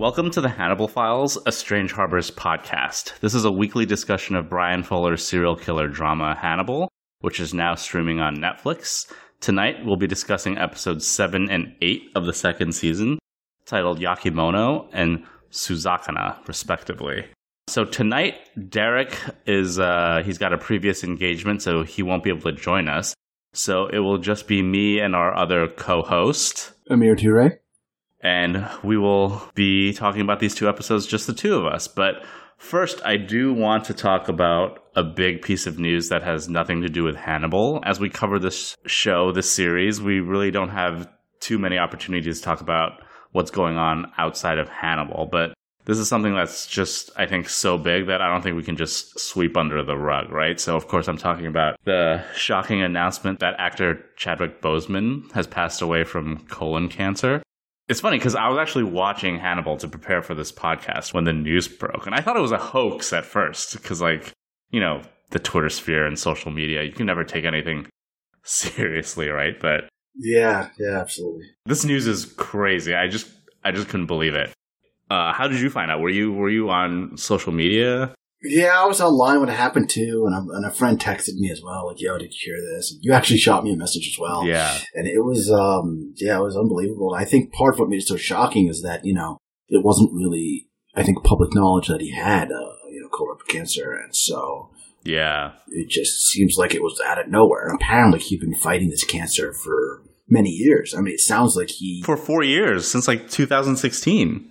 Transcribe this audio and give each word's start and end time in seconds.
Welcome 0.00 0.30
to 0.30 0.40
the 0.40 0.48
Hannibal 0.48 0.88
Files, 0.88 1.36
a 1.44 1.52
Strange 1.52 1.92
Harbors 1.92 2.30
podcast. 2.30 3.20
This 3.20 3.34
is 3.34 3.44
a 3.44 3.52
weekly 3.52 3.84
discussion 3.84 4.34
of 4.34 4.48
Bryan 4.48 4.82
Fuller's 4.82 5.22
serial 5.22 5.54
killer 5.54 5.88
drama 5.88 6.34
Hannibal, 6.40 6.88
which 7.20 7.38
is 7.38 7.52
now 7.52 7.74
streaming 7.74 8.18
on 8.18 8.38
Netflix. 8.38 9.12
Tonight, 9.40 9.84
we'll 9.84 9.98
be 9.98 10.06
discussing 10.06 10.56
episodes 10.56 11.06
7 11.06 11.50
and 11.50 11.74
8 11.82 12.12
of 12.14 12.24
the 12.24 12.32
second 12.32 12.74
season, 12.74 13.18
titled 13.66 14.00
Yakimono 14.00 14.88
and 14.94 15.22
Suzakana, 15.50 16.48
respectively. 16.48 17.26
So 17.68 17.84
tonight, 17.84 18.36
Derek 18.70 19.14
is, 19.44 19.78
uh, 19.78 20.22
he's 20.24 20.38
got 20.38 20.54
a 20.54 20.58
previous 20.58 21.04
engagement, 21.04 21.60
so 21.60 21.82
he 21.82 22.02
won't 22.02 22.24
be 22.24 22.30
able 22.30 22.50
to 22.50 22.52
join 22.52 22.88
us. 22.88 23.12
So 23.52 23.88
it 23.88 23.98
will 23.98 24.16
just 24.16 24.48
be 24.48 24.62
me 24.62 24.98
and 24.98 25.14
our 25.14 25.36
other 25.36 25.68
co 25.68 26.00
host, 26.00 26.72
Amir 26.88 27.16
Toure. 27.16 27.58
And 28.22 28.68
we 28.82 28.96
will 28.96 29.42
be 29.54 29.92
talking 29.92 30.20
about 30.20 30.40
these 30.40 30.54
two 30.54 30.68
episodes, 30.68 31.06
just 31.06 31.26
the 31.26 31.32
two 31.32 31.56
of 31.56 31.64
us. 31.64 31.88
But 31.88 32.24
first, 32.58 33.00
I 33.04 33.16
do 33.16 33.52
want 33.52 33.84
to 33.86 33.94
talk 33.94 34.28
about 34.28 34.84
a 34.94 35.02
big 35.02 35.42
piece 35.42 35.66
of 35.66 35.78
news 35.78 36.08
that 36.08 36.22
has 36.22 36.48
nothing 36.48 36.82
to 36.82 36.88
do 36.88 37.04
with 37.04 37.16
Hannibal. 37.16 37.80
As 37.84 38.00
we 38.00 38.10
cover 38.10 38.38
this 38.38 38.76
show, 38.86 39.32
this 39.32 39.52
series, 39.52 40.00
we 40.02 40.20
really 40.20 40.50
don't 40.50 40.70
have 40.70 41.08
too 41.40 41.58
many 41.58 41.78
opportunities 41.78 42.38
to 42.38 42.44
talk 42.44 42.60
about 42.60 43.02
what's 43.32 43.50
going 43.50 43.76
on 43.76 44.10
outside 44.18 44.58
of 44.58 44.68
Hannibal. 44.68 45.28
But 45.30 45.54
this 45.86 45.98
is 45.98 46.08
something 46.08 46.34
that's 46.34 46.66
just, 46.66 47.10
I 47.16 47.26
think, 47.26 47.48
so 47.48 47.78
big 47.78 48.06
that 48.08 48.20
I 48.20 48.30
don't 48.30 48.42
think 48.42 48.56
we 48.56 48.62
can 48.62 48.76
just 48.76 49.18
sweep 49.18 49.56
under 49.56 49.82
the 49.82 49.96
rug, 49.96 50.30
right? 50.30 50.60
So, 50.60 50.76
of 50.76 50.88
course, 50.88 51.08
I'm 51.08 51.16
talking 51.16 51.46
about 51.46 51.76
the 51.84 52.22
shocking 52.34 52.82
announcement 52.82 53.40
that 53.40 53.54
actor 53.58 54.04
Chadwick 54.16 54.60
Boseman 54.60 55.32
has 55.32 55.46
passed 55.46 55.80
away 55.80 56.04
from 56.04 56.44
colon 56.46 56.88
cancer. 56.88 57.42
It's 57.90 58.00
funny 58.00 58.18
because 58.18 58.36
I 58.36 58.46
was 58.46 58.56
actually 58.56 58.84
watching 58.84 59.40
Hannibal 59.40 59.76
to 59.78 59.88
prepare 59.88 60.22
for 60.22 60.32
this 60.32 60.52
podcast 60.52 61.12
when 61.12 61.24
the 61.24 61.32
news 61.32 61.66
broke, 61.66 62.06
and 62.06 62.14
I 62.14 62.20
thought 62.20 62.36
it 62.36 62.40
was 62.40 62.52
a 62.52 62.56
hoax 62.56 63.12
at 63.12 63.24
first 63.24 63.72
because, 63.72 64.00
like, 64.00 64.30
you 64.70 64.78
know, 64.78 65.02
the 65.30 65.40
Twitter 65.40 65.68
sphere 65.68 66.06
and 66.06 66.16
social 66.16 66.52
media, 66.52 66.84
you 66.84 66.92
can 66.92 67.06
never 67.06 67.24
take 67.24 67.44
anything 67.44 67.88
seriously, 68.44 69.28
right? 69.28 69.58
But 69.58 69.88
Yeah, 70.14 70.68
yeah, 70.78 71.00
absolutely. 71.00 71.46
this 71.66 71.84
news 71.84 72.06
is 72.06 72.26
crazy. 72.26 72.94
I 72.94 73.08
just, 73.08 73.28
I 73.64 73.72
just 73.72 73.88
couldn't 73.88 74.06
believe 74.06 74.36
it. 74.36 74.52
Uh, 75.10 75.32
how 75.32 75.48
did 75.48 75.60
you 75.60 75.68
find 75.68 75.90
out? 75.90 75.98
Were 75.98 76.10
you, 76.10 76.32
were 76.32 76.48
you 76.48 76.70
on 76.70 77.16
social 77.16 77.52
media? 77.52 78.14
Yeah, 78.42 78.80
I 78.80 78.86
was 78.86 79.00
online 79.00 79.40
when 79.40 79.48
it 79.50 79.56
happened 79.56 79.90
too, 79.90 80.24
and, 80.26 80.34
a- 80.34 80.54
and 80.56 80.64
a 80.64 80.70
friend 80.70 80.98
texted 80.98 81.34
me 81.36 81.50
as 81.50 81.60
well, 81.62 81.86
like, 81.88 82.00
"Yo, 82.00 82.16
did 82.18 82.32
you 82.32 82.38
hear 82.52 82.60
this?" 82.76 82.92
And 82.92 83.00
you 83.04 83.12
actually 83.12 83.38
shot 83.38 83.64
me 83.64 83.72
a 83.72 83.76
message 83.76 84.08
as 84.08 84.18
well. 84.18 84.46
Yeah, 84.46 84.78
and 84.94 85.06
it 85.06 85.22
was, 85.24 85.50
um, 85.50 86.14
yeah, 86.16 86.38
it 86.38 86.42
was 86.42 86.56
unbelievable. 86.56 87.14
I 87.14 87.24
think 87.24 87.52
part 87.52 87.74
of 87.74 87.80
what 87.80 87.88
made 87.90 88.00
it 88.00 88.06
so 88.08 88.16
shocking 88.16 88.68
is 88.68 88.82
that 88.82 89.04
you 89.04 89.12
know 89.14 89.36
it 89.68 89.84
wasn't 89.84 90.12
really, 90.14 90.68
I 90.94 91.02
think, 91.02 91.22
public 91.22 91.54
knowledge 91.54 91.88
that 91.88 92.00
he 92.00 92.12
had, 92.12 92.50
uh, 92.50 92.72
you 92.90 93.00
know, 93.02 93.08
colorectal 93.10 93.46
cancer, 93.48 93.92
and 93.92 94.16
so 94.16 94.70
yeah, 95.04 95.52
it 95.68 95.88
just 95.90 96.26
seems 96.28 96.56
like 96.56 96.74
it 96.74 96.82
was 96.82 97.00
out 97.06 97.18
of 97.20 97.28
nowhere. 97.28 97.66
And 97.68 97.74
apparently, 97.80 98.20
he'd 98.20 98.40
been 98.40 98.54
fighting 98.54 98.88
this 98.90 99.04
cancer 99.04 99.52
for 99.52 100.02
many 100.28 100.50
years. 100.50 100.94
I 100.96 101.00
mean, 101.02 101.12
it 101.14 101.20
sounds 101.20 101.56
like 101.56 101.68
he 101.70 102.02
for 102.06 102.16
four 102.16 102.42
years 102.42 102.90
since 102.90 103.06
like 103.06 103.28
2016. 103.30 104.50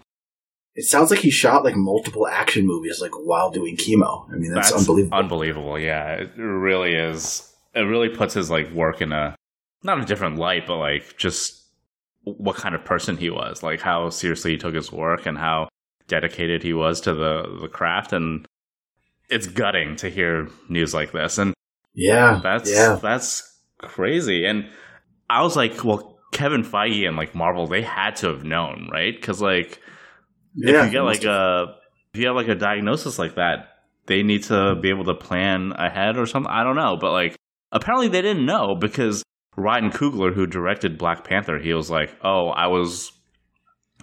It 0.76 0.86
sounds 0.86 1.12
like 1.12 1.20
he 1.20 1.32
shot 1.32 1.64
like 1.64 1.76
multiple 1.76 2.28
action 2.28 2.66
movies 2.66 3.02
like 3.02 3.12
while 3.12 3.50
doing 3.50 3.76
chemo. 3.76 4.32
I 4.32 4.36
mean, 4.36 4.54
that's, 4.54 4.72
unbelievable. 4.72 5.18
Unbelievable. 5.18 5.80
Yeah, 5.80 6.14
it 6.14 6.32
really 6.38 6.94
is. 6.94 7.52
It 7.76 7.82
really 7.82 8.10
puts 8.10 8.34
his 8.34 8.50
like 8.50 8.72
work 8.72 9.02
in 9.02 9.12
a 9.12 9.36
not 9.84 10.00
a 10.00 10.06
different 10.06 10.38
light, 10.38 10.68
but 10.68 10.78
like 10.78 11.18
just 11.18 11.64
what 12.24 12.56
kind 12.56 12.76
of 12.76 12.86
person 12.86 13.18
he 13.18 13.30
was, 13.30 13.64
like 13.64 13.82
how 13.82 14.10
seriously 14.10 14.52
he 14.52 14.58
took 14.58 14.76
his 14.76 14.92
work 14.92 15.26
and 15.26 15.38
how 15.38 15.70
dedicated 16.08 16.64
he 16.64 16.74
was 16.74 17.02
to 17.02 17.14
the 17.14 17.58
the 17.62 17.68
craft. 17.68 18.14
And 18.14 18.46
it's 19.30 19.48
gutting 19.48 19.96
to 19.98 20.10
hear 20.10 20.48
news 20.70 20.94
like 20.94 21.12
this. 21.12 21.38
And 21.38 21.54
yeah, 21.94 22.40
that's 22.42 22.72
yeah. 22.72 23.00
that's 23.02 23.60
crazy. 23.80 24.46
And 24.46 24.70
I 25.30 25.42
was 25.42 25.56
like, 25.56 25.84
well, 25.84 26.20
Kevin 26.32 26.64
Feige 26.64 27.08
and 27.08 27.18
like 27.18 27.36
Marvel, 27.36 27.68
they 27.68 27.82
had 27.82 28.16
to 28.18 28.28
have 28.28 28.44
known, 28.44 28.90
right? 28.92 29.16
Because 29.16 29.42
like 29.42 29.80
yeah, 30.56 30.82
if 30.82 30.86
you 30.86 30.92
get 30.92 31.02
like 31.02 31.24
a 31.24 31.76
if 32.14 32.20
you 32.20 32.28
have 32.28 32.36
like 32.36 32.48
a 32.48 32.56
diagnosis 32.56 33.20
like 33.20 33.36
that, 33.36 33.70
they 34.08 34.24
need 34.24 34.44
to 34.44 34.76
be 34.82 34.90
able 34.90 35.06
to 35.06 35.14
plan 35.14 35.74
ahead 35.76 36.18
or 36.18 36.26
something. 36.26 36.52
I 36.52 36.64
don't 36.64 36.76
know, 36.76 36.98
but 37.00 37.12
like 37.12 37.36
apparently 37.72 38.08
they 38.08 38.22
didn't 38.22 38.46
know 38.46 38.76
because 38.76 39.24
Ryan 39.56 39.92
Coogler, 39.92 40.34
who 40.34 40.48
directed 40.48 40.98
Black 40.98 41.24
Panther, 41.24 41.60
he 41.60 41.74
was 41.74 41.90
like, 41.92 42.16
"Oh, 42.24 42.48
I 42.50 42.68
was 42.68 43.12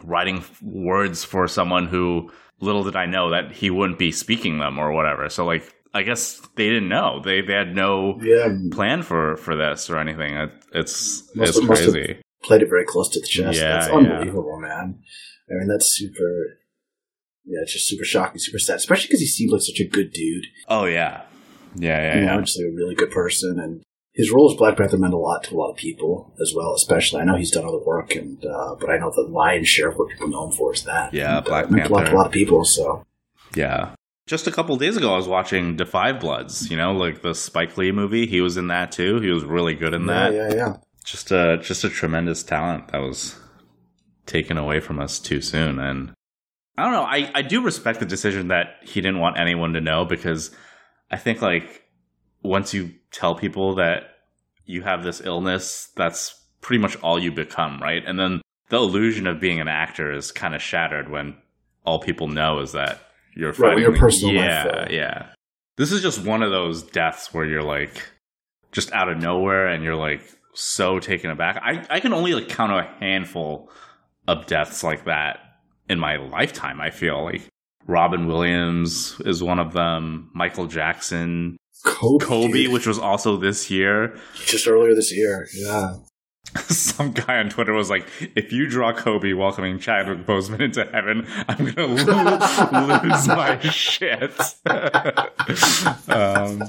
writing 0.04 0.44
words 0.62 1.24
for 1.24 1.48
someone 1.48 1.86
who 1.86 2.30
little 2.60 2.84
did 2.84 2.96
I 2.96 3.06
know 3.06 3.30
that 3.30 3.52
he 3.52 3.70
wouldn't 3.70 3.98
be 3.98 4.12
speaking 4.12 4.58
them 4.58 4.78
or 4.78 4.92
whatever." 4.92 5.28
So 5.28 5.44
like, 5.44 5.74
I 5.94 6.02
guess 6.02 6.40
they 6.56 6.68
didn't 6.68 6.88
know. 6.88 7.20
They 7.24 7.40
they 7.40 7.54
had 7.54 7.74
no 7.74 8.18
yeah, 8.22 8.48
plan 8.70 9.02
for 9.02 9.36
for 9.36 9.56
this 9.56 9.90
or 9.90 9.98
anything. 9.98 10.34
It, 10.36 10.50
it's 10.72 11.34
Must 11.34 11.50
it's 11.50 11.58
have- 11.58 11.68
crazy. 11.68 12.20
played 12.42 12.62
it 12.62 12.68
very 12.68 12.84
close 12.84 13.08
to 13.10 13.20
the 13.20 13.26
chest. 13.26 13.58
Yeah, 13.58 13.72
that's 13.72 13.88
yeah. 13.88 13.94
unbelievable, 13.94 14.58
man. 14.60 15.00
I 15.50 15.54
mean, 15.54 15.68
that's 15.68 15.96
super. 15.96 16.58
Yeah, 17.44 17.60
it's 17.62 17.72
just 17.72 17.88
super 17.88 18.04
shocking, 18.04 18.38
super 18.38 18.58
sad, 18.58 18.76
especially 18.76 19.06
because 19.06 19.20
he 19.20 19.26
seemed 19.26 19.52
like 19.52 19.62
such 19.62 19.80
a 19.80 19.86
good 19.86 20.12
dude. 20.12 20.46
Oh 20.68 20.84
yeah, 20.84 21.22
yeah, 21.76 22.00
yeah, 22.00 22.18
you 22.18 22.24
yeah. 22.24 22.40
just 22.40 22.58
like 22.58 22.72
a 22.72 22.74
really 22.74 22.94
good 22.94 23.10
person, 23.10 23.60
and 23.60 23.82
his 24.14 24.32
role 24.32 24.50
as 24.50 24.56
Black 24.56 24.76
Panther 24.76 24.96
meant 24.96 25.14
a 25.14 25.18
lot 25.18 25.44
to 25.44 25.54
a 25.54 25.56
lot 25.56 25.70
of 25.70 25.76
people 25.76 26.34
as 26.40 26.52
well. 26.56 26.74
Especially, 26.74 27.20
I 27.20 27.24
know 27.24 27.36
he's 27.36 27.50
done 27.50 27.64
other 27.64 27.78
work, 27.78 28.16
and 28.16 28.44
uh, 28.44 28.74
but 28.80 28.90
I 28.90 28.98
know 28.98 29.12
the 29.14 29.28
lion's 29.30 29.68
share 29.68 29.90
of 29.90 29.96
what 29.96 30.08
people 30.08 30.28
know 30.28 30.46
him 30.46 30.52
for 30.52 30.72
is 30.74 30.82
that. 30.84 31.14
Yeah, 31.14 31.36
and, 31.36 31.46
Black 31.46 31.66
uh, 31.66 31.68
meant 31.68 31.90
a 31.90 31.92
lot 31.92 31.98
to 31.98 32.04
Panther. 32.06 32.16
a 32.16 32.18
lot 32.18 32.26
of 32.26 32.32
people. 32.32 32.64
So 32.64 33.04
Yeah. 33.54 33.94
Just 34.26 34.48
a 34.48 34.50
couple 34.50 34.76
days 34.76 34.96
ago, 34.96 35.14
I 35.14 35.16
was 35.16 35.28
watching 35.28 35.76
Da 35.76 35.84
5 35.84 36.18
Bloods. 36.18 36.68
You 36.68 36.76
know, 36.76 36.90
like 36.92 37.22
the 37.22 37.32
Spike 37.32 37.76
Lee 37.76 37.92
movie. 37.92 38.26
He 38.26 38.40
was 38.40 38.56
in 38.56 38.66
that 38.68 38.90
too. 38.90 39.20
He 39.20 39.30
was 39.30 39.44
really 39.44 39.74
good 39.74 39.94
in 39.94 40.04
yeah, 40.04 40.30
that. 40.30 40.34
yeah, 40.34 40.54
yeah. 40.54 40.76
Just 41.04 41.30
a 41.30 41.58
just 41.58 41.84
a 41.84 41.88
tremendous 41.88 42.42
talent 42.42 42.88
that 42.88 42.98
was 42.98 43.36
taken 44.26 44.58
away 44.58 44.80
from 44.80 45.00
us 45.00 45.18
too 45.18 45.40
soon. 45.40 45.78
And 45.78 46.12
I 46.76 46.84
don't 46.84 46.92
know. 46.92 47.04
I 47.04 47.30
I 47.34 47.42
do 47.42 47.62
respect 47.62 48.00
the 48.00 48.06
decision 48.06 48.48
that 48.48 48.76
he 48.82 49.00
didn't 49.00 49.20
want 49.20 49.38
anyone 49.38 49.72
to 49.72 49.80
know 49.80 50.04
because 50.04 50.50
I 51.10 51.16
think 51.16 51.40
like 51.40 51.84
once 52.42 52.74
you 52.74 52.92
tell 53.10 53.34
people 53.34 53.76
that 53.76 54.16
you 54.64 54.82
have 54.82 55.02
this 55.02 55.20
illness, 55.24 55.90
that's 55.96 56.38
pretty 56.60 56.82
much 56.82 56.96
all 56.96 57.18
you 57.18 57.32
become, 57.32 57.80
right? 57.80 58.02
And 58.04 58.18
then 58.18 58.42
the 58.68 58.76
illusion 58.76 59.26
of 59.26 59.40
being 59.40 59.60
an 59.60 59.68
actor 59.68 60.12
is 60.12 60.32
kind 60.32 60.54
of 60.54 60.60
shattered 60.60 61.10
when 61.10 61.36
all 61.84 62.00
people 62.00 62.28
know 62.28 62.60
is 62.60 62.72
that 62.72 63.00
you're 63.34 63.52
Right, 63.52 63.78
your 63.78 63.96
personal 63.96 64.34
life, 64.34 64.66
yeah, 64.66 64.88
yeah. 64.90 65.26
This 65.76 65.92
is 65.92 66.02
just 66.02 66.24
one 66.24 66.42
of 66.42 66.50
those 66.50 66.82
deaths 66.82 67.32
where 67.32 67.44
you're 67.44 67.62
like 67.62 68.02
just 68.72 68.92
out 68.92 69.08
of 69.08 69.18
nowhere 69.18 69.68
and 69.68 69.84
you're 69.84 69.96
like 69.96 70.22
so 70.54 70.98
taken 70.98 71.30
aback. 71.30 71.60
I, 71.62 71.86
I 71.88 72.00
can 72.00 72.12
only 72.12 72.34
like 72.34 72.48
count 72.48 72.72
a 72.72 72.82
handful 72.98 73.70
of 74.28 74.46
deaths 74.46 74.82
like 74.82 75.04
that 75.04 75.38
in 75.88 75.98
my 75.98 76.16
lifetime, 76.16 76.80
I 76.80 76.90
feel 76.90 77.24
like 77.24 77.42
Robin 77.86 78.26
Williams 78.26 79.20
is 79.24 79.42
one 79.42 79.58
of 79.58 79.72
them, 79.72 80.30
Michael 80.34 80.66
Jackson, 80.66 81.56
Kobe, 81.84 82.24
Kobe, 82.24 82.66
which 82.66 82.86
was 82.86 82.98
also 82.98 83.36
this 83.36 83.70
year. 83.70 84.18
just 84.46 84.66
earlier 84.66 84.94
this 84.94 85.14
year. 85.14 85.46
Yeah, 85.54 85.94
Some 86.68 87.12
guy 87.12 87.38
on 87.38 87.48
Twitter 87.50 87.72
was 87.72 87.90
like, 87.90 88.06
"If 88.34 88.52
you 88.52 88.68
draw 88.68 88.92
Kobe 88.92 89.32
welcoming 89.32 89.78
Chadwick 89.78 90.26
Boseman 90.26 90.60
into 90.60 90.84
heaven, 90.84 91.26
I'm 91.48 91.72
gonna 91.72 91.86
lose, 91.86 92.06
lose 92.06 93.28
my 93.28 93.58
shit." 93.60 94.30
um, 96.08 96.62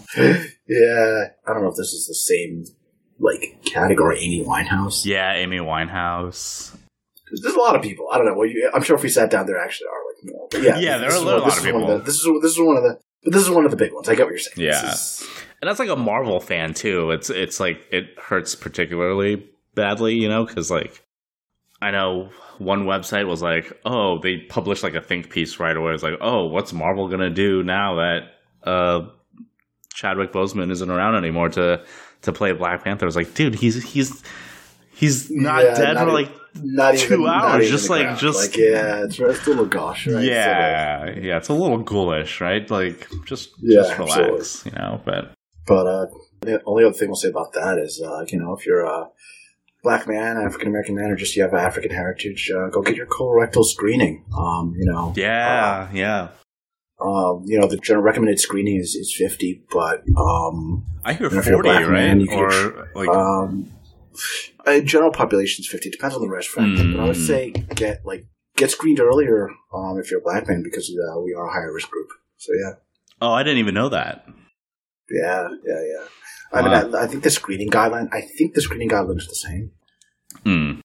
yeah. 0.68 1.28
I 1.46 1.54
don't 1.54 1.64
know 1.64 1.70
if 1.70 1.76
this 1.78 1.94
is 1.94 2.08
the 2.08 2.16
same 2.16 2.66
like 3.20 3.64
category. 3.66 4.20
Amy 4.20 4.44
Winehouse. 4.46 5.06
yeah, 5.06 5.34
Amy 5.34 5.58
Winehouse. 5.58 6.76
There's 7.32 7.56
a 7.56 7.60
lot 7.60 7.76
of 7.76 7.82
people. 7.82 8.08
I 8.12 8.18
don't 8.18 8.26
know. 8.28 8.36
Well, 8.36 8.48
you, 8.48 8.70
I'm 8.74 8.82
sure 8.84 8.96
if 8.96 9.04
we 9.04 9.10
sat 9.10 9.30
down, 9.30 9.46
there 9.48 9.60
actually 9.60 9.88
are 9.88 10.02
like 10.08 10.34
more. 10.34 10.48
But 10.52 10.62
yeah, 10.62 10.80
Yeah, 10.80 10.98
there 10.98 11.10
are 11.10 11.16
is 11.16 11.22
a 11.22 11.26
one- 11.26 11.40
lot 11.40 11.42
of 11.44 11.48
is 11.58 11.64
one 11.64 11.64
people. 11.82 11.88
the- 11.88 12.04
this 12.04 12.16
is 12.16 12.30
this 12.42 12.52
is 12.54 12.60
one 12.60 12.78
of 12.78 12.84
the. 12.84 13.00
But 13.24 13.34
this 13.34 13.42
is 13.44 13.50
one 13.50 13.66
of 13.66 13.72
the 13.72 13.78
big 13.78 13.92
ones. 13.94 14.08
I 14.08 14.16
get 14.16 14.24
what 14.26 14.30
you're 14.32 14.40
saying. 14.40 14.66
Yeah. 14.68 14.92
Is- 14.94 15.28
and 15.62 15.68
that's 15.68 15.80
like 15.80 15.90
a 15.90 15.96
Marvel 15.96 16.40
fan 16.40 16.74
too. 16.74 17.12
It's 17.12 17.30
it's 17.30 17.60
like 17.60 17.80
it 17.92 18.06
hurts 18.20 18.54
particularly 18.56 19.50
badly, 19.76 20.14
you 20.16 20.30
know, 20.30 20.46
because 20.46 20.70
like 20.72 21.04
I 21.82 21.92
know 21.92 22.30
one 22.60 22.86
website 22.86 23.28
was 23.28 23.42
like, 23.42 23.72
oh, 23.86 24.20
they 24.22 24.38
published 24.50 24.84
like 24.84 24.96
a 24.96 25.02
think 25.02 25.30
piece 25.30 25.60
right 25.60 25.76
away. 25.76 25.94
It's 25.94 26.04
like, 26.04 26.18
oh, 26.22 26.46
what's 26.46 26.74
Marvel 26.74 27.08
gonna 27.10 27.30
do 27.32 27.64
now 27.64 27.96
that 27.96 28.20
uh, 28.64 29.08
Chadwick 29.94 30.32
Boseman 30.32 30.72
isn't 30.72 30.90
around 30.90 31.16
anymore 31.16 31.50
to 31.50 31.84
to 32.24 32.32
play 32.32 32.52
Black 32.54 32.84
Panther? 32.84 33.08
It's 33.08 33.16
like, 33.16 33.34
dude, 33.34 33.56
he's 33.56 33.84
he's 33.84 34.24
he's 34.94 35.30
not 35.32 35.64
Yeah, 35.64 35.74
dead 35.76 35.94
not 35.96 36.06
for 36.06 36.10
e- 36.12 36.24
like 36.24 36.32
not 36.64 36.96
two 36.96 37.06
even 37.14 37.26
not 37.26 37.44
hours, 37.46 37.64
even 37.66 37.72
just 37.78 37.90
like- 37.90 38.02
ground. 38.04 38.20
just- 38.20 38.38
like 38.52 38.58
yeah, 38.58 39.04
it's, 39.06 39.20
it's 39.20 39.48
a 39.48 39.66
gosh, 39.66 40.08
right? 40.08 40.24
yeah, 40.24 41.06
yeah, 41.20 41.38
it's 41.38 41.50
a 41.50 41.54
little 41.54 41.78
ghoulish, 41.80 42.40
right? 42.42 42.70
Like 42.70 43.08
just 43.26 43.52
Yeah, 43.62 43.82
just 43.82 43.98
relax, 44.00 44.66
you 44.66 44.72
know. 44.74 45.02
But 45.06 45.34
But 45.66 45.88
uh, 45.88 46.06
the 46.42 46.62
only 46.66 46.84
other 46.86 46.94
thing 46.94 47.10
I'll 47.10 47.16
say 47.16 47.30
about 47.30 47.54
that 47.54 47.78
is, 47.78 48.02
uh, 48.02 48.26
you 48.30 48.40
know, 48.40 48.54
if 48.56 48.66
you're 48.66 48.86
a 48.86 49.10
black 49.84 50.08
man, 50.08 50.38
African 50.38 50.68
American 50.70 50.96
man, 50.96 51.12
or 51.12 51.16
just 51.16 51.36
you 51.36 51.44
have 51.44 51.54
African 51.54 51.92
heritage, 51.92 52.52
uh, 52.56 52.70
go 52.70 52.82
get 52.82 52.96
your 52.96 53.08
colorectal 53.08 53.64
screening. 53.66 54.26
Um, 54.38 54.74
you 54.78 54.86
know, 54.86 55.14
Yeah, 55.16 55.90
yeah. 55.94 56.28
um, 57.00 57.44
you 57.46 57.60
know, 57.60 57.68
the 57.68 57.78
general 57.78 58.04
recommended 58.04 58.40
screening 58.40 58.78
is, 58.78 58.96
is 58.96 59.14
fifty, 59.16 59.64
but 59.72 60.04
um, 60.18 60.86
I 61.06 61.14
hear 61.14 61.28
And 61.28 61.38
if 61.38 61.46
you're 61.46 61.60
a 61.60 61.64
40, 61.64 61.70
black 61.70 61.82
right? 61.88 62.18
man, 62.18 62.28
or 62.30 62.90
like 62.96 63.10
um, 63.10 63.72
uh, 64.66 64.80
general 64.82 65.12
population 65.12 65.64
is 65.64 65.70
fifty. 65.70 65.90
Depends 65.90 66.16
on 66.16 66.22
the 66.22 66.28
risk 66.30 66.52
factor, 66.52 66.84
but 66.92 67.00
I 67.00 67.06
would 67.06 67.16
Mm. 67.16 67.28
say 67.28 67.52
get 67.52 68.06
like 68.06 68.26
get 68.56 68.72
screened 68.72 69.00
earlier 69.00 69.50
um, 69.74 70.00
if 70.00 70.10
you're 70.12 70.20
a 70.20 70.24
black 70.24 70.48
man 70.48 70.64
because 70.64 70.90
uh, 70.90 71.20
we 71.22 71.34
are 71.34 71.48
a 71.48 71.52
higher 71.52 71.74
risk 71.74 71.90
group. 71.90 72.08
So 72.38 72.52
yeah, 72.54 72.74
Oh, 73.22 73.32
I 73.32 73.44
didn't 73.44 73.60
even 73.60 73.74
know 73.76 73.90
that. 73.90 74.26
yeah, 75.10 75.48
yeah, 75.66 75.82
yeah. 75.82 76.06
I 76.54 76.62
mean, 76.62 76.74
I, 76.96 77.04
I 77.04 77.08
think 77.08 77.24
the 77.24 77.30
screening 77.30 77.70
guideline. 77.70 78.08
I 78.14 78.22
think 78.22 78.54
the 78.54 78.62
screening 78.62 78.90
guideline 78.90 79.18
is 79.18 79.28
the 79.28 79.36
same. 79.36 79.72
Hmm. 80.44 80.80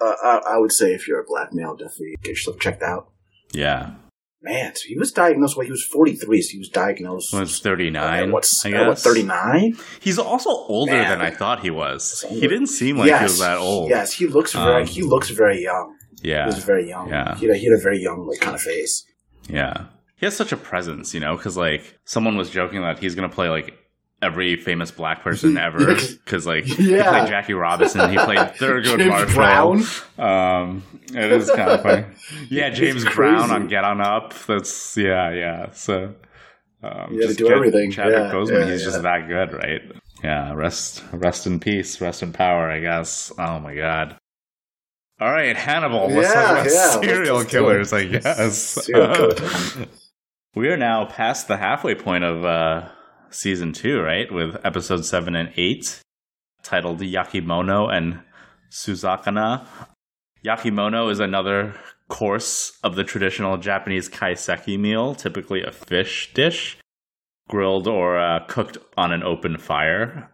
Uh, 0.00 0.14
I, 0.22 0.40
I 0.54 0.58
would 0.58 0.72
say 0.72 0.92
if 0.94 1.08
you're 1.08 1.20
a 1.20 1.24
black 1.26 1.52
male, 1.52 1.74
definitely 1.74 2.14
get 2.22 2.30
yourself 2.30 2.58
checked 2.60 2.82
out. 2.82 3.10
Yeah. 3.52 3.94
Man, 4.40 4.74
so 4.76 4.82
he 4.86 4.96
was 4.96 5.10
diagnosed 5.10 5.56
when 5.56 5.66
he 5.66 5.72
was 5.72 5.84
43. 5.84 6.42
So 6.42 6.52
he 6.52 6.58
was 6.58 6.68
diagnosed. 6.68 7.32
Well, 7.32 7.42
it's 7.42 7.58
39, 7.58 8.22
at 8.22 8.30
what's 8.30 8.64
I 8.64 8.70
guess. 8.70 9.02
39? 9.02 9.76
He's 10.00 10.18
also 10.18 10.50
older 10.50 10.92
Man. 10.92 11.08
than 11.08 11.20
I 11.20 11.30
thought 11.30 11.60
he 11.60 11.70
was. 11.70 12.24
He 12.28 12.42
didn't 12.42 12.68
seem 12.68 12.98
like 12.98 13.12
he 13.12 13.22
was 13.22 13.40
that 13.40 13.58
old. 13.58 13.90
Yes, 13.90 14.12
he 14.12 14.26
looks 14.28 14.52
very. 14.52 14.82
Um, 14.82 14.86
he 14.86 15.02
looks 15.02 15.30
very 15.30 15.62
young. 15.62 15.96
Yeah. 16.22 16.44
He 16.44 16.54
was 16.54 16.64
very 16.64 16.88
young. 16.88 17.08
Yeah. 17.08 17.36
He 17.36 17.46
had, 17.46 17.56
a, 17.56 17.58
he 17.58 17.66
had 17.66 17.78
a 17.78 17.82
very 17.82 18.00
young, 18.00 18.26
like, 18.26 18.40
kind 18.40 18.54
of 18.54 18.62
face. 18.62 19.04
Yeah. 19.48 19.86
He 20.16 20.26
has 20.26 20.36
such 20.36 20.52
a 20.52 20.56
presence, 20.56 21.14
you 21.14 21.20
know, 21.20 21.36
because, 21.36 21.56
like, 21.56 21.98
someone 22.04 22.36
was 22.36 22.50
joking 22.50 22.82
that 22.82 22.98
he's 22.98 23.14
going 23.14 23.28
to 23.28 23.34
play, 23.34 23.48
like, 23.48 23.76
every 24.20 24.56
famous 24.56 24.90
black 24.90 25.22
person 25.24 25.56
ever. 25.58 25.94
Because, 25.94 26.46
like, 26.46 26.64
he 26.64 26.74
played 26.76 27.28
Jackie 27.28 27.54
Robinson. 27.54 28.10
He 28.10 28.16
played 28.16 28.38
Thurgood 28.58 28.98
James 28.98 29.08
Marshall. 29.08 29.34
Brown. 29.34 29.82
Um, 30.18 30.82
it 31.14 31.32
is 31.32 31.50
kind 31.50 31.70
of 31.70 31.82
funny. 31.82 32.04
Yeah, 32.50 32.70
James 32.70 33.04
Brown 33.14 33.50
on 33.50 33.68
Get 33.68 33.84
On 33.84 34.00
Up. 34.00 34.34
That's, 34.46 34.96
yeah, 34.96 35.32
yeah. 35.32 35.70
So, 35.72 36.14
um, 36.82 37.08
Yeah, 37.12 37.26
just 37.26 37.38
do 37.38 37.48
everything. 37.50 37.90
Chadwick 37.90 38.16
Yeah, 38.18 38.32
Boseman, 38.32 38.66
yeah, 38.66 38.72
he's 38.72 38.84
just 38.84 39.02
that 39.02 39.28
good, 39.28 39.52
right? 39.52 39.80
Yeah, 40.22 40.52
rest, 40.54 41.02
rest 41.12 41.46
in 41.46 41.60
peace, 41.60 42.00
rest 42.00 42.22
in 42.22 42.32
power, 42.32 42.70
I 42.70 42.80
guess. 42.80 43.32
Oh 43.38 43.58
my 43.60 43.74
god. 43.74 44.16
All 45.20 45.30
right, 45.30 45.56
Hannibal. 45.56 46.08
Let's 46.08 46.28
Yeah, 46.28 46.42
talk 46.42 46.50
about 46.52 46.72
yeah, 46.72 47.00
serial 47.00 47.44
killers. 47.44 47.92
I 47.92 48.04
guess. 48.04 48.54
Serial 48.84 49.32
we 50.54 50.68
are 50.68 50.76
now 50.76 51.06
past 51.06 51.48
the 51.48 51.56
halfway 51.56 51.94
point 51.94 52.24
of 52.24 52.44
uh, 52.44 52.88
season 53.30 53.72
two, 53.72 54.00
right? 54.00 54.32
With 54.32 54.56
episode 54.64 55.04
seven 55.04 55.34
and 55.34 55.52
eight, 55.56 56.00
titled 56.62 57.00
Yakimono 57.00 57.92
and 57.92 58.20
Suzakana. 58.70 59.66
Yakimono 60.44 61.10
is 61.10 61.20
another 61.20 61.74
course 62.08 62.78
of 62.82 62.96
the 62.96 63.04
traditional 63.04 63.56
Japanese 63.56 64.08
kaiseki 64.08 64.78
meal, 64.78 65.14
typically 65.14 65.62
a 65.62 65.72
fish 65.72 66.32
dish, 66.34 66.78
grilled 67.48 67.86
or 67.86 68.18
uh, 68.18 68.40
cooked 68.46 68.78
on 68.96 69.12
an 69.12 69.22
open 69.22 69.58
fire. 69.58 70.30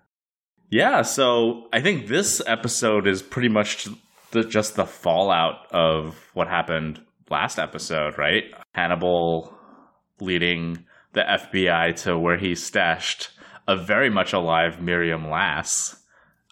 Yeah, 0.70 1.02
so 1.02 1.69
I 1.73 1.81
think 1.81 2.08
this 2.08 2.43
episode 2.47 3.06
is 3.06 3.23
pretty 3.23 3.49
much 3.49 3.88
the, 4.32 4.44
just 4.44 4.76
the 4.76 4.87
fallout 4.87 5.67
of 5.70 6.17
what 6.35 6.49
happened 6.49 7.00
last 7.31 7.58
episode, 7.58 8.19
right? 8.19 8.44
Hannibal 8.75 9.56
leading 10.20 10.85
the 11.14 11.22
FBI 11.22 11.96
to 12.02 12.19
where 12.19 12.37
he 12.37 12.55
stashed 12.55 13.31
a 13.66 13.76
very 13.76 14.11
much 14.11 14.32
alive 14.32 14.81
Miriam 14.81 15.28
Lass. 15.31 15.96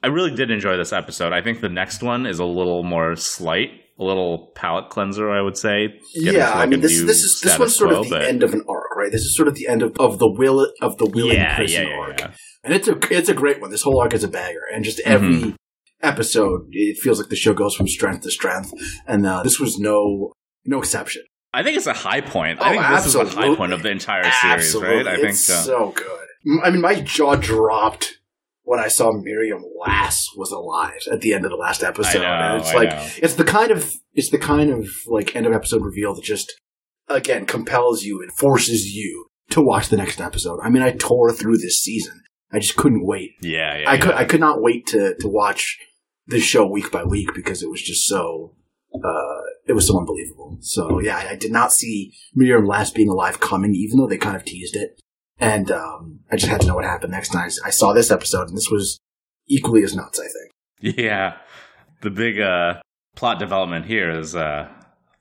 I 0.02 0.08
really 0.08 0.34
did 0.34 0.50
enjoy 0.50 0.76
this 0.76 0.92
episode. 0.92 1.32
I 1.32 1.42
think 1.42 1.60
the 1.60 1.68
next 1.68 2.02
one 2.02 2.26
is 2.26 2.38
a 2.38 2.44
little 2.44 2.82
more 2.82 3.14
slight, 3.16 3.70
a 3.98 4.02
little 4.04 4.50
palate 4.56 4.90
cleanser, 4.90 5.30
I 5.30 5.40
would 5.42 5.56
say. 5.56 6.00
Yeah, 6.14 6.30
into, 6.30 6.44
I 6.56 6.66
mean, 6.66 6.80
this 6.80 7.02
this 7.02 7.22
is 7.22 7.40
this 7.40 7.58
one's 7.58 7.76
sort 7.76 7.90
quo, 7.90 8.00
of 8.00 8.08
the 8.08 8.16
but- 8.16 8.22
end 8.24 8.42
of 8.42 8.52
an 8.54 8.62
arc, 8.68 8.96
right? 8.96 9.12
This 9.12 9.22
is 9.22 9.36
sort 9.36 9.46
of 9.48 9.54
the 9.54 9.68
end 9.68 9.82
of, 9.82 9.94
of 10.00 10.18
the 10.18 10.28
will 10.28 10.66
of 10.80 10.96
the 10.98 11.06
willing 11.06 11.34
yeah, 11.36 11.54
prison 11.56 11.84
yeah, 11.86 11.90
yeah, 11.90 11.96
arc, 12.00 12.20
and 12.64 12.74
it's 12.74 12.88
a 12.88 12.98
it's 13.16 13.28
a 13.28 13.34
great 13.34 13.60
one. 13.60 13.70
This 13.70 13.82
whole 13.82 14.00
arc 14.00 14.12
is 14.14 14.24
a 14.24 14.28
banger, 14.28 14.62
and 14.74 14.84
just 14.84 14.98
every 15.00 15.28
Mm-hmm. 15.34 15.50
episode, 16.02 16.66
it 16.72 16.98
feels 16.98 17.20
like 17.20 17.28
the 17.28 17.36
show 17.36 17.54
goes 17.54 17.74
from 17.74 17.86
strength 17.86 18.22
to 18.22 18.30
strength, 18.30 18.72
and 19.06 19.24
uh, 19.26 19.42
this 19.42 19.60
was 19.60 19.78
no 19.78 20.32
no 20.64 20.78
exception. 20.78 21.22
I 21.54 21.62
think 21.62 21.76
it's 21.76 21.86
a 21.86 21.92
high 21.92 22.20
point. 22.20 22.58
Oh, 22.60 22.64
I 22.64 22.70
think 22.70 22.88
this 22.88 23.06
is 23.06 23.12
the 23.12 23.24
high 23.24 23.54
point 23.54 23.72
of 23.72 23.82
the 23.82 23.90
entire 23.90 24.30
series, 24.30 24.74
right? 24.74 25.06
I 25.06 25.16
think 25.16 25.34
so. 25.34 25.54
so 25.54 25.90
good. 25.90 26.60
I 26.62 26.70
mean, 26.70 26.80
my 26.80 27.00
jaw 27.00 27.36
dropped 27.36 28.18
when 28.64 28.80
I 28.80 28.88
saw 28.88 29.12
Miriam 29.12 29.62
Lass 29.78 30.26
was 30.36 30.50
alive 30.50 31.00
at 31.10 31.20
the 31.20 31.34
end 31.34 31.44
of 31.44 31.50
the 31.50 31.56
last 31.56 31.82
episode. 31.82 32.20
Know, 32.20 32.26
and 32.26 32.60
it's 32.60 32.70
I 32.70 32.74
like 32.74 32.90
know. 32.90 33.08
it's 33.22 33.34
the 33.34 33.44
kind 33.44 33.70
of 33.70 33.92
it's 34.14 34.30
the 34.30 34.38
kind 34.38 34.70
of 34.70 34.88
like 35.06 35.36
end 35.36 35.46
of 35.46 35.52
episode 35.52 35.84
reveal 35.84 36.14
that 36.14 36.24
just 36.24 36.52
again 37.08 37.46
compels 37.46 38.02
you 38.02 38.22
and 38.22 38.32
forces 38.32 38.94
you 38.94 39.26
to 39.50 39.60
watch 39.60 39.88
the 39.88 39.96
next 39.96 40.20
episode. 40.20 40.60
I 40.62 40.70
mean, 40.70 40.82
I 40.82 40.92
tore 40.92 41.32
through 41.32 41.58
this 41.58 41.82
season. 41.82 42.22
I 42.52 42.58
just 42.58 42.76
couldn't 42.76 43.06
wait. 43.06 43.32
Yeah, 43.40 43.78
yeah. 43.78 43.90
I 43.90 43.94
yeah. 43.94 44.00
could 44.00 44.14
I 44.14 44.24
could 44.24 44.40
not 44.40 44.62
wait 44.62 44.86
to 44.88 45.14
to 45.16 45.28
watch 45.28 45.78
this 46.26 46.44
show 46.44 46.66
week 46.66 46.90
by 46.90 47.04
week 47.04 47.34
because 47.34 47.62
it 47.62 47.70
was 47.70 47.82
just 47.82 48.06
so 48.06 48.54
uh 48.94 49.40
it 49.66 49.72
was 49.74 49.86
so 49.86 49.98
unbelievable. 49.98 50.58
So 50.60 51.00
yeah, 51.00 51.16
I, 51.16 51.30
I 51.30 51.36
did 51.36 51.52
not 51.52 51.72
see 51.72 52.12
Miriam 52.34 52.66
Lass 52.66 52.90
being 52.90 53.08
alive 53.08 53.40
coming, 53.40 53.74
even 53.74 53.98
though 53.98 54.06
they 54.08 54.18
kind 54.18 54.36
of 54.36 54.44
teased 54.44 54.76
it. 54.76 55.00
And 55.38 55.70
um 55.70 56.20
I 56.30 56.36
just 56.36 56.50
had 56.50 56.60
to 56.62 56.66
know 56.66 56.74
what 56.74 56.84
happened 56.84 57.12
next 57.12 57.30
time. 57.30 57.50
I 57.64 57.70
saw 57.70 57.92
this 57.92 58.10
episode 58.10 58.48
and 58.48 58.56
this 58.56 58.70
was 58.70 58.98
equally 59.48 59.82
as 59.82 59.94
nuts, 59.94 60.20
I 60.20 60.24
think. 60.24 60.96
Yeah. 60.98 61.36
The 62.00 62.10
big 62.10 62.40
uh, 62.40 62.80
plot 63.14 63.38
development 63.38 63.86
here 63.86 64.10
is 64.10 64.34
uh, 64.34 64.68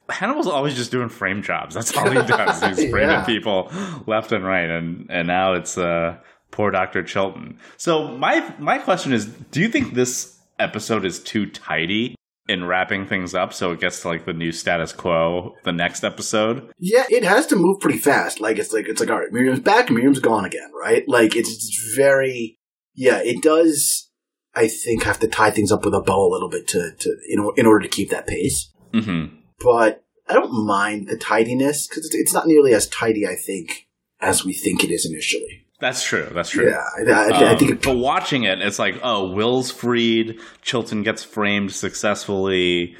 Hannibal's 0.09 0.47
always 0.47 0.75
just 0.75 0.91
doing 0.91 1.09
frame 1.09 1.41
jobs. 1.43 1.75
That's 1.75 1.95
all 1.95 2.09
he 2.09 2.15
does. 2.27 2.63
He's 2.63 2.89
framing 2.89 3.09
Yeah. 3.11 3.23
people 3.25 3.71
left 4.07 4.31
and 4.31 4.43
right, 4.43 4.69
and 4.69 5.05
and 5.11 5.27
now 5.27 5.53
it's 5.53 5.77
uh, 5.77 6.17
poor 6.49 6.71
Doctor 6.71 7.03
Chilton. 7.03 7.59
So 7.77 8.07
my 8.17 8.53
my 8.57 8.77
question 8.79 9.13
is, 9.13 9.27
do 9.27 9.61
you 9.61 9.69
think 9.69 9.93
this 9.93 10.37
episode 10.59 11.05
is 11.05 11.19
too 11.19 11.45
tidy 11.45 12.15
in 12.51 12.65
wrapping 12.65 13.07
things 13.07 13.33
up, 13.33 13.53
so 13.53 13.71
it 13.71 13.79
gets 13.79 14.01
to 14.01 14.09
like 14.09 14.25
the 14.25 14.33
new 14.33 14.51
status 14.51 14.93
quo 14.93 15.55
the 15.63 15.71
next 15.71 16.03
episode? 16.03 16.71
Yeah, 16.77 17.05
it 17.09 17.23
has 17.23 17.47
to 17.47 17.55
move 17.55 17.79
pretty 17.79 17.99
fast. 17.99 18.39
Like 18.39 18.59
it's 18.59 18.73
like 18.73 18.87
it's 18.87 18.99
like 18.99 19.09
all 19.09 19.19
right, 19.19 19.31
Miriam's 19.31 19.59
back, 19.61 19.89
Miriam's 19.89 20.19
gone 20.19 20.45
again, 20.45 20.71
right? 20.79 21.07
Like 21.07 21.35
it's, 21.35 21.49
it's 21.49 21.95
very 21.95 22.59
yeah, 22.93 23.21
it 23.23 23.41
does 23.41 24.09
I 24.53 24.67
think 24.67 25.03
have 25.03 25.19
to 25.19 25.27
tie 25.27 25.51
things 25.51 25.71
up 25.71 25.85
with 25.85 25.93
a 25.93 26.01
bow 26.01 26.27
a 26.27 26.31
little 26.31 26.49
bit 26.49 26.67
to 26.69 26.91
to 26.99 27.17
in, 27.27 27.49
in 27.57 27.65
order 27.65 27.83
to 27.83 27.89
keep 27.89 28.09
that 28.09 28.27
pace. 28.27 28.71
Mm-hmm. 28.93 29.33
but 29.63 30.03
I 30.27 30.33
don't 30.33 30.65
mind 30.65 31.07
the 31.07 31.17
tidiness 31.17 31.87
because 31.87 32.05
it's, 32.05 32.15
it's 32.15 32.33
not 32.33 32.45
nearly 32.45 32.73
as 32.73 32.87
tidy, 32.87 33.25
I 33.25 33.35
think, 33.35 33.87
as 34.19 34.43
we 34.43 34.53
think 34.53 34.83
it 34.83 34.91
is 34.91 35.05
initially. 35.05 35.65
That's 35.81 36.03
true. 36.03 36.27
That's 36.31 36.49
true. 36.51 36.69
Yeah, 36.69 36.83
I, 36.97 37.11
I, 37.11 37.27
I 37.29 37.51
Um, 37.51 37.57
think 37.57 37.71
it, 37.71 37.81
but 37.81 37.97
watching 37.97 38.43
it, 38.43 38.61
it's 38.61 38.77
like, 38.79 38.99
oh, 39.03 39.31
Will's 39.31 39.71
freed, 39.71 40.39
Chilton 40.61 41.03
gets 41.03 41.23
framed 41.23 41.71
successfully. 41.73 42.95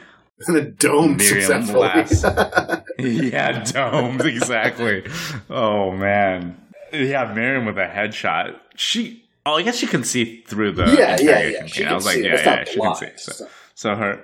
the 0.48 0.62
dome 0.64 1.18
Miriam 1.18 1.64
successfully. 1.64 2.82
Yeah, 3.30 3.64
domed 3.64 4.26
exactly. 4.26 5.04
Oh 5.50 5.92
man, 5.92 6.58
yeah, 6.92 7.32
Miriam 7.34 7.66
with 7.66 7.78
a 7.78 7.86
headshot. 7.88 8.60
She, 8.76 9.24
oh, 9.46 9.56
I 9.56 9.62
guess 9.64 9.78
she 9.78 9.88
can 9.88 10.04
see 10.04 10.42
through 10.42 10.74
the 10.74 10.86
yeah, 10.98 11.18
yeah, 11.20 11.48
yeah. 11.48 11.66
She 11.68 11.86
I 11.86 11.94
was 11.94 12.06
like, 12.06 12.18
yeah, 12.18 12.36
yeah, 12.44 12.64
she 12.66 12.80
can 12.80 12.96
see. 12.96 13.08
So, 13.18 13.32
so- 13.32 13.48
so 13.74 13.96
her, 13.96 14.20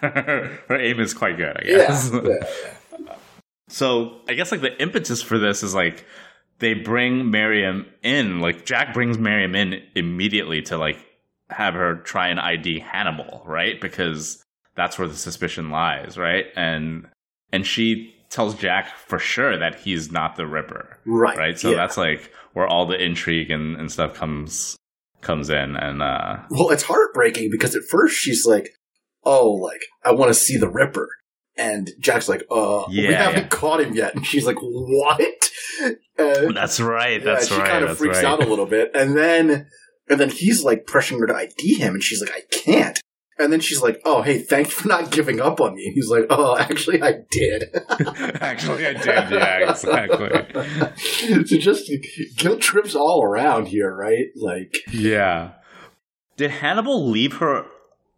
her 0.00 0.50
her 0.68 0.76
aim 0.80 1.00
is 1.00 1.12
quite 1.12 1.36
good, 1.36 1.54
I 1.56 1.62
Yeah, 1.66 1.76
guess. 1.88 2.10
yeah. 2.12 3.14
So 3.68 4.20
I 4.28 4.34
guess 4.34 4.52
like 4.52 4.60
the 4.60 4.80
impetus 4.80 5.22
for 5.22 5.38
this 5.38 5.62
is 5.62 5.74
like 5.74 6.04
they 6.58 6.74
bring 6.74 7.30
Miriam 7.30 7.86
in, 8.02 8.40
like 8.40 8.64
Jack 8.64 8.94
brings 8.94 9.18
Miriam 9.18 9.54
in 9.54 9.82
immediately 9.94 10.62
to 10.62 10.78
like 10.78 10.98
have 11.50 11.74
her 11.74 11.96
try 11.96 12.28
and 12.28 12.40
ID 12.40 12.80
Hannibal, 12.80 13.42
right? 13.44 13.80
Because 13.80 14.42
that's 14.74 14.98
where 14.98 15.08
the 15.08 15.16
suspicion 15.16 15.70
lies, 15.70 16.16
right? 16.16 16.46
And 16.56 17.08
and 17.52 17.66
she 17.66 18.14
tells 18.30 18.54
Jack 18.54 18.88
for 18.96 19.18
sure 19.18 19.58
that 19.58 19.76
he's 19.76 20.10
not 20.10 20.36
the 20.36 20.46
Ripper, 20.46 20.98
right, 21.06 21.36
right? 21.36 21.58
So 21.58 21.70
yeah. 21.70 21.76
that's 21.76 21.96
like 21.96 22.32
where 22.52 22.66
all 22.66 22.86
the 22.86 23.00
intrigue 23.00 23.50
and, 23.50 23.76
and 23.76 23.90
stuff 23.90 24.14
comes 24.14 24.76
comes 25.20 25.50
in, 25.50 25.76
and 25.76 26.02
uh 26.02 26.38
well, 26.50 26.70
it's 26.70 26.82
heartbreaking 26.82 27.50
because 27.50 27.74
at 27.74 27.82
first 27.88 28.16
she's 28.16 28.46
like, 28.46 28.70
"Oh, 29.24 29.50
like 29.50 29.82
I 30.04 30.12
want 30.12 30.30
to 30.30 30.34
see 30.34 30.56
the 30.56 30.70
Ripper," 30.70 31.08
and 31.56 31.90
Jack's 32.00 32.28
like, 32.28 32.44
"Uh, 32.50 32.84
we 32.88 33.04
haven't 33.04 33.42
yeah. 33.42 33.48
caught 33.48 33.80
him 33.80 33.94
yet," 33.94 34.14
and 34.14 34.26
she's 34.26 34.46
like, 34.46 34.58
"What?" 34.60 35.50
And 36.16 36.56
that's 36.56 36.80
right, 36.80 37.20
yeah, 37.20 37.24
that's 37.24 37.48
she 37.48 37.54
right, 37.56 37.66
She 37.66 37.72
kind 37.72 37.84
of 37.84 37.98
freaks 37.98 38.16
right. 38.16 38.24
out 38.24 38.42
a 38.42 38.46
little 38.46 38.66
bit, 38.66 38.90
and 38.94 39.16
then 39.16 39.66
and 40.08 40.20
then 40.20 40.30
he's 40.30 40.62
like 40.64 40.86
pressuring 40.86 41.20
her 41.20 41.26
to 41.26 41.34
ID 41.34 41.74
him, 41.74 41.94
and 41.94 42.02
she's 42.02 42.20
like, 42.20 42.32
"I 42.32 42.42
can't." 42.50 43.00
And 43.36 43.52
then 43.52 43.58
she's 43.58 43.82
like, 43.82 44.00
"Oh, 44.04 44.22
hey, 44.22 44.38
thanks 44.38 44.72
for 44.72 44.86
not 44.86 45.10
giving 45.10 45.40
up 45.40 45.60
on 45.60 45.74
me." 45.74 45.86
And 45.86 45.94
he's 45.94 46.08
like, 46.08 46.26
"Oh, 46.30 46.56
actually, 46.56 47.02
I 47.02 47.22
did." 47.30 47.64
Actually, 48.40 48.86
I 48.86 48.92
did. 48.92 49.30
Yeah, 49.30 49.70
exactly. 49.70 51.44
so 51.44 51.58
just 51.58 51.90
guilt 52.36 52.60
trips 52.60 52.94
all 52.94 53.24
around 53.24 53.66
here, 53.66 53.92
right? 53.92 54.26
Like, 54.36 54.76
Yeah. 54.92 55.52
Did 56.36 56.50
Hannibal 56.52 57.08
leave 57.08 57.34
her 57.34 57.66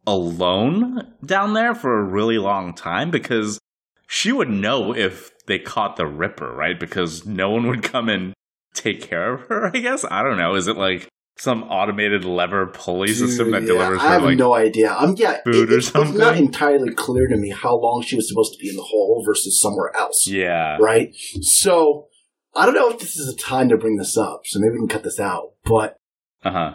alone 0.07 1.03
down 1.25 1.55
there 1.55 1.75
for 1.75 1.99
a 1.99 2.05
really 2.05 2.39
long 2.39 2.75
time 2.75 3.11
because 3.11 3.59
she 4.07 4.33
would 4.33 4.49
know 4.49 4.95
if 4.95 5.31
they 5.47 5.59
caught 5.59 5.97
the 5.97 6.07
Ripper, 6.07 6.53
right? 6.55 6.79
Because 6.79 7.27
no 7.27 7.51
one 7.51 7.67
would 7.69 7.83
come 7.83 8.09
and 8.09 8.33
take 8.75 9.01
care 9.03 9.35
of 9.35 9.41
her, 9.49 9.67
I 9.75 9.79
guess. 9.79 10.05
I 10.09 10.23
don't 10.23 10.39
know. 10.39 10.55
Is 10.55 10.69
it 10.69 10.77
like 10.77 11.09
some 11.39 11.65
automated 11.65 12.25
lever 12.25 12.67
pulley 12.67 13.09
system 13.09 13.51
that 13.51 13.61
Dude, 13.61 13.69
delivers 13.69 14.01
yeah, 14.03 14.09
I 14.09 14.13
have 14.13 14.23
like 14.23 14.39
no 14.39 14.55
idea. 14.55 14.93
Um, 14.95 15.15
yeah, 15.19 15.39
food 15.45 15.71
it, 15.71 15.77
or 15.77 15.81
something. 15.83 16.13
was 16.13 16.21
not 16.21 16.37
entirely 16.37 16.95
clear 16.95 17.27
to 17.29 17.37
me 17.37 17.51
how 17.51 17.77
long 17.77 18.03
she 18.03 18.17
was 18.17 18.27
supposed 18.29 18.53
to 18.55 18.59
be 18.59 18.71
in 18.71 18.77
the 18.77 18.83
hole 18.83 19.23
versus 19.27 19.61
somewhere 19.61 19.95
else. 19.95 20.27
Yeah. 20.27 20.79
Right. 20.81 21.15
So 21.43 22.07
I 22.55 22.65
don't 22.65 22.75
know 22.75 22.89
if 22.91 23.01
this 23.01 23.17
is 23.17 23.29
a 23.29 23.37
time 23.37 23.69
to 23.69 23.77
bring 23.77 23.97
this 23.97 24.17
up. 24.17 24.43
So 24.47 24.61
maybe 24.61 24.73
we 24.73 24.79
can 24.79 24.89
cut 24.89 25.03
this 25.05 25.21
out. 25.21 25.53
But 25.65 25.97
Uh-huh. 26.43 26.75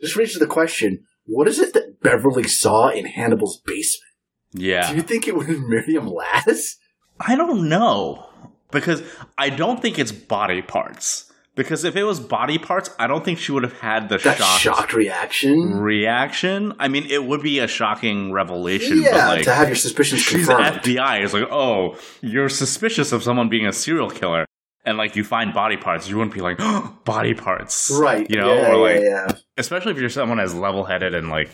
this 0.00 0.14
raises 0.16 0.40
the 0.40 0.46
question: 0.46 1.04
What 1.24 1.48
is 1.48 1.58
it 1.58 1.72
that 1.72 1.91
Beverly 2.02 2.44
saw 2.48 2.88
in 2.88 3.06
Hannibal's 3.06 3.60
basement? 3.64 4.12
Yeah. 4.52 4.90
Do 4.90 4.96
you 4.96 5.02
think 5.02 5.26
it 5.28 5.34
was 5.34 5.48
Miriam 5.48 6.06
Lass? 6.06 6.76
I 7.20 7.36
don't 7.36 7.68
know. 7.68 8.26
Because 8.70 9.02
I 9.38 9.50
don't 9.50 9.80
think 9.80 9.98
it's 9.98 10.12
body 10.12 10.62
parts. 10.62 11.30
Because 11.54 11.84
if 11.84 11.96
it 11.96 12.04
was 12.04 12.18
body 12.18 12.56
parts, 12.58 12.88
I 12.98 13.06
don't 13.06 13.22
think 13.22 13.38
she 13.38 13.52
would 13.52 13.62
have 13.62 13.78
had 13.78 14.08
the 14.08 14.16
That 14.16 14.38
shocked 14.38 14.60
shocked 14.62 14.94
reaction. 14.94 15.74
reaction. 15.74 16.72
I 16.78 16.88
mean, 16.88 17.04
it 17.10 17.24
would 17.24 17.42
be 17.42 17.58
a 17.58 17.68
shocking 17.68 18.32
revelation, 18.32 19.02
Yeah, 19.02 19.10
but 19.10 19.28
like 19.36 19.44
to 19.44 19.54
have 19.54 19.68
your 19.68 19.76
suspicions 19.76 20.22
she's 20.22 20.46
confirmed. 20.46 20.76
FBI. 20.82 21.22
It's 21.22 21.34
like, 21.34 21.48
oh, 21.50 21.96
you're 22.22 22.48
suspicious 22.48 23.12
of 23.12 23.22
someone 23.22 23.50
being 23.50 23.66
a 23.66 23.72
serial 23.74 24.08
killer, 24.08 24.46
and 24.86 24.96
like 24.96 25.14
you 25.14 25.24
find 25.24 25.52
body 25.52 25.76
parts, 25.76 26.08
you 26.08 26.16
wouldn't 26.16 26.34
be 26.34 26.40
like, 26.40 26.56
oh, 26.58 26.96
body 27.04 27.34
parts, 27.34 27.90
right. 28.00 28.28
You 28.30 28.36
know, 28.40 28.54
yeah, 28.54 28.72
or 28.72 28.76
like, 28.78 29.02
yeah, 29.02 29.32
especially 29.58 29.92
if 29.92 29.98
you're 29.98 30.08
someone 30.08 30.40
as 30.40 30.54
level-headed 30.54 31.14
and 31.14 31.28
like 31.28 31.50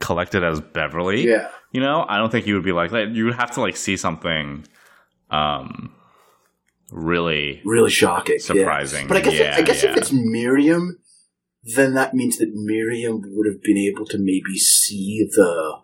collected 0.00 0.42
as 0.44 0.60
Beverly. 0.60 1.26
yeah. 1.26 1.32
yeah. 1.34 1.48
You 1.72 1.80
know, 1.80 2.06
I 2.08 2.16
don't 2.16 2.30
think 2.30 2.46
you 2.46 2.54
would 2.54 2.64
be 2.64 2.72
like 2.72 2.90
that. 2.92 3.10
You 3.10 3.26
would 3.26 3.34
have 3.34 3.50
to 3.52 3.60
like 3.60 3.76
see 3.76 3.96
something, 3.98 4.66
um, 5.30 5.92
really 6.90 7.60
Really 7.64 7.90
shocking. 7.90 8.36
yeah. 8.38 8.44
surprising. 8.44 9.08
But 9.08 9.18
I 9.18 9.20
guess, 9.20 9.34
yeah, 9.38 9.54
I 9.56 9.62
guess 9.62 9.82
yeah. 9.82 9.90
if 9.90 9.96
it's 9.96 10.12
Miriam, 10.12 10.98
then 11.74 11.94
that 11.94 12.14
means 12.14 12.38
that 12.38 12.50
Miriam 12.54 13.20
would 13.24 13.46
have 13.46 13.62
been 13.62 13.76
able 13.76 14.06
to 14.06 14.18
maybe 14.18 14.56
see 14.56 15.28
the 15.34 15.78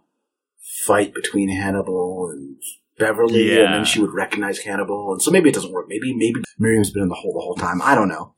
fight 0.87 1.13
between 1.15 1.49
Hannibal 1.51 2.31
and 2.33 2.57
Beverly, 2.99 3.61
and 3.63 3.75
then 3.75 3.85
she 3.85 4.01
would 4.01 4.15
recognize 4.15 4.61
Hannibal. 4.61 5.13
And 5.13 5.21
so 5.21 5.31
maybe 5.31 5.49
it 5.49 5.55
doesn't 5.55 5.73
work. 5.73 5.87
Maybe 5.89 6.15
maybe 6.15 6.41
Miriam's 6.59 6.91
been 6.91 7.03
in 7.03 7.09
the 7.09 7.15
hole 7.17 7.33
the 7.35 7.41
whole 7.41 7.57
time. 7.57 7.83
I 7.83 7.95
don't 7.95 8.09
know. 8.09 8.35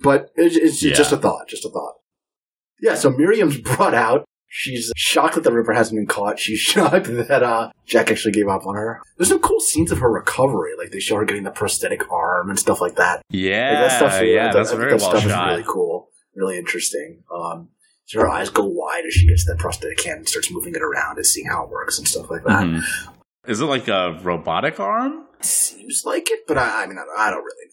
But 0.00 0.30
it's, 0.36 0.56
it's 0.56 0.82
Yeah. 0.82 0.94
just 0.94 1.12
a 1.12 1.16
thought. 1.16 1.48
Just 1.48 1.64
a 1.64 1.68
thought. 1.70 1.94
Yeah. 2.80 2.94
So 2.94 3.10
Miriam's 3.10 3.58
brought 3.60 3.94
out. 3.94 4.24
She's 4.56 4.92
shocked 4.96 5.34
that 5.34 5.42
the 5.42 5.50
Ripper 5.52 5.72
hasn't 5.72 5.98
been 5.98 6.06
caught. 6.06 6.38
She's 6.38 6.58
shocked 6.72 7.06
that 7.06 7.42
uh, 7.42 7.72
Jack 7.86 8.08
actually 8.12 8.30
gave 8.30 8.46
up 8.46 8.64
on 8.66 8.76
her. 8.76 9.02
There's 9.18 9.28
some 9.28 9.40
cool 9.40 9.58
scenes 9.58 9.90
of 9.90 9.98
her 9.98 10.08
recovery, 10.08 10.70
like 10.78 10.92
they 10.92 11.00
show 11.00 11.16
her 11.16 11.24
getting 11.24 11.42
the 11.42 11.50
prosthetic 11.50 12.08
arm 12.12 12.50
and 12.50 12.58
stuff 12.58 12.80
like 12.80 12.94
that. 12.94 13.22
yeah, 13.30 13.70
Like, 13.80 13.88
that 13.90 13.96
stuff's 13.98 14.22
yeah, 14.24 14.44
that- 14.44 14.54
that's 14.54 14.70
that- 14.70 14.76
very 14.76 14.92
that 14.92 15.00
well 15.00 15.10
stuff 15.10 15.24
shot. 15.28 15.48
is 15.48 15.56
really 15.58 15.64
cool, 15.68 16.08
really 16.36 16.56
interesting. 16.56 17.24
Um, 17.34 17.70
so 18.04 18.20
her 18.20 18.28
eyes 18.28 18.48
go 18.48 18.64
wide 18.64 19.02
as 19.06 19.12
she 19.14 19.26
gets 19.26 19.44
that 19.46 19.58
prosthetic 19.58 20.00
hand 20.04 20.18
and 20.18 20.28
starts 20.28 20.52
moving 20.52 20.74
it 20.76 20.82
around 20.82 21.16
and 21.16 21.26
seeing 21.26 21.46
how 21.48 21.64
it 21.64 21.70
works 21.70 21.98
and 21.98 22.06
stuff 22.06 22.30
like 22.30 22.44
that. 22.44 22.62
Mhm. 22.64 22.82
Is 23.48 23.60
it 23.60 23.64
like 23.64 23.88
a 23.88 24.20
robotic 24.22 24.78
arm? 24.78 25.26
Seems 25.40 26.04
like 26.06 26.30
it, 26.30 26.40
but 26.46 26.58
I, 26.58 26.84
I 26.84 26.86
mean, 26.86 26.96
I 26.96 27.04
don't, 27.04 27.18
I 27.18 27.30
don't 27.30 27.42
really 27.42 27.66
know. 27.66 27.70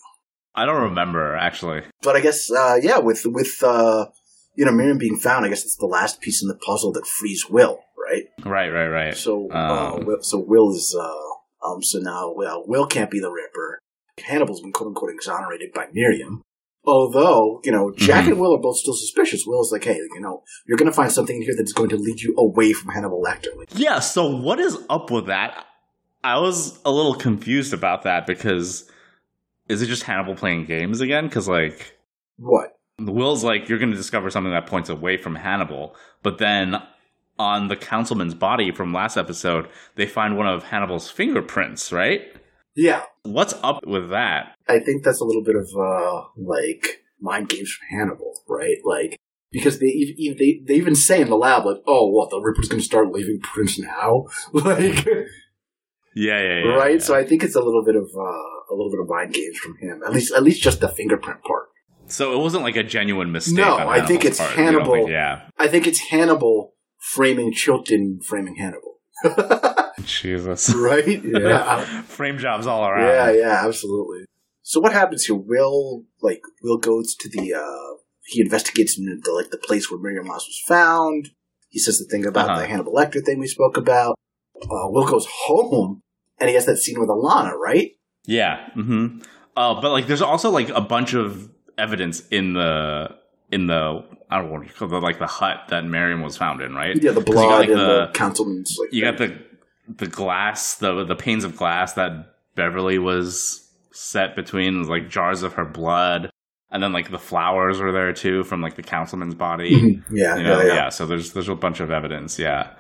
I 0.56 0.66
don't 0.66 0.82
remember 0.82 1.36
actually. 1.36 1.84
But 2.02 2.16
I 2.16 2.22
guess, 2.22 2.50
uh, 2.52 2.78
yeah, 2.82 2.98
with 2.98 3.22
with 3.26 3.62
uh, 3.64 4.08
you 4.56 4.66
know 4.66 4.72
Miriam 4.72 4.98
being 4.98 5.18
found, 5.18 5.46
I 5.46 5.50
guess 5.50 5.64
it's 5.64 5.78
the 5.78 5.86
last 5.86 6.22
piece 6.22 6.42
in 6.42 6.48
the 6.48 6.56
puzzle 6.56 6.92
that 6.94 7.08
frees 7.08 7.46
Will, 7.50 7.80
right? 7.98 8.26
Right, 8.46 8.70
right, 8.70 8.88
right. 8.88 9.16
So, 9.16 9.50
uh, 9.52 9.94
Um, 9.96 10.06
Will, 10.06 10.22
so 10.22 10.40
Will 10.46 10.72
is 10.72 10.96
uh, 11.00 11.68
um, 11.68 11.82
so 11.84 12.00
now 12.00 12.34
well, 12.36 12.64
Will 12.68 12.86
can't 12.88 13.12
be 13.12 13.20
the 13.20 13.32
Ripper. 13.32 13.80
Hannibal's 14.20 14.62
been 14.62 14.72
quote 14.74 14.88
unquote 14.90 15.12
exonerated 15.12 15.72
by 15.74 15.88
Miriam. 15.94 16.42
Although, 16.84 17.62
you 17.64 17.72
know, 17.72 17.92
Jack 17.96 18.26
Mhm. 18.26 18.32
and 18.32 18.40
Will 18.40 18.56
are 18.56 18.62
both 18.62 18.78
still 18.78 18.96
suspicious. 18.96 19.44
Will 19.46 19.62
is 19.62 19.72
like, 19.72 19.84
hey, 19.84 19.98
you 19.98 20.20
know, 20.20 20.42
you're 20.68 20.78
going 20.80 20.90
to 20.90 20.96
find 20.96 21.12
something 21.12 21.36
in 21.36 21.44
here 21.44 21.54
that's 21.56 21.74
going 21.74 21.90
to 21.90 21.96
lead 21.96 22.20
you 22.22 22.34
away 22.40 22.74
from 22.74 22.92
Hannibal 22.92 23.22
Lecter. 23.24 23.56
Like, 23.56 23.70
Yeah, 23.76 24.00
so 24.00 24.26
what 24.36 24.60
is 24.60 24.78
up 24.90 25.12
with 25.12 25.28
that? 25.28 25.66
I 26.24 26.40
was 26.40 26.80
a 26.84 26.92
little 26.92 27.14
confused 27.14 27.74
about 27.74 28.02
that 28.04 28.26
because 28.26 28.90
is 29.70 29.82
it 29.84 29.88
just 29.88 30.04
Hannibal 30.04 30.36
playing 30.36 30.66
games 30.66 31.02
again? 31.02 31.28
Because 31.28 31.48
like 31.48 31.96
what? 32.38 32.71
Will's 33.06 33.44
like 33.44 33.70
you're 33.70 33.80
going 33.80 33.92
to 33.92 33.98
discover 33.98 34.30
something 34.30 34.52
that 34.52 34.68
points 34.68 34.90
away 34.90 35.18
from 35.18 35.36
Hannibal, 35.36 35.96
but 36.24 36.38
then 36.38 36.82
on 37.40 37.68
the 37.70 37.76
councilman's 37.76 38.36
body 38.36 38.72
from 38.72 38.94
last 38.94 39.18
episode, 39.18 39.68
they 39.96 40.06
find 40.06 40.38
one 40.38 40.48
of 40.48 40.64
Hannibal's 40.64 41.10
fingerprints, 41.10 41.92
right? 41.92 42.22
Yeah, 42.76 43.04
What's 43.24 43.54
up 43.62 43.86
with 43.86 44.10
that? 44.10 44.56
I 44.68 44.80
think 44.80 45.04
that's 45.04 45.22
a 45.22 45.26
little 45.26 45.44
bit 45.44 45.56
of 45.56 45.68
uh, 45.78 46.24
like 46.38 47.04
mind 47.20 47.50
games 47.50 47.72
from 47.72 48.00
Hannibal, 48.00 48.42
right? 48.48 48.78
Like 48.84 49.20
because 49.52 49.80
they 49.80 50.16
they 50.18 50.62
they 50.66 50.74
even 50.76 50.96
say 50.96 51.22
in 51.22 51.30
the 51.30 51.36
lab 51.36 51.66
like, 51.66 51.82
oh, 51.86 52.08
what 52.08 52.30
the 52.30 52.40
Ripper's 52.40 52.68
going 52.68 52.80
to 52.80 52.86
start 52.86 53.12
leaving 53.12 53.40
prints 53.42 53.78
now, 53.78 54.26
like 54.54 55.06
Yeah, 56.16 56.40
yeah, 56.40 56.64
yeah. 56.64 56.74
right. 56.74 56.94
yeah. 56.94 57.00
So 57.00 57.16
I 57.16 57.24
think 57.26 57.44
it's 57.44 57.56
a 57.56 57.62
little 57.62 57.84
bit 57.86 57.96
of 57.96 58.10
uh, 58.16 58.20
a 58.72 58.74
little 58.74 58.92
bit 58.92 59.02
of 59.02 59.10
mind 59.10 59.34
games 59.34 59.58
from 59.58 59.78
him. 59.78 60.02
At 60.06 60.14
least 60.14 60.34
at 60.34 60.44
least 60.44 60.62
just 60.62 60.80
the 60.82 60.90
fingerprint 60.90 61.44
part. 61.44 61.70
So 62.12 62.34
it 62.34 62.38
wasn't 62.44 62.64
like 62.64 62.76
a 62.76 62.84
genuine 62.84 63.32
mistake. 63.32 63.56
No, 63.56 63.78
I 63.78 64.06
think 64.06 64.26
it's 64.26 64.40
part. 64.40 64.52
Hannibal. 64.52 64.94
think- 64.94 65.10
yeah. 65.10 65.44
I 65.58 65.68
think 65.68 65.88
it's 65.88 66.00
Hannibal 66.10 66.74
framing 67.14 67.52
Chilton 67.54 68.20
framing 68.28 68.56
Hannibal. 68.56 69.00
Jesus. 70.06 70.74
right? 70.76 71.22
Yeah. 71.24 72.02
Frame 72.04 72.38
jobs 72.38 72.68
all 72.68 72.86
around. 72.86 73.08
yeah, 73.08 73.32
yeah, 73.32 73.66
absolutely. 73.68 74.26
So 74.64 74.80
what 74.80 74.94
happens 74.94 75.26
here? 75.26 75.36
Will 75.36 76.04
like 76.22 76.42
Will 76.64 76.78
goes 76.78 77.16
to 77.16 77.30
the 77.30 77.54
uh 77.54 77.96
he 78.24 78.42
investigates 78.42 78.96
the 78.96 79.32
like 79.32 79.50
the 79.52 79.58
place 79.58 79.90
where 79.90 80.00
Miriam 80.00 80.28
Lass 80.28 80.46
was 80.48 80.62
found. 80.68 81.30
He 81.70 81.80
says 81.80 81.98
the 82.00 82.06
thing 82.06 82.26
about 82.26 82.50
Uh-huh. 82.50 82.60
the 82.62 82.68
Hannibal 82.68 82.94
Lecter 82.94 83.24
thing 83.24 83.40
we 83.40 83.48
spoke 83.48 83.78
about. 83.78 84.16
Uh, 84.62 84.88
Will 84.90 85.06
goes 85.08 85.28
home 85.46 86.02
and 86.40 86.50
he 86.50 86.56
has 86.56 86.66
that 86.66 86.78
scene 86.78 87.00
with 87.00 87.10
Alana, 87.10 87.54
right? 87.54 87.92
Yeah. 88.26 88.68
Mm-hmm. 88.76 89.20
Uh, 89.58 89.82
but 89.82 89.92
like, 89.92 90.08
there's 90.08 90.22
also 90.22 90.50
like 90.52 90.70
a 90.70 90.82
bunch 90.82 91.14
of 91.14 91.50
evidence 91.82 92.28
in 92.30 92.54
the 92.54 93.10
in 93.52 93.68
the 93.68 94.04
I 94.30 94.38
don't 94.38 94.48
know 94.48 94.54
what 94.60 94.68
you 94.68 94.74
call 94.74 94.94
it, 94.96 95.00
like 95.04 95.20
the 95.20 95.28
hut 95.28 95.58
that 95.70 95.84
Miriam 95.86 96.22
was 96.22 96.38
found 96.38 96.62
in, 96.62 96.74
right? 96.74 96.96
Yeah, 96.96 97.12
the 97.12 97.20
you 97.20 97.26
got, 97.26 97.34
blood 97.34 97.60
like, 97.60 97.70
and 97.70 97.80
the- 97.80 98.06
the, 98.08 98.12
councilman's 98.14 98.76
like 98.80 98.94
You 98.94 99.02
got 99.04 99.18
the 99.18 99.38
the 99.98 100.08
glass, 100.08 100.76
the 100.76 101.04
the 101.04 101.16
panes 101.16 101.44
of 101.44 101.58
glass 101.58 101.94
that 101.94 102.12
Beverly 102.56 102.98
was 103.00 103.68
set 103.92 104.36
between, 104.36 104.88
like 104.88 105.10
jars 105.10 105.44
of 105.44 105.54
her 105.54 105.66
blood, 105.66 106.30
and 106.72 106.82
then 106.82 106.94
like 106.94 107.12
the 107.12 107.20
flowers 107.20 107.80
were 107.82 107.92
there 107.92 108.14
too 108.14 108.44
from 108.46 108.62
like 108.62 108.76
the 108.76 108.84
councilman's 108.84 109.36
body. 109.36 109.76
Mhm. 109.76 110.04
yeah, 110.12 110.38
You 110.38 110.44
know, 110.44 110.60
yeah, 110.62 110.68
yeah, 110.68 110.74
yeah. 110.76 110.90
So 110.90 111.06
there's 111.06 111.34
there's 111.34 111.50
a 111.50 111.56
bunch 111.56 111.80
of 111.82 111.92
evidence. 111.92 112.40
Yeah. 112.40 112.74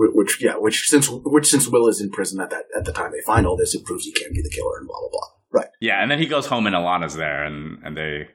Which, 0.00 0.40
yeah, 0.40 0.54
which 0.56 0.82
since 0.88 1.08
which 1.10 1.46
since 1.48 1.66
Will 1.66 1.88
is 1.88 2.00
in 2.00 2.10
prison 2.10 2.40
at 2.40 2.50
that 2.50 2.66
at 2.76 2.84
the 2.84 2.92
time 2.92 3.10
they 3.10 3.20
find 3.26 3.46
all 3.46 3.56
this, 3.56 3.74
it 3.74 3.84
proves 3.84 4.04
he 4.04 4.12
can't 4.12 4.32
be 4.32 4.42
the 4.42 4.50
killer 4.50 4.78
and 4.78 4.86
blah 4.86 5.00
blah 5.00 5.08
blah. 5.10 5.28
Right. 5.60 5.68
Yeah, 5.80 6.00
and 6.02 6.08
then 6.10 6.18
he 6.20 6.26
goes 6.26 6.46
home 6.46 6.66
and 6.68 6.76
Alana's 6.76 7.14
there, 7.16 7.42
and 7.44 7.78
and 7.84 7.96
they 7.96 8.28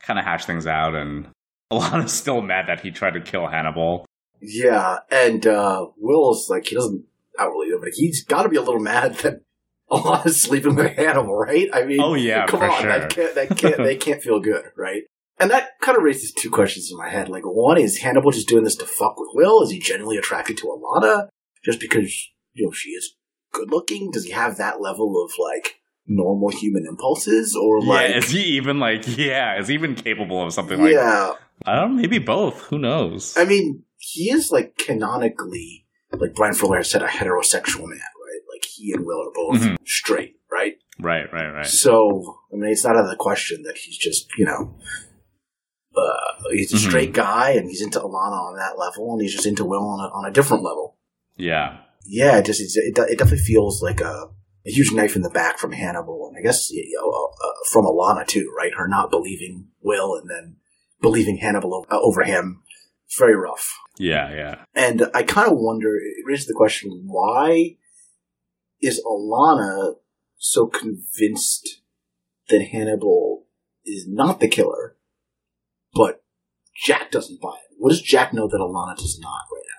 kind 0.00 0.18
of 0.18 0.24
hash 0.24 0.44
things 0.44 0.66
out, 0.66 0.94
and 0.94 1.28
Alana's 1.72 2.12
still 2.12 2.40
mad 2.40 2.66
that 2.68 2.80
he 2.80 2.90
tried 2.90 3.14
to 3.14 3.20
kill 3.20 3.46
Hannibal. 3.46 4.04
Yeah, 4.40 4.98
and 5.10 5.46
uh 5.46 5.86
Will's 5.96 6.48
like 6.48 6.66
he 6.66 6.76
doesn't 6.76 7.04
outright, 7.38 7.70
but 7.80 7.90
he's 7.94 8.24
got 8.24 8.42
to 8.44 8.48
be 8.48 8.56
a 8.56 8.62
little 8.62 8.80
mad 8.80 9.14
that 9.16 9.40
Alana's 9.90 10.42
sleeping 10.42 10.74
with 10.76 10.96
Hannibal, 10.96 11.34
right? 11.36 11.68
I 11.72 11.84
mean, 11.84 12.00
Oh 12.00 12.14
yeah, 12.14 12.46
come 12.46 12.60
for 12.60 12.70
on, 12.70 12.82
sure. 12.82 12.98
that 12.98 13.10
can't, 13.10 13.34
that 13.34 13.56
can't, 13.56 13.76
they 13.78 13.96
can't 14.06 14.22
feel 14.22 14.40
good, 14.40 14.66
right? 14.76 15.02
And 15.40 15.50
that 15.50 15.78
kind 15.80 15.96
of 15.96 16.02
raises 16.02 16.32
two 16.32 16.50
questions 16.50 16.90
in 16.90 16.98
my 16.98 17.08
head. 17.08 17.28
Like, 17.28 17.44
one 17.44 17.78
is 17.78 17.98
Hannibal 17.98 18.32
just 18.32 18.48
doing 18.48 18.64
this 18.64 18.74
to 18.76 18.84
fuck 18.84 19.18
with 19.20 19.28
Will? 19.34 19.62
Is 19.62 19.70
he 19.70 19.78
genuinely 19.78 20.18
attracted 20.18 20.56
to 20.58 20.64
Alana 20.64 21.28
just 21.64 21.78
because 21.80 22.28
you 22.54 22.66
know 22.66 22.72
she 22.72 22.90
is 22.90 23.14
good 23.52 23.70
looking? 23.70 24.10
Does 24.10 24.24
he 24.24 24.32
have 24.32 24.56
that 24.58 24.80
level 24.80 25.24
of 25.24 25.32
like 25.38 25.80
normal 26.08 26.48
human 26.50 26.86
impulses, 26.86 27.54
or 27.54 27.80
like? 27.82 28.10
yeah, 28.10 28.16
is 28.16 28.30
he 28.30 28.42
even 28.56 28.80
like 28.80 29.04
yeah, 29.16 29.58
is 29.60 29.68
he 29.68 29.74
even 29.74 29.94
capable 29.94 30.42
of 30.42 30.52
something 30.52 30.80
like 30.80 30.92
yeah, 30.94 31.32
I 31.66 31.74
don't 31.76 31.94
know, 31.96 32.00
maybe 32.02 32.18
both. 32.18 32.62
Who 32.64 32.78
knows? 32.78 33.36
I 33.36 33.44
mean, 33.44 33.84
he 33.98 34.30
is 34.32 34.50
like 34.50 34.76
canonically, 34.76 35.86
like 36.12 36.34
Bryan 36.34 36.54
Fuller 36.54 36.82
said, 36.82 37.02
a 37.02 37.06
heterosexual 37.06 37.82
man, 37.86 37.98
right? 37.98 38.40
Like 38.52 38.64
he 38.64 38.92
and 38.92 39.04
Will 39.04 39.20
are 39.28 39.32
both 39.34 39.60
Mhm. 39.60 39.76
straight, 39.86 40.36
right? 40.50 40.74
right, 41.00 41.32
right, 41.32 41.50
right. 41.52 41.66
So, 41.66 42.38
I 42.52 42.56
mean, 42.56 42.70
it's 42.72 42.84
not 42.84 42.96
out 42.96 43.04
of 43.04 43.10
the 43.10 43.16
question 43.16 43.62
that 43.64 43.76
he's 43.78 43.96
just, 43.96 44.26
you 44.36 44.44
know, 44.44 44.74
uh, 45.96 46.50
he's 46.52 46.72
a 46.72 46.76
Mhm. 46.76 46.88
straight 46.88 47.12
guy 47.12 47.50
and 47.50 47.68
he's 47.68 47.82
into 47.82 47.98
Alana 48.00 48.40
on 48.48 48.56
that 48.56 48.78
level 48.78 49.12
and 49.12 49.22
he's 49.22 49.32
just 49.32 49.46
into 49.46 49.64
Will 49.64 49.86
on 49.86 50.00
a, 50.00 50.08
on 50.12 50.24
a 50.28 50.32
different 50.32 50.62
level. 50.62 50.96
Yeah. 51.36 51.78
Yeah, 52.06 52.38
it 52.38 52.46
just, 52.46 52.60
it, 52.60 52.96
it 52.98 53.18
definitely 53.18 53.38
feels 53.44 53.82
like 53.82 54.00
a, 54.00 54.28
a 54.68 54.70
huge 54.70 54.92
knife 54.92 55.16
in 55.16 55.22
the 55.22 55.30
back 55.30 55.58
from 55.58 55.72
Hannibal 55.72 56.28
and 56.28 56.36
I 56.38 56.42
guess, 56.46 56.70
you 56.70 57.00
know, 57.00 57.10
uh, 57.10 57.52
from 57.72 57.84
Alana 57.86 58.26
too, 58.26 58.52
right? 58.56 58.72
Her 58.76 58.86
not 58.86 59.10
believing 59.10 59.68
Will 59.82 60.14
and 60.14 60.28
then 60.28 60.56
believing 61.00 61.38
Hannibal 61.38 61.74
o- 61.74 61.86
uh, 61.90 62.00
over 62.00 62.22
him. 62.22 62.62
It's 63.06 63.18
very 63.18 63.34
rough. 63.34 63.74
Yeah, 63.96 64.30
yeah. 64.30 64.64
And 64.74 65.08
I 65.14 65.22
kind 65.22 65.50
of 65.50 65.56
wonder, 65.58 65.96
it 65.96 66.24
raises 66.26 66.46
the 66.46 66.54
question, 66.54 67.04
why 67.06 67.76
is 68.82 69.02
Alana 69.04 69.94
so 70.36 70.66
convinced 70.66 71.80
that 72.50 72.68
Hannibal 72.70 73.46
is 73.84 74.06
not 74.06 74.40
the 74.40 74.48
killer, 74.48 74.96
but 75.94 76.22
Jack 76.84 77.10
doesn't 77.10 77.40
buy 77.40 77.56
it? 77.56 77.74
What 77.78 77.90
does 77.90 78.02
Jack 78.02 78.34
know 78.34 78.46
that 78.46 78.58
Alana 78.58 78.96
does 78.96 79.18
not 79.20 79.46
right 79.52 79.64
now? 79.64 79.77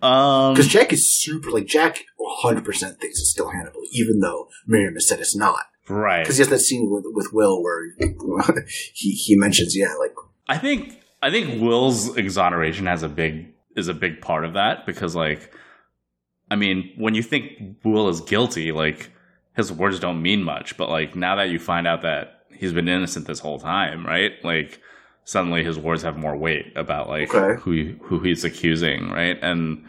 Um, 0.00 0.54
Because 0.54 0.68
Jack 0.68 0.92
is 0.92 1.10
super, 1.10 1.50
like, 1.50 1.66
Jack 1.66 2.04
100% 2.44 2.64
thinks 2.64 3.18
it's 3.18 3.30
still 3.30 3.50
Hannibal, 3.50 3.82
even 3.92 4.20
though 4.20 4.48
Miriam 4.66 4.94
has 4.94 5.08
said 5.08 5.20
it's 5.20 5.34
not. 5.36 5.66
right. 5.88 6.22
Because 6.22 6.36
he 6.36 6.40
has 6.42 6.48
that 6.48 6.60
scene 6.60 6.88
with, 6.90 7.04
with 7.08 7.32
Will 7.32 7.62
where 7.62 7.88
he, 8.94 9.10
he 9.12 9.36
mentions, 9.36 9.76
yeah, 9.76 9.94
like, 9.98 10.14
I 10.48 10.56
think 10.58 10.98
I 11.22 11.30
think 11.30 11.60
Will's 11.60 12.16
exoneration 12.16 12.86
has 12.86 13.02
a 13.02 13.08
big 13.08 13.52
is 13.76 13.88
a 13.88 13.94
big 13.94 14.20
part 14.20 14.44
of 14.44 14.54
that 14.54 14.86
because 14.86 15.14
like 15.14 15.52
I 16.50 16.56
mean, 16.56 16.92
when 16.96 17.14
you 17.14 17.22
think 17.22 17.76
Will 17.84 18.08
is 18.08 18.20
guilty, 18.22 18.72
like 18.72 19.10
his 19.56 19.70
words 19.70 20.00
don't 20.00 20.22
mean 20.22 20.42
much, 20.42 20.76
but 20.78 20.88
like 20.88 21.14
now 21.14 21.36
that 21.36 21.50
you 21.50 21.58
find 21.58 21.86
out 21.86 22.00
that 22.02 22.44
he's 22.50 22.72
been 22.72 22.88
innocent 22.88 23.26
this 23.26 23.40
whole 23.40 23.58
time, 23.58 24.06
right? 24.06 24.32
Like 24.42 24.80
suddenly 25.32 25.62
his 25.62 25.78
words 25.78 26.02
have 26.02 26.16
more 26.16 26.34
weight 26.34 26.72
about 26.74 27.06
like 27.08 27.34
Okay. 27.34 27.60
who 27.60 27.94
who 28.02 28.18
he's 28.20 28.44
accusing, 28.44 29.10
right? 29.10 29.38
And 29.42 29.84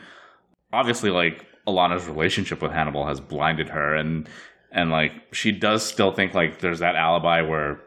obviously 0.74 1.12
like 1.12 1.46
Alana's 1.66 2.08
relationship 2.08 2.62
with 2.62 2.72
Hannibal 2.74 3.06
has 3.08 3.20
blinded 3.22 3.70
her 3.70 3.96
and 3.96 4.28
and 4.72 4.92
like 4.92 5.14
she 5.32 5.52
does 5.54 5.86
still 5.86 6.12
think 6.12 6.34
like 6.34 6.60
there's 6.60 6.80
that 6.80 6.96
alibi 6.96 7.42
where 7.42 7.80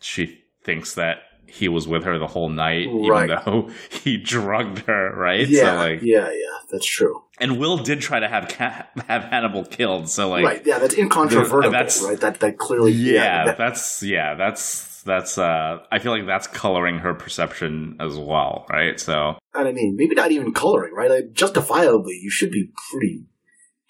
she 0.00 0.42
thinks 0.64 0.94
that 0.94 1.18
he 1.46 1.68
was 1.68 1.86
with 1.88 2.02
her 2.04 2.18
the 2.18 2.26
whole 2.26 2.48
night 2.48 2.86
Right. 2.90 3.30
even 3.30 3.38
though 3.44 3.70
he 3.90 4.16
drugged 4.16 4.78
her, 4.86 5.14
right? 5.16 5.46
yeah, 5.48 5.62
so 5.64 5.74
like 5.76 6.02
yeah, 6.02 6.28
yeah, 6.30 6.58
that's 6.70 6.86
true. 6.86 7.22
and 7.38 7.58
Will 7.60 7.76
did 7.78 8.00
try 8.00 8.18
to 8.20 8.28
have 8.28 8.48
Ca- 8.48 8.86
have 9.08 9.24
Hannibal 9.24 9.64
killed, 9.64 10.08
so 10.08 10.28
like 10.28 10.44
right, 10.44 10.62
yeah, 10.66 10.78
that's 10.80 10.94
incontrovertible, 10.94 11.70
that's- 11.70 12.02
right? 12.02 12.18
That, 12.20 12.40
that 12.40 12.58
clearly, 12.58 12.92
yeah, 12.92 13.44
that- 13.46 13.58
that's 13.58 14.02
yeah, 14.02 14.34
that's 14.34 14.89
that's 15.02 15.38
uh 15.38 15.78
I 15.90 15.98
feel 15.98 16.12
like 16.12 16.26
that's 16.26 16.46
coloring 16.46 16.98
her 16.98 17.14
perception 17.14 17.96
as 18.00 18.16
well, 18.16 18.66
right? 18.70 18.98
So 19.00 19.38
And 19.54 19.68
I 19.68 19.72
mean, 19.72 19.96
maybe 19.96 20.14
not 20.14 20.32
even 20.32 20.52
coloring, 20.52 20.94
right? 20.94 21.10
Like, 21.10 21.32
justifiably, 21.32 22.18
you 22.22 22.30
should 22.30 22.50
be 22.50 22.70
pretty 22.90 23.24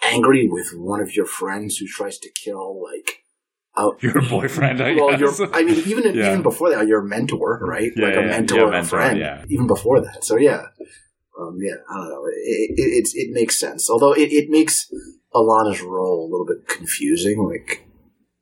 angry 0.02 0.48
with 0.48 0.72
one 0.74 1.00
of 1.00 1.14
your 1.14 1.26
friends 1.26 1.76
who 1.76 1.86
tries 1.86 2.18
to 2.18 2.30
kill, 2.30 2.82
like, 2.82 3.24
out 3.76 4.02
your 4.02 4.20
boyfriend, 4.28 4.80
I 4.82 4.94
well, 4.94 5.10
guess. 5.16 5.38
your, 5.38 5.54
I 5.54 5.62
mean, 5.62 5.82
even 5.86 6.04
Yeah. 6.14 6.30
even 6.30 6.42
before 6.42 6.70
that, 6.70 6.86
your 6.86 7.02
mentor, 7.02 7.60
right? 7.62 7.92
Yeah, 7.94 8.06
like 8.06 8.16
a 8.16 8.20
yeah, 8.22 8.26
mentor 8.26 8.56
yeah, 8.56 8.62
or 8.62 8.68
a 8.68 8.70
mentor, 8.72 8.88
friend, 8.88 9.18
yeah. 9.18 9.44
even 9.48 9.66
before 9.66 10.00
that. 10.00 10.24
So 10.24 10.36
yeah, 10.36 10.62
um, 11.38 11.58
yeah, 11.62 11.74
I 11.90 11.94
don't 11.96 12.08
know. 12.08 12.24
It, 12.26 12.70
it, 12.76 12.90
it's 12.98 13.14
it 13.14 13.28
makes 13.32 13.58
sense, 13.58 13.88
although 13.90 14.12
it, 14.12 14.32
it 14.32 14.48
makes 14.50 14.90
Alana's 15.34 15.80
role 15.82 16.26
a 16.26 16.30
little 16.30 16.46
bit 16.46 16.66
confusing, 16.68 17.38
like 17.48 17.86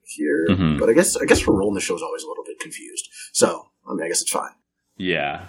here. 0.05 0.47
Mhm. 0.49 0.79
But 0.81 0.89
I 0.89 0.95
guess 0.95 1.17
I 1.17 1.25
guess 1.27 1.43
her 1.43 1.53
role 1.53 1.69
in 1.69 1.75
the 1.75 1.81
show 1.81 1.95
is 1.97 2.03
always 2.03 2.23
a 2.23 2.29
little 2.29 2.38
confused. 2.69 3.09
So 3.33 3.47
I 3.89 3.95
mean, 3.95 4.05
I 4.05 4.09
guess 4.09 4.23
it's 4.23 4.31
fine. 4.31 4.55
yeah. 4.97 5.47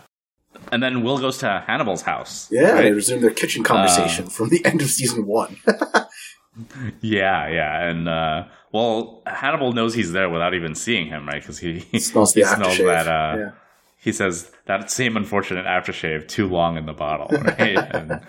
And 0.71 0.81
then 0.83 1.03
Will 1.03 1.19
goes 1.19 1.37
to 1.39 1.63
Hannibal's 1.67 2.01
house. 2.01 2.47
Yeah, 2.51 2.71
right? 2.71 2.81
they 2.85 2.91
resume 2.91 3.21
their 3.21 3.29
kitchen 3.41 3.63
conversation 3.63 4.25
Uh, 4.25 4.29
from 4.29 4.49
the 4.49 4.61
end 4.65 4.81
of 4.81 4.89
season 4.89 5.25
one. 5.27 5.57
Yeah, 7.01 7.47
yeah, 7.47 7.87
and 7.89 8.09
uh, 8.09 8.45
well, 8.73 9.21
Hannibal 9.25 9.71
knows 9.71 9.93
he's 9.93 10.11
there 10.11 10.29
without 10.29 10.53
even 10.53 10.75
seeing 10.75 11.07
him, 11.07 11.25
right? 11.27 11.41
Because 11.41 11.57
he 11.59 11.79
He 11.79 11.99
smells 12.09 12.33
the 12.33 12.41
he 12.41 12.47
smells 12.47 12.77
that. 12.79 13.07
Uh, 13.07 13.35
yeah. 13.37 13.51
He 13.97 14.11
says 14.11 14.51
that 14.65 14.89
same 14.91 15.15
unfortunate 15.15 15.65
aftershave 15.65 16.27
too 16.27 16.47
long 16.47 16.75
in 16.77 16.85
the 16.85 16.93
bottle, 16.93 17.27
right? 17.41 17.77
and 17.77 18.19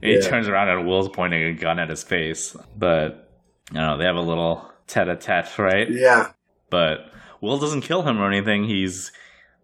he 0.00 0.14
Yeah. 0.14 0.20
turns 0.20 0.48
around 0.48 0.68
and 0.70 0.86
Will's 0.88 1.08
pointing 1.10 1.42
a 1.42 1.52
gun 1.52 1.78
at 1.78 1.90
his 1.90 2.02
face, 2.02 2.56
but 2.76 3.30
you 3.72 3.78
know 3.80 3.98
they 3.98 4.04
have 4.04 4.16
a 4.16 4.20
little 4.32 4.70
tete-a-tete, 4.86 5.58
right? 5.58 5.90
yeah, 5.90 6.28
But 6.70 7.10
Will 7.40 7.58
doesn't 7.58 7.82
kill 7.82 8.02
him 8.02 8.18
or 8.20 8.26
anything. 8.30 8.64
He's 8.64 9.12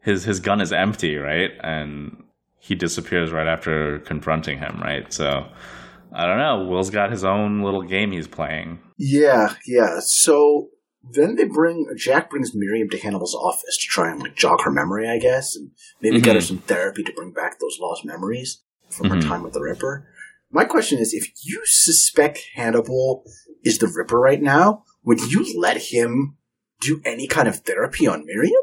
his 0.02 0.24
his 0.24 0.40
gun 0.40 0.60
is 0.60 0.72
empty, 0.72 1.16
right? 1.16 1.50
And 1.62 2.24
he 2.58 2.74
disappears 2.74 3.30
right 3.32 3.46
after 3.46 3.98
confronting 4.00 4.58
him, 4.58 4.80
right? 4.82 5.12
So 5.12 5.46
I 6.12 6.26
don't 6.26 6.38
know. 6.38 6.66
Will's 6.68 6.90
got 6.90 7.10
his 7.10 7.24
own 7.24 7.62
little 7.62 7.82
game 7.82 8.12
he's 8.12 8.28
playing. 8.28 8.78
yeah, 8.96 9.54
yeah. 9.66 9.96
So 10.00 10.68
then 11.12 11.36
they 11.36 11.44
bring 11.44 11.86
Jack 11.96 12.30
brings 12.30 12.52
Miriam 12.54 12.88
to 12.90 12.98
Hannibal's 12.98 13.34
office 13.34 13.76
to 13.78 13.86
try 13.88 14.10
and 14.10 14.20
like 14.22 14.36
jog 14.36 14.62
her 14.62 14.70
memory, 14.70 15.08
I 15.08 15.18
guess, 15.18 15.54
and 15.56 15.70
maybe 16.00 16.20
get 16.20 16.36
her 16.36 16.40
Mhm. 16.40 16.46
some 16.48 16.58
therapy 16.58 17.02
to 17.02 17.12
bring 17.12 17.32
back 17.32 17.58
those 17.58 17.78
lost 17.80 18.04
memories 18.04 18.62
from 18.88 19.10
her 19.10 19.16
Mhm. 19.16 19.28
time 19.28 19.42
with 19.42 19.52
the 19.52 19.60
Ripper. 19.60 20.06
My 20.50 20.64
question 20.64 20.98
is, 20.98 21.12
if 21.12 21.26
you 21.44 21.60
suspect 21.64 22.46
Hannibal 22.54 23.24
is 23.64 23.78
the 23.78 23.88
Ripper 23.88 24.18
right 24.20 24.40
now, 24.40 24.84
would 25.02 25.20
you 25.20 25.44
let 25.60 25.76
him 25.92 26.36
do 26.84 27.00
any 27.04 27.26
kind 27.26 27.48
of 27.48 27.56
therapy 27.60 28.06
on 28.06 28.24
Miriam? 28.26 28.60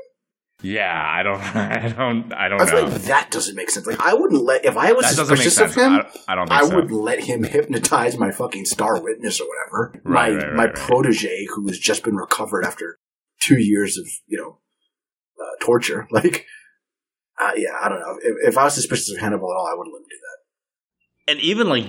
Yeah, 0.64 0.94
I 0.94 1.24
don't, 1.24 1.40
I 1.56 1.90
don't, 1.90 2.34
I 2.34 2.48
don't 2.48 2.62
I 2.62 2.66
feel 2.68 2.84
know. 2.84 2.90
like 2.94 3.02
that 3.04 3.32
doesn't 3.32 3.56
make 3.56 3.70
sense. 3.72 3.88
Like 3.88 4.00
I 4.00 4.14
wouldn't 4.14 4.44
let 4.44 4.64
if 4.64 4.78
I 4.78 4.92
was 4.92 5.06
that 5.10 5.16
doesn't 5.16 5.38
make 5.38 5.44
suspicious 5.44 5.74
sense. 5.74 5.76
of 5.76 6.06
him. 6.06 6.22
I, 6.28 6.34
I 6.34 6.36
don't 6.36 6.48
think 6.48 6.62
I 6.62 6.68
so. 6.68 6.76
would 6.76 6.92
let 6.92 7.24
him 7.24 7.44
hypnotize 7.56 8.18
my 8.18 8.32
fucking 8.32 8.66
star 8.66 9.02
witness 9.02 9.42
or 9.42 9.48
whatever. 9.48 10.02
my 10.04 10.30
Right, 10.30 10.36
right, 10.38 10.54
my 10.54 10.64
right, 10.66 10.66
right. 10.68 10.76
protege 10.76 11.48
who 11.56 11.68
has 11.68 11.80
just 11.80 12.04
been 12.04 12.16
recovered 12.16 12.64
after 12.64 13.00
two 13.40 13.58
years 13.60 13.98
of 13.98 14.06
you 14.28 14.38
know 14.38 14.60
uh, 15.44 15.56
torture. 15.66 16.08
Like, 16.12 16.46
uh, 17.40 17.54
yeah, 17.56 17.72
I 17.82 17.90
don't 17.90 18.00
know. 18.00 18.20
If, 18.22 18.50
if 18.50 18.58
I 18.58 18.66
was 18.66 18.76
suspicious 18.76 19.12
of 19.12 19.18
Hannibal 19.20 19.52
at 19.52 19.56
all, 19.58 19.66
I 19.66 19.74
wouldn't 19.76 19.96
let 19.96 20.02
him 20.02 20.08
do 20.10 20.18
that. 21.26 21.32
and 21.32 21.40
even 21.42 21.70
like 21.70 21.88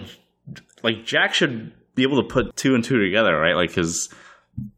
like 0.82 1.04
Jack 1.04 1.34
should 1.34 1.72
be 1.94 2.04
able 2.04 2.22
to 2.22 2.26
put 2.28 2.56
two 2.56 2.74
and 2.74 2.82
two 2.82 2.98
together, 2.98 3.38
right? 3.38 3.54
Like, 3.54 3.68
because 3.68 4.08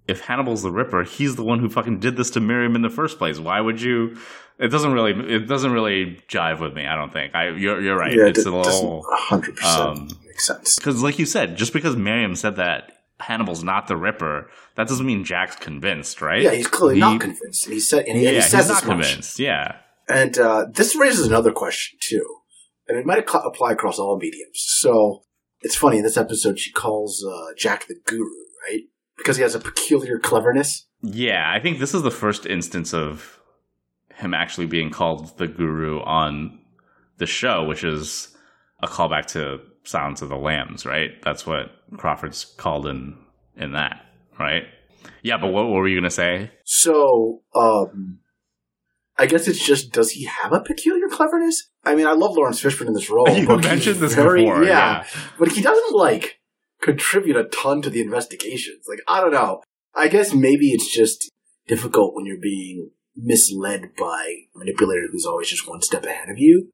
if 0.06 0.20
Hannibal's 0.20 0.62
the 0.62 0.70
Ripper, 0.70 1.02
he's 1.04 1.36
the 1.36 1.44
one 1.44 1.58
who 1.58 1.68
fucking 1.68 2.00
did 2.00 2.16
this 2.16 2.30
to 2.30 2.40
Miriam 2.40 2.76
in 2.76 2.82
the 2.82 2.90
first 2.90 3.18
place. 3.18 3.38
Why 3.38 3.60
would 3.60 3.80
you? 3.80 4.16
It 4.58 4.68
doesn't 4.68 4.92
really 4.92 5.12
it 5.34 5.48
doesn't 5.48 5.72
really 5.72 6.22
jive 6.28 6.60
with 6.60 6.74
me. 6.74 6.86
I 6.86 6.94
don't 6.94 7.12
think. 7.12 7.34
I 7.34 7.48
you're 7.50 7.80
you're 7.80 7.96
right. 7.96 8.12
yeah, 8.14 8.26
it's 8.26 8.40
it 8.40 8.46
a 8.46 8.56
little 8.56 9.04
hundred 9.10 9.58
um, 9.64 9.94
percent 10.08 10.24
make 10.34 10.40
sense. 10.40 10.76
because, 10.76 11.02
like 11.02 11.18
you 11.18 11.26
said, 11.26 11.56
just 11.56 11.72
because 11.72 11.96
Miriam 11.96 12.34
said 12.36 12.56
that 12.56 12.92
Hannibal's 13.20 13.62
not 13.64 13.86
the 13.86 13.96
Ripper, 13.96 14.50
that 14.76 14.88
doesn't 14.88 15.06
mean 15.06 15.24
Jack's 15.24 15.56
convinced, 15.56 16.20
right? 16.20 16.42
Yeah, 16.42 16.52
he's 16.52 16.66
clearly 16.66 16.96
He- 16.96 17.00
not 17.00 17.20
convinced. 17.20 17.66
And 17.66 17.74
he 17.74 17.80
said, 17.80 18.06
and 18.06 18.18
he, 18.18 18.26
and 18.26 18.36
yeah, 18.36 18.42
he 18.42 18.48
says 18.48 18.66
he's 18.66 18.68
not 18.68 18.82
as 18.82 18.88
much. 18.88 19.06
convinced. 19.06 19.38
Yeah. 19.38 19.76
And 20.08 20.36
uh, 20.38 20.66
this 20.72 20.94
raises 20.94 21.26
another 21.26 21.50
question 21.52 21.98
too, 22.00 22.26
and 22.88 22.98
it 22.98 23.06
might 23.06 23.18
apply 23.18 23.72
across 23.72 23.98
all 23.98 24.18
mediums. 24.18 24.62
So 24.62 25.22
it's 25.62 25.76
funny 25.76 25.98
in 25.98 26.04
this 26.04 26.16
episode 26.16 26.58
she 26.58 26.72
calls 26.72 27.24
uh, 27.24 27.54
Jack 27.56 27.86
the 27.86 27.96
Guru, 28.06 28.28
right? 28.68 28.82
Because 29.16 29.36
he 29.36 29.42
has 29.42 29.54
a 29.54 29.60
peculiar 29.60 30.18
cleverness. 30.18 30.86
Yeah, 31.02 31.44
I 31.46 31.60
think 31.60 31.78
this 31.78 31.94
is 31.94 32.02
the 32.02 32.10
first 32.10 32.46
instance 32.46 32.92
of 32.92 33.40
him 34.14 34.34
actually 34.34 34.66
being 34.66 34.90
called 34.90 35.36
the 35.38 35.46
guru 35.46 36.00
on 36.00 36.58
the 37.18 37.26
show, 37.26 37.64
which 37.64 37.84
is 37.84 38.36
a 38.82 38.86
callback 38.86 39.26
to 39.26 39.60
Silence 39.84 40.22
of 40.22 40.28
the 40.28 40.36
Lambs, 40.36 40.86
right? 40.86 41.10
That's 41.22 41.46
what 41.46 41.70
Crawford's 41.96 42.44
called 42.44 42.86
in 42.86 43.16
in 43.56 43.72
that, 43.72 44.04
right? 44.38 44.64
Yeah, 45.22 45.36
but 45.38 45.48
what, 45.48 45.64
what 45.66 45.74
were 45.74 45.88
you 45.88 45.96
gonna 45.98 46.10
say? 46.10 46.50
So, 46.64 47.42
um, 47.54 48.20
I 49.16 49.26
guess 49.26 49.46
it's 49.46 49.64
just, 49.64 49.92
does 49.92 50.10
he 50.12 50.24
have 50.24 50.52
a 50.52 50.60
peculiar 50.60 51.08
cleverness? 51.08 51.70
I 51.84 51.94
mean, 51.94 52.06
I 52.06 52.12
love 52.12 52.36
Laurence 52.36 52.60
Fishburne 52.62 52.88
in 52.88 52.94
this 52.94 53.10
role. 53.10 53.28
you 53.36 53.46
mentioned 53.46 54.00
this 54.00 54.14
very- 54.14 54.42
before, 54.44 54.64
yeah. 54.64 55.04
But 55.38 55.52
he 55.52 55.62
doesn't, 55.62 55.94
like, 55.94 56.40
contribute 56.84 57.36
a 57.36 57.44
ton 57.44 57.82
to 57.82 57.90
the 57.90 58.00
investigations. 58.00 58.84
Like, 58.88 59.00
I 59.08 59.20
don't 59.20 59.32
know. 59.32 59.62
I 59.94 60.08
guess 60.08 60.34
maybe 60.34 60.70
it's 60.70 60.92
just 60.92 61.30
difficult 61.66 62.14
when 62.14 62.26
you're 62.26 62.36
being 62.36 62.90
misled 63.16 63.92
by 63.96 64.26
a 64.54 64.58
manipulator 64.58 65.08
who's 65.10 65.24
always 65.24 65.48
just 65.48 65.68
one 65.68 65.80
step 65.80 66.04
ahead 66.04 66.28
of 66.28 66.38
you. 66.38 66.70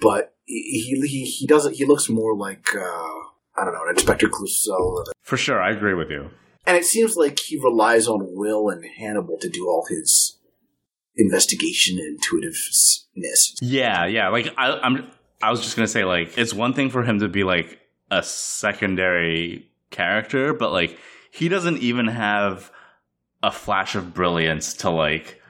But 0.00 0.34
he, 0.44 0.96
he, 1.06 1.24
he 1.24 1.46
doesn't, 1.46 1.76
he 1.76 1.84
looks 1.84 2.08
more 2.08 2.36
like, 2.36 2.74
uh, 2.74 2.80
I 3.56 3.64
don't 3.64 3.72
know, 3.72 3.84
an 3.84 3.94
Inspector 3.94 4.28
Clouseau. 4.28 5.04
For 5.22 5.36
sure, 5.36 5.62
I 5.62 5.70
agree 5.70 5.94
with 5.94 6.10
you. 6.10 6.30
And 6.66 6.76
it 6.76 6.84
seems 6.84 7.16
like 7.16 7.38
he 7.38 7.58
relies 7.62 8.08
on 8.08 8.20
Will 8.34 8.68
and 8.68 8.84
Hannibal 8.98 9.38
to 9.40 9.48
do 9.48 9.66
all 9.68 9.86
his 9.88 10.38
investigation 11.16 11.98
and 11.98 12.16
intuitiveness. 12.16 13.56
Yeah, 13.60 14.06
yeah. 14.06 14.28
Like 14.28 14.52
I, 14.56 14.78
I'm, 14.78 15.08
I 15.42 15.50
was 15.50 15.60
just 15.60 15.76
gonna 15.76 15.88
say, 15.88 16.04
like 16.04 16.38
it's 16.38 16.54
one 16.54 16.72
thing 16.72 16.90
for 16.90 17.02
him 17.02 17.18
to 17.18 17.28
be 17.28 17.44
like 17.44 17.78
a 18.12 18.22
secondary 18.22 19.68
character, 19.90 20.52
but 20.52 20.70
like 20.70 20.98
he 21.30 21.48
doesn't 21.48 21.78
even 21.78 22.06
have 22.06 22.70
a 23.42 23.50
flash 23.50 23.96
of 23.96 24.14
brilliance 24.14 24.74
to 24.74 24.90
like 24.90 25.40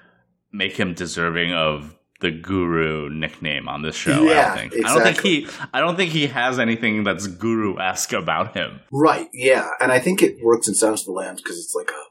make 0.53 0.79
him 0.79 0.94
deserving 0.94 1.53
of 1.53 1.94
the 2.20 2.31
guru 2.31 3.11
nickname 3.11 3.68
on 3.68 3.83
this 3.83 3.96
show. 3.96 4.12
I 4.12 4.31
Yeah, 4.31 4.55
don't 4.55 4.70
think. 4.70 4.87
I 4.87 4.94
don't 4.94 5.03
think 5.03 5.20
he. 5.20 5.48
I 5.75 5.81
don't 5.81 5.96
think 5.96 6.12
he 6.12 6.29
has 6.29 6.61
anything 6.61 7.03
that's 7.03 7.27
guru 7.27 7.79
esque 7.81 8.12
about 8.12 8.55
him. 8.55 8.81
Right, 8.92 9.29
yeah. 9.33 9.68
And 9.81 9.90
I 9.90 9.98
think 9.98 10.22
it 10.22 10.37
works 10.40 10.68
in 10.68 10.75
Silence 10.75 11.01
of 11.01 11.07
the 11.07 11.12
Lambs 11.12 11.42
because 11.42 11.59
it's 11.59 11.75
like 11.75 11.90
a 11.90 12.05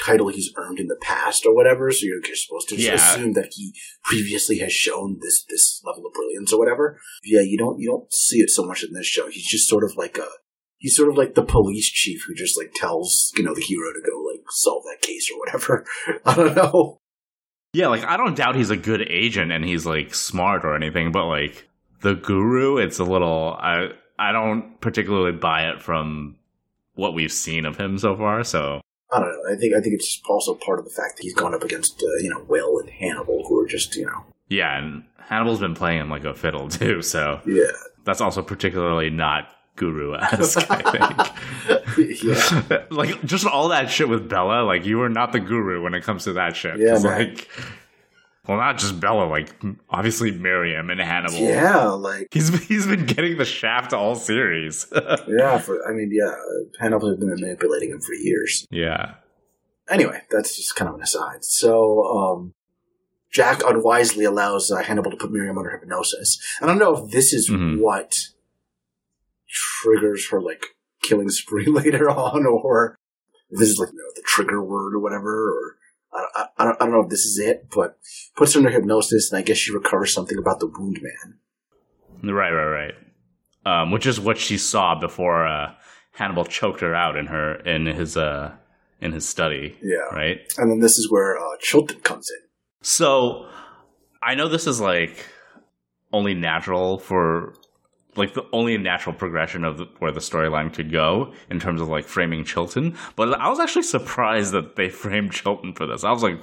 title 0.00 0.28
he's 0.28 0.52
earned 0.56 0.78
in 0.78 0.86
the 0.86 0.98
past 1.00 1.44
or 1.46 1.54
whatever. 1.54 1.90
So 1.90 2.06
you're, 2.06 2.20
supposed 2.34 2.68
to 2.68 2.76
just 2.76 2.86
Yeah. 2.88 2.94
assume 2.94 3.32
that 3.34 3.52
he 3.52 3.74
previously 4.04 4.58
has 4.58 4.72
shown 4.72 5.18
this 5.20 5.44
this 5.48 5.80
level 5.84 6.06
of 6.06 6.12
brilliance 6.12 6.52
or 6.52 6.58
whatever. 6.58 7.00
Yeah, 7.24 7.40
you 7.40 7.58
don't 7.58 7.78
you 7.80 7.88
don't 7.88 8.12
see 8.12 8.38
it 8.38 8.50
so 8.50 8.64
much 8.64 8.82
in 8.84 8.92
this 8.92 9.06
show. 9.06 9.28
He's 9.28 9.46
just 9.46 9.68
sort 9.68 9.84
of 9.84 9.96
like 9.96 10.18
a 10.18 10.26
he's 10.78 10.96
sort 10.96 11.08
of 11.08 11.16
like 11.16 11.34
the 11.34 11.42
police 11.44 11.88
chief 11.90 12.24
who 12.26 12.34
just 12.34 12.56
like 12.56 12.72
tells 12.74 13.32
you 13.36 13.42
know 13.42 13.54
the 13.54 13.60
hero 13.60 13.92
to 13.92 14.00
go 14.08 14.22
like 14.32 14.42
solve 14.50 14.84
that 14.84 15.02
case 15.06 15.30
or 15.32 15.38
whatever. 15.38 15.84
I 16.24 16.34
don't 16.34 16.54
know. 16.56 16.98
Yeah, 17.74 17.88
like 17.88 18.04
I 18.04 18.16
don't 18.16 18.36
doubt 18.36 18.56
he's 18.56 18.70
a 18.70 18.76
good 18.76 19.02
agent 19.10 19.52
and 19.52 19.64
he's 19.64 19.84
like 19.84 20.14
smart 20.14 20.64
or 20.64 20.74
anything, 20.74 21.12
but 21.12 21.26
like 21.26 21.68
the 22.00 22.14
guru, 22.14 22.76
it's 22.78 22.98
a 22.98 23.04
little 23.04 23.56
I 23.58 23.88
I 24.18 24.32
don't 24.32 24.80
particularly 24.80 25.32
buy 25.36 25.68
it 25.70 25.82
from 25.82 26.36
what 26.94 27.14
we've 27.14 27.32
seen 27.32 27.64
of 27.66 27.76
him 27.76 27.98
so 27.98 28.16
far. 28.16 28.42
So 28.44 28.80
I 29.10 29.20
don't 29.20 29.28
know. 29.28 29.52
I 29.52 29.56
think 29.56 29.74
I 29.74 29.80
think 29.80 29.94
it's 29.94 30.20
also 30.28 30.54
part 30.54 30.78
of 30.78 30.84
the 30.84 30.90
fact 30.90 31.16
that 31.16 31.22
he's 31.22 31.34
gone 31.34 31.54
up 31.54 31.62
against 31.62 32.02
uh, 32.02 32.22
you 32.22 32.28
know 32.28 32.44
Will 32.48 32.78
and 32.78 32.90
Hannibal, 32.90 33.44
who 33.48 33.58
are 33.60 33.66
just 33.66 33.96
you 33.96 34.06
know 34.06 34.24
yeah, 34.48 34.78
and 34.78 35.04
Hannibal's 35.18 35.60
been 35.60 35.74
playing 35.74 36.00
him 36.00 36.10
like 36.10 36.24
a 36.24 36.34
fiddle 36.34 36.68
too. 36.68 37.02
So 37.02 37.40
yeah 37.46 37.70
that's 38.04 38.20
also 38.22 38.42
particularly 38.42 39.10
not 39.10 39.48
guru 39.76 40.14
esque. 40.14 40.66
I 40.70 41.32
think. 41.96 42.22
yeah 42.22 42.82
like 42.90 43.22
just 43.24 43.46
all 43.46 43.68
that 43.68 43.90
shit 43.90 44.08
with 44.08 44.28
Bella, 44.28 44.62
like 44.62 44.84
you 44.86 45.00
are 45.02 45.08
not 45.08 45.32
the 45.32 45.40
guru 45.40 45.82
when 45.82 45.94
it 45.94 46.02
comes 46.02 46.24
to 46.24 46.32
that 46.34 46.56
shit. 46.56 46.78
Yeah, 46.78 46.94
like 46.94 47.48
well, 48.48 48.56
not 48.56 48.78
just 48.78 48.98
Bella, 48.98 49.24
like 49.24 49.50
obviously 49.90 50.30
Miriam 50.32 50.90
and 50.90 51.00
Hannibal. 51.00 51.38
yeah 51.38 51.84
like 51.84 52.28
He's 52.32 52.48
he's 52.66 52.86
been 52.86 53.04
getting 53.06 53.36
the 53.36 53.44
shaft 53.44 53.92
all 53.92 54.14
series. 54.16 54.86
yeah. 55.28 55.58
For 55.58 55.86
I 55.88 55.92
mean 55.92 56.10
yeah, 56.12 56.34
Hannibal 56.80 57.08
has 57.10 57.18
been 57.18 57.28
manipulating 57.28 57.90
him 57.90 58.00
for 58.00 58.14
years. 58.14 58.66
yeah. 58.70 59.14
Anyway, 59.90 60.20
that's 60.30 60.54
just 60.56 60.76
kind 60.76 60.88
of 60.90 60.96
an 60.96 61.02
aside. 61.02 61.42
So 61.44 62.04
um, 62.04 62.52
Jack 63.32 63.62
unwisely 63.66 64.24
allows 64.24 64.70
uh, 64.70 64.82
Hannibal 64.82 65.10
to 65.10 65.16
put 65.16 65.30
Miriam 65.32 65.56
under 65.56 65.70
hypnosis. 65.70 66.38
I 66.60 66.66
don't 66.66 66.78
know 66.78 66.94
if 67.06 67.10
this 67.10 67.32
is 67.32 67.48
Mhm. 67.48 67.80
what 67.80 68.14
triggers 69.48 70.28
her 70.30 70.40
like 70.40 70.66
killing 71.02 71.30
spree 71.30 71.66
later 71.70 72.10
on, 72.10 72.46
or 72.46 72.96
if 73.50 73.58
this 73.60 73.68
is 73.70 73.78
like 73.78 73.88
you 73.92 73.96
know, 73.98 74.10
the 74.14 74.22
trigger 74.26 74.62
word 74.62 74.94
or 74.94 74.98
whatever, 74.98 75.48
or 75.50 75.76
I, 76.34 76.46
I, 76.58 76.64
I, 76.70 76.84
don't, 76.84 76.92
know 76.92 77.02
if 77.02 77.10
this 77.10 77.24
is 77.24 77.38
it, 77.38 77.68
but 77.74 77.98
puts 78.36 78.54
her 78.54 78.58
under 78.58 78.70
hypnosis, 78.70 79.30
and 79.30 79.38
I 79.38 79.42
guess 79.42 79.56
she 79.56 79.72
recovers 79.72 80.12
something 80.12 80.38
about 80.38 80.60
the 80.60 80.66
wound 80.66 80.98
man. 81.02 82.34
Right, 82.34 82.50
right, 82.50 82.64
right. 82.64 82.94
Um, 83.64 83.90
which 83.90 84.06
is 84.06 84.18
what 84.18 84.38
she 84.38 84.58
saw 84.58 84.98
before 84.98 85.46
uh, 85.46 85.74
Hannibal 86.12 86.44
choked 86.44 86.80
her 86.80 86.94
out 86.94 87.16
in 87.16 87.26
her 87.26 87.54
in 87.56 87.86
his 87.86 88.16
uh 88.16 88.52
in 89.00 89.12
his 89.12 89.28
study. 89.28 89.76
Yeah, 89.80 89.98
Right. 90.12 90.40
and 90.56 90.70
then 90.70 90.80
this 90.80 90.98
is 90.98 91.10
where 91.10 91.38
uh, 91.38 91.56
Chilton 91.60 92.00
comes 92.00 92.28
in. 92.30 92.48
So 92.82 93.48
I 94.20 94.34
know 94.34 94.48
this 94.48 94.66
is 94.66 94.80
like 94.80 95.24
only 96.12 96.34
natural 96.34 96.98
for 96.98 97.54
like 98.18 98.34
the 98.34 98.44
only 98.52 98.76
natural 98.78 99.14
progression 99.14 99.64
of 99.64 99.78
the, 99.78 99.86
where 99.98 100.12
the 100.12 100.20
storyline 100.20 100.72
could 100.72 100.92
go 100.92 101.32
in 101.50 101.60
terms 101.60 101.80
of 101.80 101.88
like 101.88 102.04
framing 102.04 102.44
Chilton, 102.44 102.96
but 103.16 103.32
I 103.40 103.48
was 103.48 103.60
actually 103.60 103.84
surprised 103.84 104.52
that 104.52 104.76
they 104.76 104.88
framed 105.02 105.32
Chilton 105.32 105.72
for 105.74 105.86
this. 105.86 106.04
I 106.04 106.12
was 106.12 106.22
like, 106.22 106.42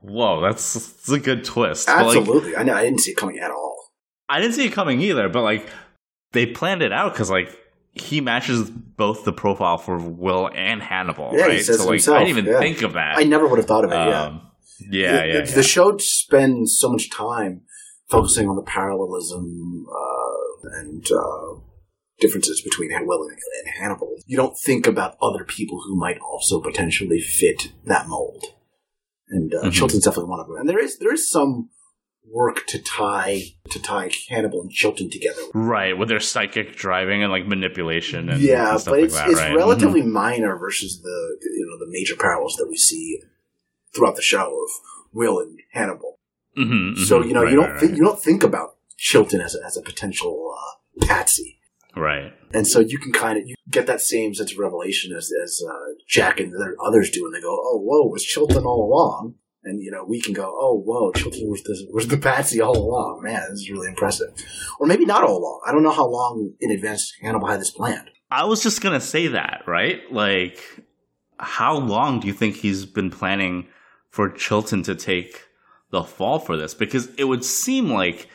"Whoa, 0.00 0.40
that's, 0.40 0.74
that's 0.74 1.08
a 1.10 1.18
good 1.18 1.44
twist." 1.44 1.86
But, 1.86 2.06
like, 2.06 2.16
Absolutely, 2.18 2.56
I 2.56 2.62
know. 2.62 2.74
I 2.74 2.84
didn't 2.84 3.00
see 3.00 3.12
it 3.12 3.16
coming 3.16 3.38
at 3.38 3.50
all. 3.50 3.92
I 4.28 4.40
didn't 4.40 4.54
see 4.54 4.66
it 4.66 4.72
coming 4.72 5.00
either, 5.00 5.28
but 5.28 5.42
like 5.42 5.68
they 6.32 6.46
planned 6.46 6.82
it 6.82 6.92
out 6.92 7.12
because 7.12 7.30
like 7.30 7.56
he 7.92 8.20
matches 8.20 8.70
both 8.70 9.24
the 9.24 9.32
profile 9.32 9.78
for 9.78 9.96
Will 9.98 10.50
and 10.52 10.82
Hannibal, 10.82 11.30
Yeah, 11.32 11.44
he 11.44 11.50
right? 11.52 11.64
says 11.64 11.78
so 11.78 11.84
like 11.84 11.92
himself, 11.92 12.16
I 12.16 12.24
didn't 12.24 12.38
even 12.38 12.52
yeah. 12.52 12.58
think 12.58 12.82
of 12.82 12.94
that. 12.94 13.18
I 13.18 13.22
never 13.24 13.46
would 13.46 13.58
have 13.58 13.68
thought 13.68 13.84
of 13.84 13.92
it. 13.92 13.94
yeah. 13.94 14.22
Um, 14.22 14.40
yeah, 14.90 15.12
the, 15.12 15.26
yeah, 15.28 15.32
the, 15.42 15.48
yeah. 15.48 15.54
the 15.54 15.62
show 15.62 15.96
spends 15.98 16.76
so 16.78 16.90
much 16.90 17.08
time 17.10 17.62
focusing 18.08 18.48
on 18.48 18.56
the 18.56 18.62
parallelism 18.62 19.86
uh, 19.88 19.94
and 20.72 21.06
uh, 21.10 21.60
differences 22.20 22.60
between 22.62 22.90
Will 23.06 23.22
and, 23.24 23.32
and 23.32 23.74
Hannibal. 23.80 24.16
You 24.26 24.36
don't 24.36 24.56
think 24.58 24.86
about 24.86 25.16
other 25.20 25.44
people 25.44 25.80
who 25.86 25.96
might 25.96 26.18
also 26.18 26.60
potentially 26.60 27.20
fit 27.20 27.72
that 27.84 28.08
mold, 28.08 28.44
and 29.28 29.54
uh, 29.54 29.64
Mhm. 29.64 29.72
Chilton's 29.72 30.04
definitely 30.04 30.30
one 30.30 30.40
of 30.40 30.46
them. 30.48 30.56
And 30.56 30.68
there 30.68 30.78
is 30.78 30.98
there 30.98 31.12
is 31.12 31.30
some 31.30 31.70
work 32.26 32.66
to 32.66 32.78
tie 32.78 33.42
to 33.70 33.78
tie 33.82 34.10
Hannibal 34.28 34.62
and 34.62 34.70
Chilton 34.70 35.10
together. 35.10 35.42
Right, 35.52 35.96
with 35.96 36.08
their 36.08 36.20
psychic 36.20 36.74
driving 36.76 37.22
and 37.22 37.30
like 37.30 37.46
manipulation 37.46 38.28
and 38.30 38.40
yeah, 38.40 38.74
and 38.76 38.84
but 38.84 38.92
like 38.92 39.04
it's 39.04 39.14
that, 39.14 39.28
it's 39.28 39.38
right? 39.40 39.48
Mm-hmm. 39.48 39.56
relatively 39.58 40.02
minor 40.02 40.56
versus 40.56 41.02
the 41.02 41.38
you 41.42 41.66
know 41.68 41.78
the 41.84 41.90
major 41.90 42.16
parallels 42.16 42.56
that 42.56 42.66
we 42.68 42.76
see 42.76 43.20
throughout 43.94 44.16
the 44.16 44.22
show 44.22 44.46
of 44.64 44.70
Will 45.12 45.38
and 45.38 45.58
Hannibal. 45.72 46.18
Mhm, 46.56 46.94
mhm, 46.94 46.98
So 47.06 47.22
you 47.22 47.34
know 47.34 47.42
right, 47.42 47.50
you 47.50 47.56
don't 47.60 47.70
right, 47.70 47.80
think, 47.80 47.96
you 47.96 48.04
don't 48.04 48.20
think 48.20 48.42
about 48.42 48.73
Chilton 49.04 49.42
as 49.42 49.54
a, 49.54 49.58
as 49.66 49.76
a 49.76 49.82
potential 49.82 50.56
uh, 50.56 51.06
patsy, 51.06 51.58
right. 51.94 52.32
and 52.54 52.66
so 52.66 52.80
you 52.80 52.96
can 52.96 53.12
kind 53.12 53.36
of 53.36 53.46
you 53.46 53.54
get 53.68 53.86
that 53.86 54.00
same 54.00 54.32
sense 54.32 54.50
of 54.50 54.58
revelation 54.58 55.14
as 55.14 55.30
as 55.44 55.60
uh, 55.70 55.92
Jack 56.08 56.40
and 56.40 56.50
the 56.52 56.74
others 56.82 57.10
do, 57.10 57.26
and 57.26 57.34
they 57.34 57.40
go, 57.42 57.50
"Oh, 57.52 57.82
whoa, 57.84 58.08
it 58.08 58.12
was 58.12 58.24
Chilton 58.24 58.64
all 58.64 58.88
along." 58.90 59.34
And 59.62 59.82
you 59.82 59.90
know 59.90 60.06
we 60.08 60.22
can 60.22 60.32
go, 60.32 60.44
"Oh, 60.46 60.82
whoa, 60.82 61.12
Chilton 61.12 61.50
was 61.50 61.62
the 61.64 61.86
was 61.92 62.08
the 62.08 62.16
patsy 62.16 62.62
all 62.62 62.78
along." 62.78 63.20
Man, 63.22 63.42
this 63.50 63.60
is 63.60 63.70
really 63.70 63.88
impressive. 63.88 64.32
Or 64.80 64.86
maybe 64.86 65.04
not 65.04 65.22
all 65.22 65.36
along. 65.36 65.60
I 65.66 65.72
don't 65.72 65.82
know 65.82 65.90
how 65.90 66.08
long 66.08 66.54
in 66.60 66.70
advance 66.70 67.12
Hannibal 67.20 67.48
had 67.48 67.60
this 67.60 67.70
planned. 67.70 68.08
I 68.30 68.44
was 68.46 68.62
just 68.62 68.80
gonna 68.80 69.02
say 69.02 69.26
that, 69.26 69.64
right? 69.66 70.00
Like, 70.10 70.62
how 71.38 71.76
long 71.76 72.20
do 72.20 72.26
you 72.26 72.32
think 72.32 72.56
he's 72.56 72.86
been 72.86 73.10
planning 73.10 73.66
for 74.08 74.30
Chilton 74.30 74.82
to 74.84 74.94
take 74.94 75.42
the 75.90 76.04
fall 76.04 76.38
for 76.38 76.56
this? 76.56 76.72
Because 76.72 77.14
it 77.16 77.24
would 77.24 77.44
seem 77.44 77.90
like 77.90 78.30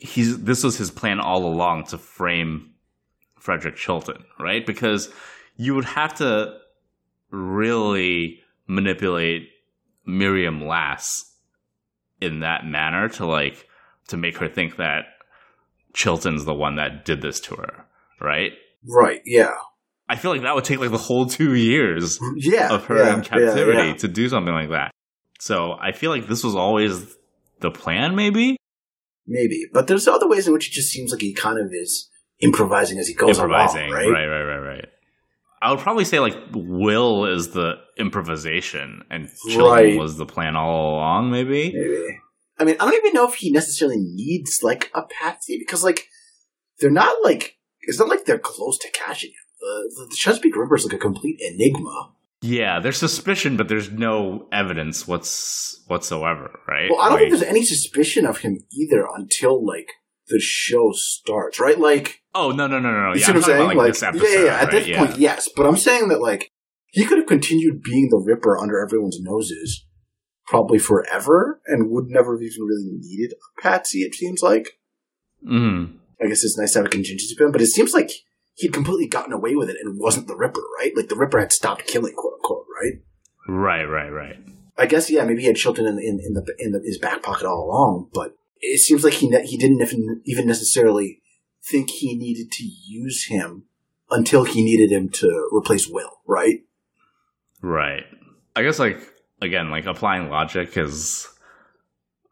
he's 0.00 0.42
this 0.42 0.64
was 0.64 0.76
his 0.76 0.90
plan 0.90 1.20
all 1.20 1.44
along 1.46 1.84
to 1.84 1.98
frame 1.98 2.70
Frederick 3.38 3.76
Chilton, 3.76 4.24
right? 4.38 4.66
Because 4.66 5.12
you 5.56 5.74
would 5.74 5.84
have 5.84 6.14
to 6.14 6.56
really 7.30 8.40
manipulate 8.66 9.48
Miriam 10.06 10.66
Lass 10.66 11.32
in 12.20 12.40
that 12.40 12.64
manner 12.66 13.08
to 13.10 13.26
like 13.26 13.66
to 14.08 14.16
make 14.16 14.38
her 14.38 14.48
think 14.48 14.76
that 14.76 15.04
Chilton's 15.94 16.44
the 16.44 16.54
one 16.54 16.76
that 16.76 17.04
did 17.04 17.22
this 17.22 17.40
to 17.40 17.54
her, 17.56 17.84
right? 18.20 18.52
Right? 18.86 19.20
Yeah. 19.24 19.54
I 20.08 20.16
feel 20.16 20.32
like 20.32 20.42
that 20.42 20.54
would 20.54 20.64
take 20.64 20.80
like 20.80 20.90
the 20.90 20.98
whole 20.98 21.26
two 21.26 21.54
years 21.54 22.18
Yeah. 22.36 22.72
of 22.72 22.86
her 22.86 22.96
yeah, 22.98 23.14
in 23.14 23.20
captivity 23.22 23.78
yeah, 23.78 23.84
yeah. 23.84 23.94
to 23.94 24.08
do 24.08 24.28
something 24.28 24.52
like 24.52 24.70
that. 24.70 24.90
So 25.38 25.76
I 25.80 25.92
feel 25.92 26.10
like 26.10 26.26
this 26.26 26.42
was 26.42 26.54
always 26.56 27.16
the 27.60 27.70
plan, 27.70 28.16
maybe 28.16 28.56
Maybe, 29.26 29.66
but 29.72 29.86
there's 29.86 30.08
other 30.08 30.28
ways 30.28 30.46
in 30.46 30.52
which 30.52 30.68
it 30.68 30.72
just 30.72 30.90
seems 30.90 31.12
like 31.12 31.20
he 31.20 31.32
kind 31.32 31.58
of 31.58 31.70
is 31.72 32.08
improvising 32.40 32.98
as 32.98 33.06
he 33.06 33.14
goes 33.14 33.38
improvising, 33.38 33.90
along, 33.90 33.92
right? 33.92 34.08
right, 34.08 34.26
right, 34.26 34.42
right, 34.44 34.58
right. 34.58 34.88
I 35.62 35.70
would 35.70 35.80
probably 35.80 36.04
say 36.06 36.18
like 36.20 36.36
Will 36.52 37.26
is 37.26 37.50
the 37.50 37.74
improvisation 37.98 39.02
and 39.10 39.28
Chilton 39.48 39.70
Right. 39.72 39.98
was 39.98 40.16
the 40.16 40.24
plan 40.26 40.56
all 40.56 40.94
along. 40.94 41.30
Maybe 41.30 41.72
Maybe. 41.72 42.18
I 42.58 42.64
mean, 42.64 42.76
I 42.80 42.84
don't 42.84 42.94
even 42.94 43.12
know 43.12 43.28
if 43.28 43.34
he 43.34 43.50
necessarily 43.50 43.98
needs 43.98 44.60
like 44.62 44.90
a 44.94 45.02
patsy 45.02 45.58
because 45.58 45.84
like 45.84 46.08
they're 46.78 46.90
not 46.90 47.14
like 47.22 47.58
it's 47.82 47.98
not 47.98 48.08
like 48.08 48.24
they're 48.24 48.38
close 48.38 48.78
to 48.78 48.90
catching 48.92 49.30
him. 49.30 49.36
Uh, 49.62 49.82
the, 49.82 50.06
the 50.10 50.16
Chesapeake 50.16 50.56
Ripper 50.56 50.76
is 50.76 50.84
like 50.84 50.94
a 50.94 50.98
complete 50.98 51.38
enigma. 51.40 52.12
Yeah. 52.42 52.80
There's 52.80 52.96
suspicion, 52.98 53.56
but 53.56 53.68
there's 53.68 53.90
no 53.90 54.46
evidence 54.52 55.06
what's 55.08 55.82
whatsoever, 55.86 56.58
right? 56.68 56.90
Well, 56.90 57.00
I 57.00 57.04
don't 57.04 57.12
Like- 57.12 57.20
think 57.20 57.30
there's 57.32 57.42
any 57.50 57.64
suspicion 57.64 58.26
of 58.26 58.38
him 58.38 58.58
either 58.72 59.06
until 59.16 59.64
like 59.64 59.88
the 60.28 60.40
show 60.40 60.92
starts, 60.94 61.58
right? 61.58 61.78
Like, 61.78 62.20
Oh 62.34 62.50
no 62.52 62.66
no 62.68 62.78
no 62.78 62.92
no 62.92 63.02
no! 63.08 63.14
you 63.14 63.20
Yeah, 63.20 63.26
see 63.26 63.32
I'm 63.32 63.34
what 63.36 63.36
I'm 63.36 63.42
saying? 63.50 63.56
about, 63.62 63.66
like, 63.68 63.76
like, 63.76 63.92
this 63.92 64.02
episode. 64.04 64.26
yeah, 64.28 64.44
yeah. 64.44 64.54
At 64.54 64.62
right? 64.62 64.70
this 64.70 64.86
Yeah. 64.88 64.98
point, 65.06 65.18
yes, 65.18 65.48
but 65.56 65.66
I'm 65.66 65.76
saying 65.76 66.08
that 66.08 66.20
like 66.20 66.52
he 66.92 67.04
could 67.04 67.18
have 67.18 67.26
continued 67.26 67.82
being 67.82 68.08
the 68.10 68.22
Ripper 68.24 68.56
under 68.58 68.78
everyone's 68.84 69.18
noses 69.20 69.86
probably 70.46 70.78
forever 70.78 71.60
and 71.66 71.90
would 71.90 72.06
never 72.08 72.36
have 72.36 72.42
even 72.42 72.64
really 72.66 72.90
needed 73.00 73.32
a 73.34 73.60
patsy. 73.62 74.00
It 74.00 74.14
seems 74.14 74.42
like. 74.42 74.78
Mhm. 75.48 75.94
I 76.22 76.26
guess 76.26 76.44
it's 76.44 76.58
nice 76.58 76.72
to 76.72 76.80
have 76.80 76.86
a 76.86 76.90
contingency 76.90 77.34
plan, 77.36 77.50
but 77.50 77.62
it 77.62 77.68
seems 77.68 77.94
like 77.94 78.10
he'd 78.60 78.72
completely 78.72 79.06
gotten 79.06 79.32
away 79.32 79.54
with 79.56 79.68
it 79.70 79.76
and 79.82 79.98
wasn't 79.98 80.26
the 80.28 80.36
Ripper, 80.36 80.62
right? 80.78 80.92
Like 80.96 81.08
the 81.08 81.16
Ripper 81.16 81.38
had 81.40 81.52
stopped 81.52 81.86
killing, 81.86 82.14
quote 82.14 82.34
unquote, 82.34 82.66
right? 82.82 82.94
Right, 83.48 83.84
right, 83.84 84.10
right. 84.10 84.36
I 84.78 84.86
guess 84.86 85.10
yeah, 85.10 85.24
maybe 85.24 85.40
he 85.42 85.46
had 85.46 85.56
Chilton 85.56 85.86
in 85.86 85.98
in, 85.98 86.20
in 86.20 86.34
the 86.34 86.46
in 86.58 86.72
the, 86.72 86.80
his 86.84 86.98
back 86.98 87.22
pocket 87.22 87.46
all 87.46 87.64
along, 87.64 88.08
but 88.14 88.36
it 88.60 88.78
seems 88.80 89.04
like 89.04 89.14
he 89.14 89.28
ne- 89.28 89.46
he 89.46 89.56
didn't 89.56 89.80
even, 90.26 90.46
necessarily 90.46 91.20
think 91.62 91.90
he 91.90 92.16
needed 92.16 92.50
to 92.52 92.64
use 92.64 93.26
him 93.26 93.64
until 94.10 94.44
he 94.44 94.62
needed 94.64 94.90
him 94.90 95.08
to 95.10 95.48
replace 95.52 95.86
Will, 95.88 96.20
right? 96.26 96.60
Right. 97.62 98.04
I 98.56 98.62
guess 98.62 98.78
like 98.78 99.00
again, 99.42 99.70
like 99.70 99.86
applying 99.86 100.28
logic 100.30 100.76
is 100.76 101.28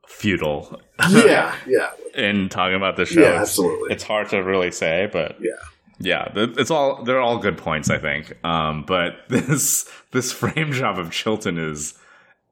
futile. 0.06 0.80
Yeah, 1.10 1.54
yeah, 1.66 1.90
in 2.14 2.48
talking 2.48 2.76
about 2.76 2.96
the 2.96 3.04
show. 3.06 3.20
yeah, 3.20 3.26
It's- 3.28 3.42
absolutely. 3.42 3.92
It's 3.92 4.04
hard 4.04 4.28
to 4.30 4.38
really 4.42 4.70
say, 4.70 5.08
but 5.12 5.36
Yeah. 5.40 5.52
Yeah, 6.00 6.28
it's 6.36 6.70
all 6.70 7.02
they're 7.04 7.20
all 7.20 7.38
good 7.38 7.58
points, 7.58 7.90
I 7.90 7.98
think. 7.98 8.32
Um, 8.44 8.84
but 8.86 9.16
this 9.28 9.90
this 10.12 10.32
frame 10.32 10.72
job 10.72 10.98
of 10.98 11.10
Chilton 11.10 11.58
is 11.58 11.94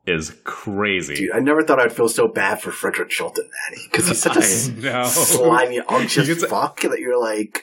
is 0.06 0.36
crazy. 0.44 1.14
Dude, 1.16 1.32
I 1.34 1.40
never 1.40 1.62
thought 1.62 1.80
I'd 1.80 1.92
feel 1.92 2.08
so 2.08 2.28
bad 2.28 2.60
for 2.60 2.70
Frederick 2.70 3.08
Chilton, 3.10 3.48
Manny, 3.70 3.82
because 3.90 4.08
he's 4.08 4.20
such 4.22 4.36
a 4.36 4.40
I 4.40 4.42
s- 4.42 4.68
know. 4.68 5.04
slimy, 5.04 5.80
unctuous 5.88 6.44
fuck 6.44 6.80
that 6.82 6.98
you're 7.00 7.20
like, 7.20 7.62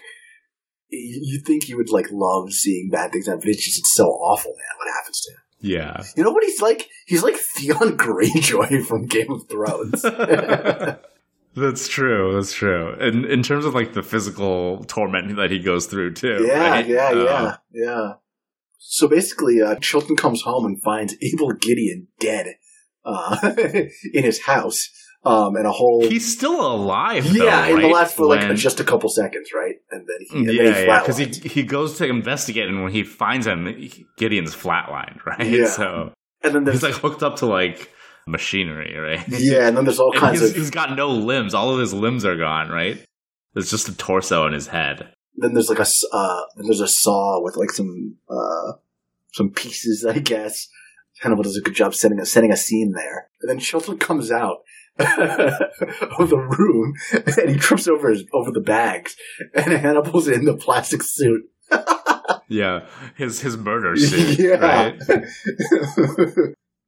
you 0.90 1.20
you 1.24 1.40
think 1.40 1.68
you 1.70 1.78
would 1.78 1.90
like 1.90 2.08
love 2.12 2.52
seeing 2.54 2.90
bad 2.90 3.12
things 3.12 3.28
happen, 3.28 3.40
but 3.42 3.50
it's 3.50 3.66
just 3.66 3.80
it's 3.80 3.94
so 3.94 4.06
awful, 4.06 4.52
man. 4.52 4.78
What 4.78 4.94
happens 4.94 5.22
to 5.22 5.32
him? 5.32 5.38
Yeah. 5.66 6.04
You 6.18 6.24
know 6.26 6.32
what 6.32 6.44
he's 6.44 6.62
like? 6.62 6.90
He's 7.06 7.24
like 7.24 7.36
Theon 7.38 7.98
Greyjoy 7.98 8.86
from 8.86 9.06
Game 9.06 9.32
of 9.32 9.48
Thrones. 9.48 10.04
That's 11.56 11.88
true. 11.88 12.34
That's 12.34 12.54
true. 12.54 12.94
And 13.00 13.26
in 13.26 13.44
terms 13.44 13.66
of 13.66 13.74
like 13.76 13.94
the 13.94 14.04
physical 14.04 14.84
torment 14.86 15.36
that 15.36 15.52
he 15.52 15.60
goes 15.60 15.86
through 15.86 16.14
too. 16.14 16.46
yeah, 16.48 16.70
right? 16.70 16.88
yeah, 16.88 17.08
Um, 17.10 17.18
yeah, 17.26 17.56
yeah. 17.72 18.14
So 18.78 19.08
basically, 19.08 19.62
uh, 19.62 19.76
Chilton 19.76 20.16
comes 20.16 20.42
home 20.42 20.66
and 20.66 20.82
finds 20.82 21.16
Abel 21.22 21.54
Gideon 21.54 22.08
dead 22.20 22.56
uh, 23.06 23.54
in 24.14 24.24
his 24.24 24.42
house, 24.44 24.90
um, 25.24 25.56
and 25.56 25.66
a 25.66 25.72
whole 25.72 26.02
He's 26.08 26.36
still 26.36 26.60
alive. 26.66 27.24
though, 27.32 27.46
yeah, 27.46 27.68
in 27.68 27.80
the 27.82 27.88
last 27.88 28.16
for 28.18 28.26
like 28.26 28.42
When- 28.42 28.58
just 28.58 28.80
a 28.80 28.84
couple 28.84 29.10
seconds, 29.10 29.52
right? 29.56 29.76
And 29.92 30.06
then 30.08 30.18
he, 30.30 30.38
and 30.38 30.46
yeah, 30.58 30.74
he 30.82 30.86
yeah, 30.86 31.00
because 31.00 31.18
he 31.18 31.26
he 31.48 31.64
goes 31.64 31.98
to 32.00 32.06
investigate, 32.08 32.68
and 32.68 32.84
when 32.84 32.92
he 32.92 33.04
finds 33.04 33.48
him, 33.48 33.66
Gideon's 34.18 34.54
flatlined, 34.56 35.24
right? 35.26 35.46
Yeah. 35.48 35.68
So 35.68 36.12
and 36.42 36.54
then 36.54 36.68
he's 36.68 36.84
like 36.84 36.96
hooked 36.96 37.24
up 37.24 37.38
to 37.38 37.46
like 37.46 37.90
machinery, 38.28 38.98
right? 38.98 39.24
yeah, 39.30 39.68
and 39.68 39.76
then 39.78 39.86
there's 39.86 40.00
all 40.00 40.12
And 40.12 40.20
kinds 40.22 40.40
he's, 40.42 40.50
of 40.52 40.56
he's 40.56 40.70
got 40.70 40.96
no 40.96 41.10
limbs. 41.10 41.54
All 41.54 41.74
of 41.74 41.80
his 41.80 41.94
limbs 41.94 42.26
are 42.26 42.38
gone, 42.38 42.70
right? 42.70 43.04
There's 43.54 43.70
just 43.70 43.88
a 43.90 43.96
torso 43.96 44.48
in 44.48 44.54
his 44.54 44.68
head. 44.68 45.14
then 45.36 45.54
there's 45.54 45.70
like 45.70 45.80
a 45.80 45.86
uh, 46.12 46.42
there's 46.58 46.80
a 46.82 46.88
saw 46.88 47.42
with 47.44 47.56
like 47.58 47.72
some 47.72 48.16
uh, 48.30 48.74
some 49.34 49.50
pieces, 49.52 50.06
I 50.06 50.20
guess. 50.20 50.68
Hannibal 51.22 51.44
does 51.44 51.58
a 51.58 51.62
good 51.62 51.76
job 51.76 51.94
setting 51.94 52.20
a 52.20 52.26
setting 52.26 52.52
a 52.52 52.58
scene 52.58 52.94
there, 52.94 53.30
and 53.42 53.50
then 53.50 53.60
Chilton 53.60 53.98
comes 54.00 54.32
out 54.32 54.64
of 55.00 56.30
the 56.30 56.38
room 56.58 56.94
and 57.38 57.50
he 57.50 57.58
trips 57.58 57.88
over 57.88 58.10
his 58.10 58.24
over 58.34 58.52
the 58.52 58.60
bags, 58.60 59.16
and 59.54 59.72
Hannibal's 59.74 60.28
in 60.28 60.46
the 60.46 60.56
plastic 60.58 61.02
suit. 61.04 61.50
Yeah, 62.50 62.86
his 63.16 63.42
his 63.42 63.58
murder 63.58 63.96
suit, 63.98 64.38
yeah, 64.40 64.56
right? 64.56 65.00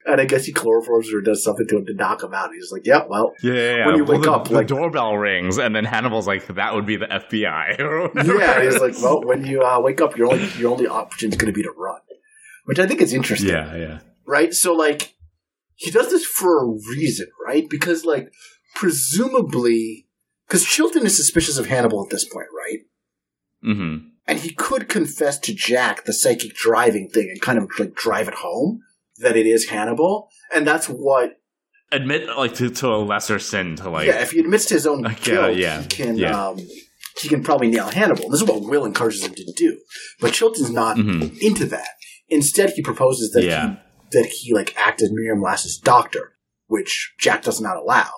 And 0.05 0.21
I 0.21 0.25
guess 0.25 0.45
he 0.45 0.53
chloroforms 0.53 1.11
or 1.13 1.21
does 1.21 1.43
something 1.43 1.67
to 1.67 1.77
him 1.77 1.85
to 1.87 1.93
knock 1.93 2.23
him 2.23 2.33
out. 2.33 2.51
He's 2.53 2.71
like, 2.71 2.85
"Yeah, 2.85 3.03
well, 3.07 3.33
Yeah, 3.41 3.53
yeah, 3.53 3.75
yeah. 3.77 3.85
When 3.87 3.95
you 3.97 4.03
Well, 4.05 4.17
wake 4.17 4.23
the, 4.25 4.31
up, 4.31 4.47
the 4.47 4.53
like- 4.55 4.67
doorbell 4.67 5.17
rings, 5.17 5.57
and 5.57 5.75
then 5.75 5.85
Hannibal's 5.85 6.27
like, 6.27 6.45
"That 6.55 6.73
would 6.75 6.85
be 6.85 6.95
the 6.97 7.07
FBI." 7.07 7.77
yeah." 8.39 8.61
He's 8.63 8.79
like, 8.79 8.93
"Well, 9.01 9.23
when 9.23 9.45
you 9.45 9.61
uh, 9.61 9.79
wake 9.81 10.01
up, 10.01 10.15
your 10.17 10.31
only 10.31 10.47
your 10.57 10.71
only 10.71 10.87
option 10.87 11.31
is 11.31 11.37
going 11.37 11.51
to 11.51 11.55
be 11.55 11.63
to 11.63 11.71
run," 11.71 11.99
which 12.65 12.79
I 12.79 12.85
think 12.87 13.01
is 13.01 13.13
interesting. 13.13 13.49
yeah, 13.49 13.75
yeah. 13.75 13.99
right? 14.25 14.53
So 14.53 14.73
like 14.73 15.13
he 15.75 15.91
does 15.91 16.09
this 16.11 16.25
for 16.25 16.63
a 16.63 16.67
reason, 16.67 17.27
right? 17.45 17.67
Because 17.69 18.05
like 18.05 18.31
presumably 18.75 20.07
because 20.47 20.63
Chilton 20.65 21.05
is 21.05 21.15
suspicious 21.17 21.57
of 21.57 21.65
Hannibal 21.67 22.03
at 22.03 22.09
this 22.09 22.25
point, 22.25 22.47
right? 22.55 22.79
Mm-hmm. 23.65 24.07
And 24.27 24.39
he 24.39 24.51
could 24.53 24.89
confess 24.89 25.39
to 25.39 25.53
Jack 25.53 26.05
the 26.05 26.13
psychic 26.13 26.53
driving 26.55 27.09
thing 27.09 27.29
and 27.31 27.41
kind 27.41 27.57
of 27.57 27.69
like 27.79 27.93
drive 27.95 28.27
it 28.27 28.35
home 28.35 28.81
that 29.19 29.35
it 29.35 29.45
is 29.47 29.69
Hannibal, 29.69 30.29
and 30.53 30.65
that's 30.67 30.87
what. 30.87 31.31
Admit 31.91 32.27
like 32.35 32.55
to, 32.55 32.69
to 32.69 32.87
a 32.87 32.97
lesser 32.97 33.37
sin 33.39 33.75
to 33.77 33.89
like 33.89 34.07
yeah, 34.07 34.21
if 34.21 34.31
he 34.31 34.39
admits 34.39 34.65
to 34.65 34.73
his 34.73 34.87
own 34.87 35.01
Like, 35.03 35.21
guilt, 35.21 35.55
yeah, 35.55 35.77
yeah, 35.77 35.81
he 35.83 35.87
can. 35.87 36.17
yeah. 36.17 36.47
Um, 36.47 36.57
he 37.21 37.29
can 37.29 37.43
probably 37.43 37.67
nail 37.69 37.87
Hannibal. 37.89 38.29
This 38.29 38.41
is 38.41 38.47
what 38.47 38.61
Will 38.61 38.83
encourages 38.85 39.23
him 39.25 39.33
to 39.35 39.53
do, 39.55 39.79
but 40.19 40.33
Chilton's 40.33 40.71
not 40.71 40.97
Mhm. 40.97 41.37
into 41.39 41.65
that. 41.67 41.89
Instead, 42.27 42.71
he 42.71 42.81
proposes 42.81 43.31
that 43.31 43.43
Yeah. 43.43 43.69
he 43.69 43.75
that 44.19 44.25
he 44.27 44.53
like 44.53 44.75
act 44.77 45.01
as 45.01 45.11
Miriam 45.11 45.41
Lass's 45.41 45.77
doctor, 45.77 46.33
which 46.67 47.13
Jack 47.19 47.43
does 47.43 47.61
not 47.61 47.77
allow. 47.77 48.09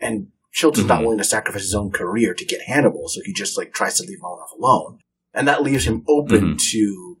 And 0.00 0.28
Chilton's 0.52 0.86
not 0.86 1.00
Mhm. 1.00 1.02
willing 1.04 1.18
to 1.18 1.24
sacrifice 1.24 1.62
his 1.62 1.74
own 1.74 1.90
career 1.90 2.32
to 2.32 2.44
get 2.44 2.62
Hannibal, 2.62 3.08
so 3.08 3.20
he 3.24 3.32
just 3.34 3.58
like 3.58 3.74
tries 3.74 3.96
to 3.96 4.04
leave 4.04 4.18
Molotov 4.22 4.56
alone. 4.58 4.98
And 5.34 5.46
that 5.48 5.62
leaves 5.62 5.84
him 5.86 6.04
open 6.08 6.54
Mhm. 6.54 6.70
to 6.70 7.18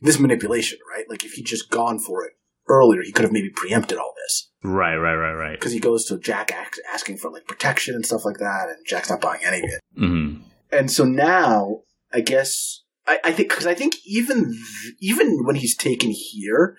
this 0.00 0.18
manipulation, 0.20 0.78
right? 0.94 1.04
Like 1.08 1.24
if 1.24 1.32
he'd 1.32 1.46
just 1.46 1.70
gone 1.70 1.98
for 1.98 2.24
it 2.24 2.32
earlier, 2.68 3.02
he 3.02 3.12
could 3.12 3.24
have 3.24 3.32
maybe 3.32 3.50
preempted 3.50 3.98
all 3.98 4.14
this. 4.24 4.50
Right, 4.62 4.96
right, 4.96 5.14
right, 5.14 5.34
right. 5.34 5.58
Because 5.58 5.72
he 5.72 5.80
goes 5.80 6.04
to 6.06 6.18
Jack 6.18 6.52
asking 6.92 7.16
for 7.18 7.30
like 7.30 7.46
protection 7.46 7.94
and 7.94 8.04
stuff 8.04 8.24
like 8.24 8.38
that, 8.38 8.68
and 8.68 8.86
Jack's 8.86 9.10
not 9.10 9.20
buying 9.20 9.40
any 9.44 9.58
of 9.58 9.70
it. 9.70 9.80
Mm-hmm. 9.98 10.42
And 10.72 10.90
so 10.90 11.04
now, 11.04 11.80
I 12.12 12.20
guess 12.20 12.82
I, 13.06 13.18
I 13.24 13.32
think 13.32 13.48
because 13.48 13.66
I 13.66 13.74
think 13.74 13.96
even 14.06 14.56
even 15.00 15.44
when 15.44 15.56
he's 15.56 15.76
taken 15.76 16.10
here, 16.10 16.76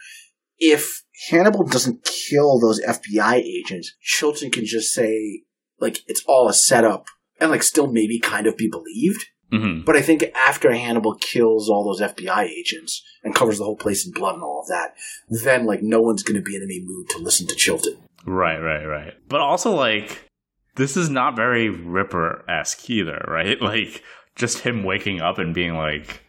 if 0.60 1.04
Hannibal 1.30 1.66
doesn't 1.66 2.06
kill 2.06 2.60
those 2.60 2.82
FBI 2.82 3.36
agents, 3.36 3.94
Chilton 4.02 4.52
can 4.52 4.66
just 4.66 4.92
say 4.92 5.44
like 5.80 6.00
it's 6.08 6.24
all 6.28 6.48
a 6.48 6.54
setup 6.54 7.08
and 7.40 7.52
like 7.52 7.64
still 7.64 7.92
maybe 7.92 8.20
kind 8.20 8.48
of 8.48 8.58
be 8.58 8.70
believed. 8.70 9.26
Mm-hmm. 9.52 9.84
But 9.86 9.96
I 9.96 10.02
think 10.02 10.24
after 10.34 10.72
Hannibal 10.74 11.16
kills 11.16 11.70
all 11.70 11.84
those 11.84 12.02
FBI 12.02 12.44
agents 12.46 13.04
and 13.24 13.36
covers 13.36 13.58
the 13.58 13.66
whole 13.66 13.76
place 13.76 14.06
in 14.06 14.14
blood 14.14 14.36
and 14.36 14.44
all 14.44 14.62
of 14.62 14.68
that, 14.68 14.96
then 15.30 15.66
like 15.66 15.82
no 15.82 16.02
one's 16.02 16.24
going 16.24 16.38
to 16.38 16.42
be 16.42 16.56
in 16.56 16.64
any 16.64 16.82
mood 16.84 17.10
to 17.10 17.18
listen 17.18 17.48
to 17.48 17.56
Chilton. 17.56 17.98
Right, 18.26 18.60
right, 18.60 18.86
right. 18.86 19.14
But 19.28 19.42
also, 19.42 19.72
like, 19.72 20.30
this 20.76 20.96
is 20.96 21.10
not 21.10 21.36
very 21.36 21.70
Ripper 21.70 22.46
esque 22.50 22.90
either, 22.90 23.26
right? 23.28 23.62
Like, 23.62 24.04
just 24.36 24.60
him 24.60 24.84
waking 24.84 25.22
up 25.22 25.38
and 25.38 25.54
being 25.54 25.76
like 25.76 26.24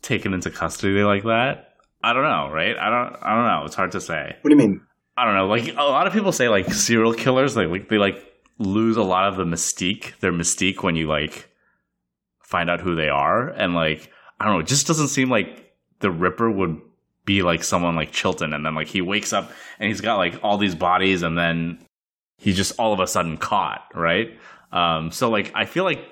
taken 0.00 0.34
into 0.34 0.50
custody 0.50 1.02
like 1.02 1.24
that. 1.24 1.68
I 2.04 2.12
don't 2.12 2.24
know, 2.24 2.50
right? 2.52 2.76
I 2.76 2.90
don't, 2.90 3.22
I 3.22 3.34
don't 3.34 3.46
know. 3.46 3.62
It's 3.64 3.76
hard 3.76 3.92
to 3.92 4.00
say. 4.00 4.36
What 4.40 4.50
do 4.50 4.56
you 4.56 4.68
mean? 4.68 4.80
I 5.16 5.24
don't 5.24 5.34
know. 5.34 5.46
Like 5.46 5.74
a 5.76 5.82
lot 5.82 6.06
of 6.06 6.12
people 6.12 6.32
say, 6.32 6.48
like 6.48 6.72
serial 6.72 7.14
killers, 7.14 7.54
they 7.54 7.66
like 7.66 7.88
they 7.88 7.98
like 7.98 8.24
lose 8.58 8.96
a 8.96 9.02
lot 9.02 9.28
of 9.28 9.36
the 9.36 9.44
mystique, 9.44 10.18
their 10.20 10.32
mystique 10.32 10.82
when 10.82 10.96
you 10.96 11.06
like 11.06 11.48
find 12.52 12.68
out 12.68 12.80
who 12.80 12.94
they 12.94 13.08
are, 13.08 13.48
and 13.48 13.74
like 13.74 14.12
I 14.38 14.44
don't 14.44 14.54
know, 14.54 14.60
it 14.60 14.66
just 14.66 14.86
doesn't 14.86 15.08
seem 15.08 15.30
like 15.30 15.72
the 16.00 16.10
Ripper 16.10 16.50
would 16.50 16.80
be 17.24 17.42
like 17.42 17.64
someone 17.64 17.96
like 17.96 18.12
Chilton, 18.12 18.52
and 18.52 18.64
then 18.64 18.74
like 18.74 18.88
he 18.88 19.00
wakes 19.00 19.32
up 19.32 19.50
and 19.78 19.88
he's 19.88 20.02
got 20.02 20.16
like 20.16 20.38
all 20.42 20.58
these 20.58 20.74
bodies, 20.74 21.22
and 21.22 21.36
then 21.36 21.78
he's 22.36 22.56
just 22.56 22.78
all 22.78 22.92
of 22.92 23.00
a 23.00 23.06
sudden 23.06 23.38
caught, 23.38 23.90
right? 23.94 24.38
Um, 24.70 25.10
so 25.10 25.30
like 25.30 25.50
I 25.54 25.64
feel 25.64 25.84
like 25.84 26.04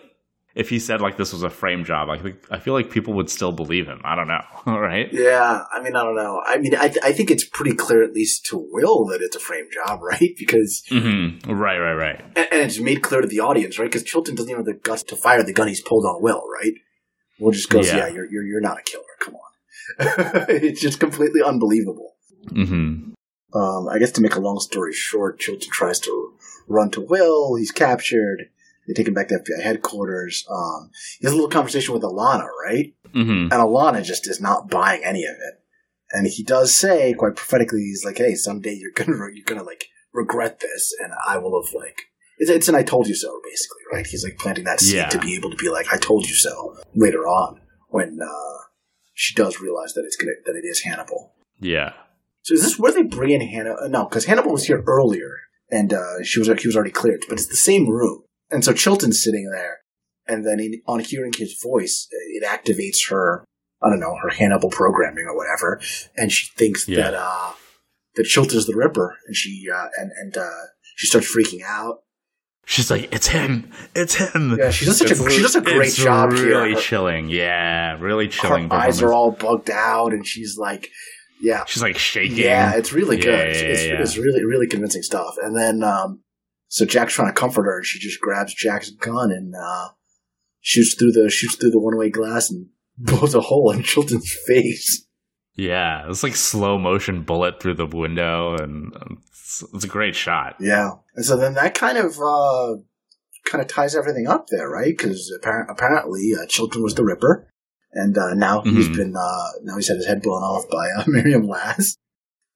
if 0.54 0.68
he 0.68 0.78
said 0.78 1.00
like 1.00 1.16
this 1.16 1.32
was 1.32 1.42
a 1.42 1.50
frame 1.50 1.84
job, 1.84 2.08
I 2.10 2.18
think 2.18 2.36
I 2.50 2.58
feel 2.58 2.74
like 2.74 2.90
people 2.90 3.14
would 3.14 3.30
still 3.30 3.52
believe 3.52 3.86
him. 3.86 4.00
I 4.04 4.14
don't 4.16 4.26
know, 4.28 4.42
right? 4.66 5.08
Yeah, 5.12 5.62
I 5.72 5.80
mean, 5.80 5.94
I 5.96 6.02
don't 6.02 6.16
know. 6.16 6.42
I 6.44 6.58
mean, 6.58 6.74
I, 6.74 6.88
th- 6.88 7.04
I 7.04 7.12
think 7.12 7.30
it's 7.30 7.44
pretty 7.44 7.74
clear, 7.76 8.02
at 8.02 8.12
least 8.12 8.46
to 8.46 8.58
Will, 8.72 9.04
that 9.06 9.20
it's 9.22 9.36
a 9.36 9.40
frame 9.40 9.68
job, 9.72 10.00
right? 10.02 10.34
Because 10.38 10.82
Mm-hmm. 10.90 11.50
Right, 11.52 11.78
right, 11.78 11.94
right. 11.94 12.20
and, 12.36 12.48
and 12.52 12.62
it's 12.62 12.78
made 12.80 13.02
clear 13.02 13.20
to 13.20 13.28
the 13.28 13.40
audience, 13.40 13.78
right? 13.78 13.86
Because 13.86 14.02
Chilton 14.04 14.34
doesn't 14.34 14.50
even 14.50 14.64
have 14.64 14.74
the 14.74 14.80
guts 14.80 15.02
to 15.04 15.16
fire 15.16 15.42
the 15.42 15.52
gun 15.52 15.68
he's 15.68 15.80
pulled 15.82 16.04
on 16.04 16.22
Will, 16.22 16.42
right? 16.60 16.72
Will 17.38 17.52
just 17.52 17.70
goes, 17.70 17.86
Yeah. 17.88 17.96
"Yeah, 17.96 18.08
you're 18.08 18.30
you're 18.30 18.44
you're 18.44 18.60
not 18.60 18.78
a 18.78 18.82
killer. 18.82 19.04
Come 19.20 19.34
on." 19.34 19.40
it's 20.50 20.80
just 20.80 21.00
completely 21.00 21.42
unbelievable. 21.42 22.14
Mm-hmm. 22.48 23.12
Um, 23.58 23.88
I 23.88 23.98
guess 23.98 24.12
to 24.12 24.20
make 24.20 24.34
a 24.36 24.40
long 24.40 24.60
story 24.60 24.92
short, 24.92 25.38
Chilton 25.40 25.70
tries 25.72 25.98
to 26.00 26.34
run 26.68 26.90
to 26.90 27.00
Will. 27.00 27.56
He's 27.56 27.72
captured. 27.72 28.50
They 28.86 28.94
take 28.94 29.08
him 29.08 29.14
back 29.14 29.28
to 29.28 29.34
FBI 29.36 29.62
headquarters. 29.62 30.44
Um, 30.50 30.90
he 31.20 31.26
has 31.26 31.32
a 31.32 31.36
little 31.36 31.50
conversation 31.50 31.94
with 31.94 32.02
Alana, 32.02 32.46
right? 32.64 32.94
Mm-hmm. 33.14 33.42
And 33.42 33.52
Alana 33.52 34.02
just 34.04 34.26
is 34.28 34.40
not 34.40 34.68
buying 34.68 35.02
any 35.04 35.24
of 35.24 35.34
it. 35.34 35.62
And 36.12 36.26
he 36.26 36.42
does 36.42 36.76
say, 36.76 37.12
quite 37.14 37.36
prophetically, 37.36 37.80
he's 37.82 38.04
like, 38.04 38.18
"Hey, 38.18 38.34
someday 38.34 38.74
you're 38.74 38.90
gonna 38.92 39.12
you're 39.34 39.44
gonna 39.46 39.62
like 39.62 39.84
regret 40.12 40.60
this, 40.60 40.94
and 41.02 41.12
I 41.26 41.38
will 41.38 41.62
have 41.62 41.72
like." 41.74 42.02
It's, 42.38 42.50
it's 42.50 42.68
an 42.68 42.74
"I 42.74 42.82
told 42.82 43.06
you 43.06 43.14
so" 43.14 43.40
basically, 43.44 43.82
right? 43.92 44.06
He's 44.06 44.24
like 44.24 44.38
planting 44.38 44.64
that 44.64 44.80
seed 44.80 44.94
Yeah. 44.96 45.08
to 45.10 45.18
be 45.20 45.36
able 45.36 45.50
to 45.50 45.56
be 45.56 45.68
like, 45.68 45.86
"I 45.92 45.98
told 45.98 46.26
you 46.26 46.34
so" 46.34 46.76
later 46.94 47.26
on 47.28 47.60
when 47.88 48.18
uh, 48.20 48.58
she 49.14 49.34
does 49.34 49.60
realize 49.60 49.92
that 49.94 50.04
it's 50.04 50.16
gonna 50.16 50.32
that 50.46 50.56
it 50.56 50.66
is 50.66 50.82
Hannibal. 50.82 51.34
Yeah. 51.60 51.92
So 52.42 52.54
is 52.54 52.62
this 52.62 52.78
where 52.78 52.90
they 52.92 53.02
bring 53.02 53.30
in 53.30 53.42
Hannibal? 53.42 53.88
No, 53.88 54.04
because 54.06 54.24
Hannibal 54.24 54.52
was 54.52 54.64
here 54.64 54.82
earlier, 54.88 55.36
and 55.70 55.92
uh, 55.92 56.24
she 56.24 56.40
was 56.40 56.48
he 56.60 56.66
was 56.66 56.74
already 56.74 56.90
cleared, 56.90 57.24
but 57.28 57.34
it's 57.38 57.46
the 57.48 57.54
same 57.56 57.88
room. 57.88 58.22
And 58.50 58.64
so 58.64 58.72
Chilton's 58.72 59.22
sitting 59.22 59.50
there, 59.50 59.78
and 60.26 60.46
then 60.46 60.60
in, 60.60 60.82
on 60.86 61.00
hearing 61.00 61.32
his 61.36 61.58
voice, 61.62 62.08
it 62.10 62.44
activates 62.44 63.08
her. 63.10 63.44
I 63.82 63.88
don't 63.88 64.00
know 64.00 64.16
her 64.22 64.28
Hannibal 64.30 64.70
programming 64.70 65.24
or 65.26 65.36
whatever, 65.36 65.80
and 66.16 66.30
she 66.30 66.48
thinks 66.56 66.86
Yeah. 66.88 67.02
that 67.02 67.14
uh, 67.14 67.52
that 68.16 68.24
Chilton's 68.24 68.66
the 68.66 68.76
Ripper, 68.76 69.16
and 69.26 69.34
she 69.36 69.66
uh, 69.74 69.86
and 69.98 70.10
and 70.20 70.36
uh, 70.36 70.50
she 70.96 71.06
starts 71.06 71.34
freaking 71.34 71.60
out. 71.66 72.00
She's 72.66 72.90
like, 72.90 73.12
it's 73.12 73.26
him, 73.28 73.72
it's 73.96 74.14
him. 74.14 74.56
Yeah, 74.58 74.70
she 74.70 74.84
does 74.84 74.98
such 74.98 75.10
a 75.10 75.30
she 75.30 75.40
does 75.42 75.56
a 75.56 75.60
great 75.60 75.88
it's 75.88 75.96
job 75.96 76.32
here. 76.34 76.46
Really 76.62 76.76
chilling, 76.76 77.28
yeah, 77.28 77.96
really 77.98 78.28
chilling. 78.28 78.68
Her 78.68 78.76
eyes 78.76 79.00
are 79.02 79.12
all 79.12 79.30
bugged 79.32 79.70
out, 79.70 80.12
and 80.12 80.26
she's 80.26 80.56
like, 80.58 80.90
"Yeah, 81.40 81.64
She's 81.64 81.82
like 81.82 81.96
shaking. 81.98 82.36
Yeah, 82.36 82.74
it's 82.76 82.92
really 82.92 83.16
good. 83.16 83.26
yeah, 83.26 83.38
it's, 83.44 83.60
it's, 83.60 83.82
yeah, 83.86 83.92
yeah. 83.94 84.02
it's 84.02 84.16
really, 84.18 84.44
really 84.44 84.66
convincing 84.68 85.02
stuff. 85.02 85.34
And 85.42 85.56
then, 85.56 85.82
um, 85.82 86.20
so 86.72 86.84
Jack's 86.86 87.14
trying 87.14 87.28
to 87.32 87.38
comfort 87.38 87.64
her, 87.64 87.76
and 87.78 87.84
she 87.86 87.98
just 87.98 88.20
grabs 88.20 88.54
Jack's 88.54 88.90
gun 88.90 89.30
and 89.32 89.52
uh, 89.54 89.88
shoots 90.60 90.94
through 90.94 91.12
the 91.12 91.28
shoots 91.30 91.56
through 91.56 91.70
the 91.70 91.80
one 91.80 91.96
way 91.98 92.08
glass 92.10 92.50
and 92.50 92.68
blows 92.98 93.34
a 93.34 93.40
hole 93.40 93.70
in 93.70 93.82
Chilton's 93.82 94.32
face. 94.46 95.06
Yeah, 95.56 96.08
it's 96.08 96.22
like 96.22 96.36
slow 96.36 96.78
motion 96.78 97.22
bullet 97.22 97.60
through 97.60 97.74
the 97.74 97.86
window, 97.86 98.54
and 98.56 98.92
it's, 99.30 99.62
it's 99.74 99.84
a 99.84 99.88
great 99.88 100.14
shot. 100.14 100.54
Yeah, 100.60 100.92
and 101.16 101.24
so 101.24 101.36
then 101.36 101.54
that 101.54 101.74
kind 101.74 101.98
of 101.98 102.18
uh, 102.18 102.76
kind 103.44 103.60
of 103.60 103.66
ties 103.68 103.94
everything 103.96 104.26
up 104.28 104.46
there, 104.50 104.68
right? 104.70 104.96
Because 104.96 105.30
apparently, 105.36 105.72
apparently 105.76 106.30
uh, 106.40 106.46
Chilton 106.46 106.82
was 106.82 106.94
the 106.94 107.04
Ripper, 107.04 107.48
and 107.92 108.16
uh, 108.16 108.32
now 108.34 108.62
he's 108.62 108.88
Mhm. 108.88 108.96
been 108.96 109.14
uh, 109.16 109.48
now 109.64 109.76
he's 109.76 109.88
had 109.88 109.96
his 109.96 110.06
head 110.06 110.22
blown 110.22 110.42
off 110.42 110.64
by 110.70 110.88
uh, 110.96 111.04
Miriam 111.08 111.46
Lass, 111.48 111.96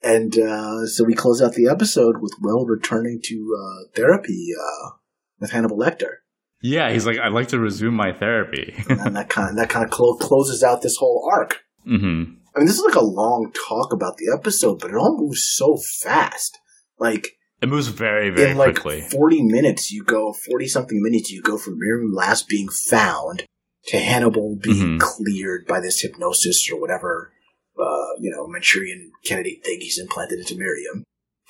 and 0.04 0.38
uh, 0.38 0.86
so 0.86 1.04
we 1.04 1.14
close 1.14 1.40
out 1.42 1.54
the 1.54 1.68
episode 1.68 2.20
with 2.20 2.32
Will 2.40 2.66
returning 2.66 3.20
to 3.24 3.56
uh, 3.58 3.88
therapy 3.94 4.48
uh, 4.58 4.90
with 5.40 5.50
Hannibal 5.50 5.78
Lecter, 5.78 6.16
Yeah, 6.62 6.90
he's 6.92 7.06
like, 7.06 7.18
I'd 7.18 7.32
like 7.32 7.48
to 7.48 7.58
resume 7.58 7.94
my 7.94 8.12
therapy. 8.12 8.74
and 8.88 9.16
that 9.16 9.28
kind 9.28 9.50
of, 9.50 9.56
that 9.56 9.68
kind 9.70 9.84
of 9.84 9.90
clo- 9.90 10.16
closes 10.16 10.62
out 10.62 10.82
this 10.82 10.96
whole 10.96 11.28
arc. 11.32 11.60
hmm 11.84 12.24
I 12.56 12.60
mean, 12.60 12.66
this 12.68 12.76
is 12.78 12.84
like 12.84 12.94
a 12.94 13.04
long 13.04 13.50
talk 13.68 13.92
about 13.92 14.16
the 14.16 14.32
episode, 14.32 14.78
but 14.78 14.90
it 14.90 14.96
all 14.96 15.18
moves 15.18 15.44
so 15.44 15.76
fast. 16.02 16.56
Like 17.00 17.32
It 17.60 17.68
moves 17.68 17.88
very, 17.88 18.30
very 18.30 18.52
in 18.52 18.56
like 18.56 18.76
quickly. 18.80 19.00
40 19.10 19.42
minutes, 19.42 19.90
you 19.90 20.04
go 20.04 20.32
40 20.32 20.68
something 20.68 21.02
minutes, 21.02 21.32
you 21.32 21.42
go 21.42 21.58
from 21.58 21.78
Miriam 21.78 22.12
Lass 22.14 22.44
being 22.44 22.68
found 22.68 23.42
to 23.88 23.98
Hannibal 23.98 24.56
being 24.62 24.98
Mhm. 24.98 25.00
cleared 25.00 25.66
by 25.66 25.80
this 25.80 26.00
hypnosis 26.00 26.70
or 26.72 26.80
whatever, 26.80 27.32
uh, 27.78 28.14
you 28.20 28.30
know, 28.30 28.46
Manchurian 28.46 29.12
candidate 29.24 29.64
thing 29.64 29.80
he's 29.80 29.98
implanted 29.98 30.40
into 30.40 30.56
Miriam. 30.56 31.04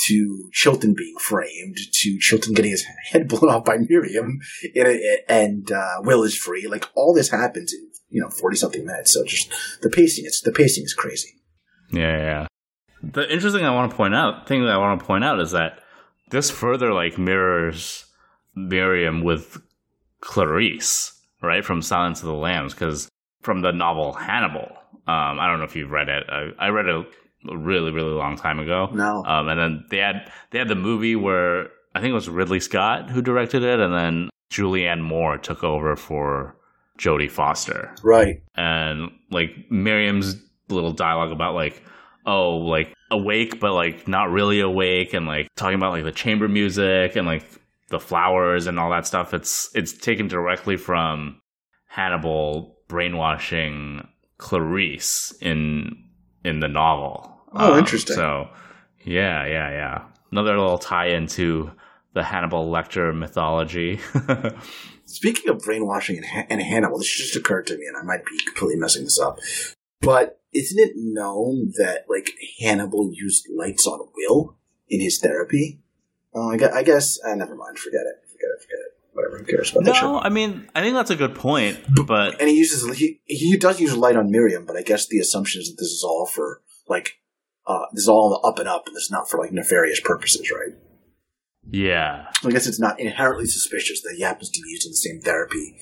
To 0.08 0.50
Chilton 0.52 0.92
being 0.94 1.14
framed, 1.18 1.78
to 1.92 2.18
Chilton 2.18 2.52
getting 2.52 2.72
his 2.72 2.84
head 3.10 3.28
blown 3.28 3.50
off 3.50 3.64
by 3.64 3.78
Miriam, 3.78 4.40
and, 4.74 5.00
and 5.28 5.72
uh, 5.72 6.00
Will 6.00 6.24
is 6.24 6.36
free. 6.36 6.66
Like 6.66 6.86
all 6.94 7.14
this 7.14 7.30
happens 7.30 7.72
in 7.72 7.88
you 8.10 8.20
know 8.20 8.28
forty 8.28 8.56
something 8.56 8.84
minutes. 8.84 9.14
So 9.14 9.24
just 9.24 9.52
the 9.82 9.88
pacing, 9.88 10.24
it's 10.26 10.42
the 10.42 10.52
pacing 10.52 10.84
is 10.84 10.94
crazy. 10.94 11.40
Yeah, 11.92 12.18
yeah. 12.18 12.46
The 13.02 13.32
interesting 13.32 13.64
I 13.64 13.70
want 13.70 13.92
to 13.92 13.96
point 13.96 14.14
out, 14.14 14.48
thing 14.48 14.62
that 14.62 14.72
I 14.72 14.78
want 14.78 14.98
to 14.98 15.06
point 15.06 15.24
out 15.24 15.40
is 15.40 15.52
that 15.52 15.78
this 16.30 16.50
further 16.50 16.92
like 16.92 17.16
mirrors 17.16 18.04
Miriam 18.54 19.22
with 19.22 19.62
Clarice, 20.20 21.12
right, 21.42 21.64
from 21.64 21.82
Silence 21.82 22.20
of 22.20 22.26
the 22.26 22.34
Lambs, 22.34 22.74
because 22.74 23.08
from 23.42 23.60
the 23.60 23.72
novel 23.72 24.14
Hannibal. 24.14 24.76
Um, 25.06 25.38
I 25.40 25.48
don't 25.48 25.58
know 25.58 25.64
if 25.64 25.76
you've 25.76 25.90
read 25.90 26.08
it. 26.08 26.24
I, 26.28 26.50
I 26.58 26.68
read 26.68 26.86
it 26.86 27.06
a 27.50 27.56
really, 27.56 27.90
really 27.90 28.12
long 28.12 28.36
time 28.36 28.58
ago. 28.58 28.88
No, 28.92 29.24
Um, 29.24 29.48
and 29.48 29.60
then 29.60 29.84
they 29.90 29.98
had 29.98 30.30
they 30.50 30.58
had 30.58 30.68
the 30.68 30.74
movie 30.74 31.16
where 31.16 31.68
I 31.94 32.00
think 32.00 32.10
it 32.10 32.14
was 32.14 32.28
Ridley 32.28 32.60
Scott 32.60 33.10
who 33.10 33.22
directed 33.22 33.62
it, 33.62 33.80
and 33.80 33.92
then 33.94 34.30
Julianne 34.50 35.02
Moore 35.02 35.38
took 35.38 35.62
over 35.64 35.96
for 35.96 36.56
Jodie 36.98 37.30
Foster 37.30 37.92
right? 38.02 38.40
and 38.54 39.10
like 39.30 39.50
Miriam's 39.70 40.36
little 40.68 40.92
dialogue 40.92 41.32
about 41.32 41.54
like 41.54 41.82
oh 42.24 42.56
like 42.58 42.94
awake 43.10 43.58
but 43.60 43.72
like 43.74 44.06
not 44.06 44.30
really 44.30 44.60
awake 44.60 45.12
and 45.12 45.26
like 45.26 45.48
talking 45.56 45.74
about 45.74 45.92
like 45.92 46.04
the 46.04 46.12
chamber 46.12 46.46
music 46.48 47.16
and 47.16 47.26
like 47.26 47.44
the 47.88 47.98
flowers 47.98 48.66
and 48.66 48.78
all 48.78 48.90
that 48.90 49.06
stuff 49.06 49.34
it's 49.34 49.70
it's 49.74 49.92
taken 49.92 50.28
directly 50.28 50.76
from 50.76 51.40
Hannibal 51.88 52.76
brainwashing 52.88 54.06
Clarice 54.44 55.32
in 55.40 55.96
in 56.44 56.60
the 56.60 56.68
novel 56.68 57.30
Oh, 57.56 57.78
interesting. 57.78 58.16
so 58.16 58.48
yeah 59.04 59.46
yeah 59.46 59.70
yeah 59.70 60.02
another 60.32 60.58
little 60.58 60.78
tie 60.78 61.08
into 61.08 61.70
the 62.12 62.22
Hannibal 62.22 62.70
Lecter 62.70 63.16
mythology 63.16 63.98
Speaking 65.06 65.50
of 65.50 65.58
brainwashing 65.62 66.16
and, 66.16 66.26
Han- 66.26 66.46
and 66.48 66.62
Hannibal, 66.62 66.96
this 66.98 67.14
just 67.14 67.36
occurred 67.36 67.66
to 67.66 67.76
me, 67.76 67.84
and 67.86 67.94
I 67.96 68.02
might 68.02 68.24
be 68.24 68.38
completely 68.46 68.80
messing 68.80 69.04
this 69.04 69.20
up. 69.20 69.38
But 70.00 70.40
isn't 70.54 70.78
it 70.78 70.92
known 70.96 71.72
that 71.76 72.06
like 72.08 72.30
Hannibal 72.58 73.10
used 73.12 73.46
lights 73.54 73.86
on 73.86 74.00
Will 74.16 74.56
in 74.88 75.00
his 75.02 75.18
therapy? 75.18 75.80
Oh, 76.34 76.50
I 76.52 76.56
guess. 76.56 76.72
I 76.74 76.82
guess 76.82 77.18
uh, 77.22 77.34
never 77.34 77.54
mind. 77.54 77.78
Forget 77.78 78.00
it. 78.00 78.16
Forget 78.32 78.48
it. 78.56 78.62
Forget 78.62 78.78
it. 78.86 78.92
Whatever. 79.14 79.38
Who 79.38 79.44
cares 79.44 79.70
about 79.70 79.84
that 79.84 79.94
shit? 79.94 80.02
no 80.02 80.18
I 80.18 80.28
mean 80.28 80.68
I 80.74 80.82
think 80.82 80.94
that's 80.94 81.10
a 81.10 81.16
good 81.16 81.34
point 81.34 81.80
but 82.06 82.40
And 82.40 82.48
he 82.50 82.56
uses 82.56 82.96
he 82.98 83.20
he 83.24 83.56
does 83.56 83.80
use 83.80 83.96
light 83.96 84.16
on 84.16 84.30
Miriam, 84.30 84.66
but 84.66 84.76
I 84.76 84.82
guess 84.82 85.06
the 85.06 85.18
assumption 85.18 85.62
is 85.62 85.68
that 85.68 85.76
this 85.78 85.88
is 85.88 86.04
all 86.06 86.26
for 86.26 86.60
like 86.88 87.14
uh 87.66 87.86
this 87.92 88.02
is 88.02 88.08
all 88.08 88.26
on 88.26 88.30
the 88.32 88.48
up 88.48 88.58
and 88.58 88.68
up, 88.68 88.86
and 88.86 88.94
this 88.94 89.04
is 89.04 89.10
not 89.10 89.30
for 89.30 89.38
like 89.38 89.52
nefarious 89.52 90.00
purposes, 90.00 90.50
right? 90.50 90.74
yeah 91.70 92.26
I 92.44 92.50
guess 92.50 92.66
it's 92.66 92.78
not 92.78 93.00
inherently 93.00 93.46
suspicious 93.46 94.02
that 94.02 94.14
he 94.16 94.22
happens 94.22 94.50
to 94.50 94.60
be 94.60 94.68
using 94.68 94.90
the 94.90 94.96
same 94.96 95.20
therapy 95.20 95.78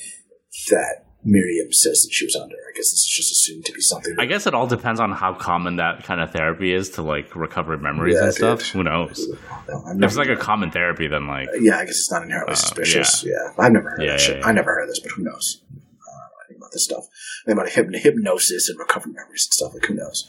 that 0.70 1.06
Miriam 1.24 1.72
says 1.72 2.02
that 2.02 2.12
she 2.12 2.24
was 2.26 2.34
under. 2.34 2.56
I 2.56 2.72
guess 2.74 2.90
this 2.90 3.04
is 3.04 3.12
just 3.14 3.30
assumed 3.30 3.64
to 3.66 3.72
be 3.72 3.80
something. 3.80 4.16
I 4.18 4.26
guess 4.26 4.46
it 4.46 4.54
all 4.54 4.66
depends 4.66 4.98
on 4.98 5.12
how 5.12 5.34
common 5.34 5.76
that 5.76 6.02
kind 6.04 6.20
of 6.20 6.32
therapy 6.32 6.72
is 6.72 6.90
to 6.90 7.02
like 7.02 7.36
recover 7.36 7.76
memories 7.78 8.16
Yeah, 8.18 8.24
and 8.24 8.34
stuff. 8.34 8.58
dude. 8.60 8.68
Who 8.68 8.82
knows? 8.84 9.28
No, 9.68 9.84
If 9.98 10.02
it's 10.02 10.16
like 10.16 10.28
a 10.28 10.36
common 10.36 10.70
therapy, 10.72 11.06
then 11.06 11.26
like 11.28 11.48
yeah, 11.60 11.76
I 11.78 11.84
guess 11.84 11.98
it's 11.98 12.10
not 12.10 12.22
inherently 12.22 12.52
Uh, 12.52 12.56
suspicious. 12.56 13.24
Yeah. 13.24 13.34
I've 13.58 13.72
never 13.72 13.90
heard 13.90 14.00
Yeah, 14.02 14.06
that 14.12 14.20
yeah, 14.20 14.26
shit. 14.26 14.38
yeah. 14.40 14.46
I 14.46 14.52
never 14.52 14.72
heard 14.74 14.82
of 14.82 14.88
this, 14.88 15.00
but 15.00 15.12
who 15.12 15.22
knows? 15.22 15.62
Uh, 15.72 16.56
about 16.56 16.72
this 16.72 16.84
stuff. 16.84 17.04
I 17.44 17.50
think 17.50 17.58
about 17.60 17.70
hypn- 17.72 17.98
hypnosis 18.02 18.68
and 18.68 18.78
recovering 18.78 19.14
memories 19.14 19.46
and 19.46 19.54
stuff. 19.54 19.74
Like 19.74 19.84
who 19.86 19.94
knows? 19.94 20.28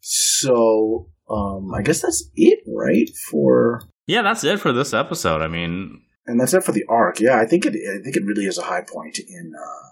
So, 0.00 1.08
um, 1.28 1.72
I 1.74 1.82
guess 1.82 2.00
that's 2.00 2.30
it, 2.36 2.60
right? 2.66 3.08
For 3.30 3.82
yeah, 4.06 4.22
that's 4.22 4.44
it 4.44 4.60
for 4.60 4.72
this 4.72 4.94
episode. 4.94 5.42
I 5.42 5.48
mean, 5.48 6.02
and 6.26 6.40
that's 6.40 6.54
it 6.54 6.64
for 6.64 6.72
the 6.72 6.84
arc. 6.88 7.20
Yeah, 7.20 7.38
I 7.40 7.44
think 7.46 7.66
it. 7.66 7.74
I 7.74 8.02
think 8.02 8.16
it 8.16 8.24
really 8.24 8.46
is 8.46 8.58
a 8.58 8.62
high 8.62 8.82
point 8.82 9.18
in 9.18 9.52
uh, 9.54 9.88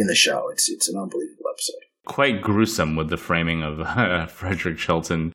in 0.00 0.06
the 0.06 0.14
show. 0.14 0.48
It's 0.50 0.68
it's 0.68 0.88
an 0.88 0.98
unbelievable 0.98 1.44
episode. 1.52 1.80
quite 2.06 2.42
gruesome 2.42 2.96
with 2.96 3.10
the 3.10 3.16
framing 3.16 3.62
of 3.62 4.30
Frederick 4.30 4.78
Chilton, 4.78 5.32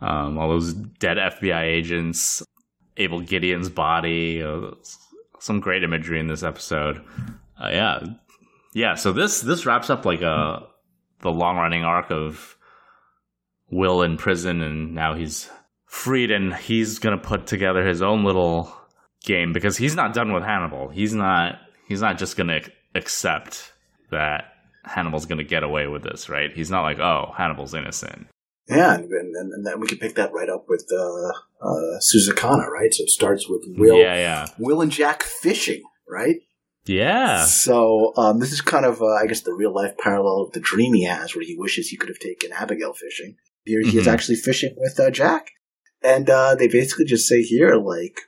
um, 0.00 0.38
all 0.38 0.48
those 0.48 0.72
dead 0.72 1.16
FBI 1.18 1.62
agents, 1.62 2.42
Abel 2.96 3.20
Gideon's 3.20 3.68
body, 3.68 4.42
uh, 4.42 4.70
some 5.40 5.60
great 5.60 5.82
imagery 5.84 6.20
in 6.20 6.28
this 6.28 6.42
episode. 6.42 7.02
Uh, 7.62 7.68
yeah, 7.70 8.04
yeah. 8.72 8.94
So 8.94 9.12
this 9.12 9.40
this 9.40 9.66
wraps 9.66 9.90
up 9.90 10.04
like 10.04 10.22
a 10.22 10.66
the 11.20 11.30
long 11.30 11.56
running 11.56 11.84
arc 11.84 12.10
of 12.10 12.56
Will 13.70 14.02
in 14.02 14.16
prison, 14.16 14.62
and 14.62 14.94
now 14.94 15.14
he's 15.14 15.50
freed, 15.86 16.30
and 16.30 16.54
he's 16.54 16.98
gonna 16.98 17.18
put 17.18 17.46
together 17.46 17.86
his 17.86 18.02
own 18.02 18.24
little 18.24 18.72
game 19.24 19.52
because 19.52 19.76
he's 19.76 19.96
not 19.96 20.14
done 20.14 20.32
with 20.32 20.44
Hannibal. 20.44 20.88
He's 20.88 21.14
not. 21.14 21.58
He's 21.88 22.00
not 22.00 22.18
just 22.18 22.36
gonna 22.36 22.60
accept 22.94 23.73
that 24.10 24.52
Hannibal's 24.84 25.26
going 25.26 25.38
to 25.38 25.44
get 25.44 25.62
away 25.62 25.86
with 25.86 26.02
this, 26.02 26.28
right? 26.28 26.52
He's 26.52 26.70
not 26.70 26.82
like, 26.82 26.98
oh, 26.98 27.32
Hannibal's 27.36 27.74
innocent. 27.74 28.26
Yeah, 28.68 28.94
and, 28.94 29.04
and, 29.04 29.52
and 29.52 29.66
then 29.66 29.78
we 29.80 29.86
can 29.86 29.98
pick 29.98 30.14
that 30.14 30.32
right 30.32 30.48
up 30.48 30.64
with 30.68 30.86
uh, 30.90 31.28
uh, 31.66 31.98
Su-Zakana, 32.00 32.66
right? 32.68 32.92
So 32.94 33.02
it 33.02 33.10
starts 33.10 33.46
with 33.48 33.62
Will, 33.76 33.98
Yeah, 33.98 34.14
yeah, 34.16 34.46
Will 34.58 34.80
and 34.80 34.90
Jack 34.90 35.22
fishing, 35.22 35.82
right? 36.08 36.36
yeah. 36.86 37.44
So 37.44 38.12
um, 38.16 38.40
this 38.40 38.52
is 38.52 38.60
kind 38.60 38.84
of, 38.86 39.00
uh, 39.02 39.06
I 39.06 39.26
guess, 39.26 39.42
the 39.42 39.52
real 39.54 39.74
life 39.74 39.96
parallel 39.98 40.44
of 40.46 40.52
the 40.52 40.60
dream 40.60 40.94
he 40.94 41.04
has, 41.04 41.34
where 41.34 41.44
he 41.44 41.56
wishes 41.58 41.88
he 41.88 41.96
could 41.96 42.08
have 42.08 42.18
taken 42.18 42.52
Abigail 42.52 42.92
fishing. 42.94 43.36
Here 43.64 43.80
he 43.82 43.96
is 43.98 44.06
Mhm. 44.06 44.12
actually 44.12 44.36
fishing 44.36 44.74
with 44.78 44.98
uh, 45.00 45.10
Jack, 45.10 45.48
and 46.02 46.28
uh, 46.28 46.54
they 46.54 46.68
basically 46.68 47.04
just 47.06 47.26
say 47.28 47.42
here, 47.42 47.76
like, 47.76 48.18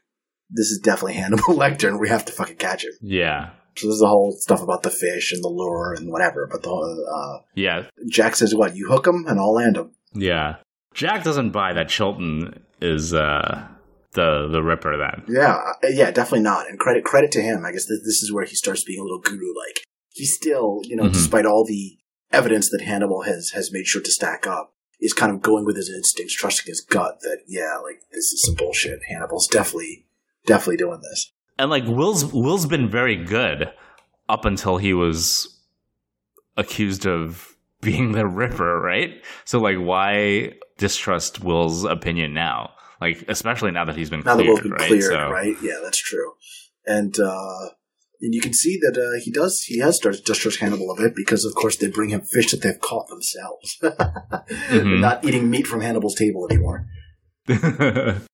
this 0.51 0.67
is 0.71 0.79
definitely 0.83 1.15
Hannibal 1.15 1.45
Lecter, 1.55 1.89
and 1.89 1.99
we 2.01 2.09
have 2.09 2.25
to 2.27 2.33
fucking 2.33 2.57
catch 2.57 2.85
him. 2.85 2.93
Yeah, 3.03 3.51
So 3.77 3.89
there's 3.89 4.01
the 4.01 4.09
whole 4.09 4.33
stuff 4.33 4.63
about 4.63 4.83
the 4.83 4.91
fish 4.91 5.33
and 5.33 5.43
the 5.45 5.49
lure 5.49 5.93
and 5.95 6.11
whatever. 6.11 6.47
But 6.51 6.63
the 6.63 6.71
uh, 6.71 7.43
yeah, 7.55 7.85
Jack 8.09 8.37
says, 8.37 8.55
"What 8.55 8.75
you 8.77 8.89
hook 8.89 9.07
him 9.07 9.25
and 9.29 9.39
I'll 9.39 9.55
land 9.55 9.77
him." 9.77 9.93
yeah. 10.15 10.57
Jack 10.95 11.25
doesn't 11.25 11.51
buy 11.51 11.75
that 11.75 11.91
Chilton 11.91 12.63
is 12.81 13.13
uh, 13.13 13.69
the 14.13 14.49
the 14.51 14.63
Ripper. 14.63 14.97
Then, 14.97 15.25
Yeah, 15.29 15.53
uh, 15.55 15.89
yeah, 15.89 16.11
definitely 16.11 16.41
not. 16.41 16.71
And 16.71 16.79
credit 16.79 17.05
credit 17.05 17.31
to 17.33 17.43
him. 17.43 17.65
I 17.67 17.73
guess 17.73 17.85
this, 17.87 18.01
this 18.01 18.23
is 18.23 18.33
where 18.33 18.47
he 18.47 18.55
starts 18.57 18.83
being 18.83 19.01
a 19.01 19.03
little 19.03 19.21
guru 19.21 19.53
like. 19.67 19.85
He's 20.15 20.35
still, 20.35 20.81
you 20.85 20.97
know, 20.97 21.05
Mhm. 21.05 21.13
despite 21.13 21.45
all 21.45 21.67
the 21.67 21.99
evidence 22.33 22.71
that 22.71 22.81
Hannibal 22.81 23.23
has 23.23 23.51
has 23.51 23.71
made 23.71 23.87
sure 23.87 24.01
to 24.01 24.11
stack 24.11 24.47
up, 24.47 24.73
is 24.99 25.13
kind 25.13 25.31
of 25.31 25.43
going 25.43 25.67
with 25.67 25.77
his 25.77 25.91
instincts, 25.91 26.35
trusting 26.35 26.65
his 26.71 26.81
gut 26.81 27.19
that 27.21 27.41
yeah, 27.47 27.77
like 27.85 28.01
this 28.11 28.33
is 28.33 28.43
some 28.47 28.55
bullshit. 28.55 29.01
Hannibal's 29.09 29.49
definitely 29.49 30.07
definitely 30.47 30.79
doing 30.79 31.03
this. 31.03 31.31
And 31.59 31.71
like 31.71 31.85
Will's 31.87 32.25
Will's 32.33 32.67
been 32.67 32.89
very 32.91 33.17
good 33.17 33.71
up 34.29 34.45
until 34.45 34.77
he 34.77 34.93
was 34.93 35.59
accused 36.57 37.07
of 37.07 37.57
being 37.81 38.13
the 38.13 38.27
Ripper, 38.27 38.81
right? 38.81 39.23
So 39.45 39.59
like, 39.61 39.77
why 39.79 40.55
distrust 40.79 41.43
Will's 41.45 41.85
opinion 41.85 42.35
now? 42.35 42.71
Like, 43.01 43.25
especially 43.29 43.71
now 43.73 43.85
that 43.85 43.97
he's 43.97 44.09
been 44.11 44.23
Now 44.25 44.37
that 44.37 44.43
cleared, 44.43 44.55
we've 44.55 44.63
been 44.63 44.73
right? 44.73 44.87
cleared, 44.89 45.03
so, 45.13 45.31
right? 45.31 45.57
Yeah, 45.63 45.79
that's 45.83 45.99
true. 45.99 46.33
And 46.87 47.19
uh 47.21 47.69
and 48.23 48.35
you 48.35 48.41
can 48.41 48.55
see 48.55 48.79
that 48.81 48.97
uh, 48.99 49.21
he 49.23 49.31
does. 49.31 49.61
He 49.65 49.79
has 49.81 49.97
started 49.97 50.17
to 50.19 50.25
distrust 50.25 50.59
Hannibal 50.61 50.91
a 50.91 50.97
bit 50.97 51.15
because, 51.15 51.45
of 51.45 51.55
course, 51.55 51.77
they 51.77 51.89
bring 51.89 52.09
him 52.09 52.23
fish 52.23 52.51
that 52.51 52.63
they've 52.63 52.81
caught 52.81 53.09
themselves. 53.09 53.77
They're 53.83 53.93
Mhm. 54.87 55.01
not 55.01 55.23
eating 55.23 55.51
meat 55.51 55.67
from 55.67 55.83
Hannibal's 55.83 56.15
table 56.15 56.49
anymore. 56.51 56.87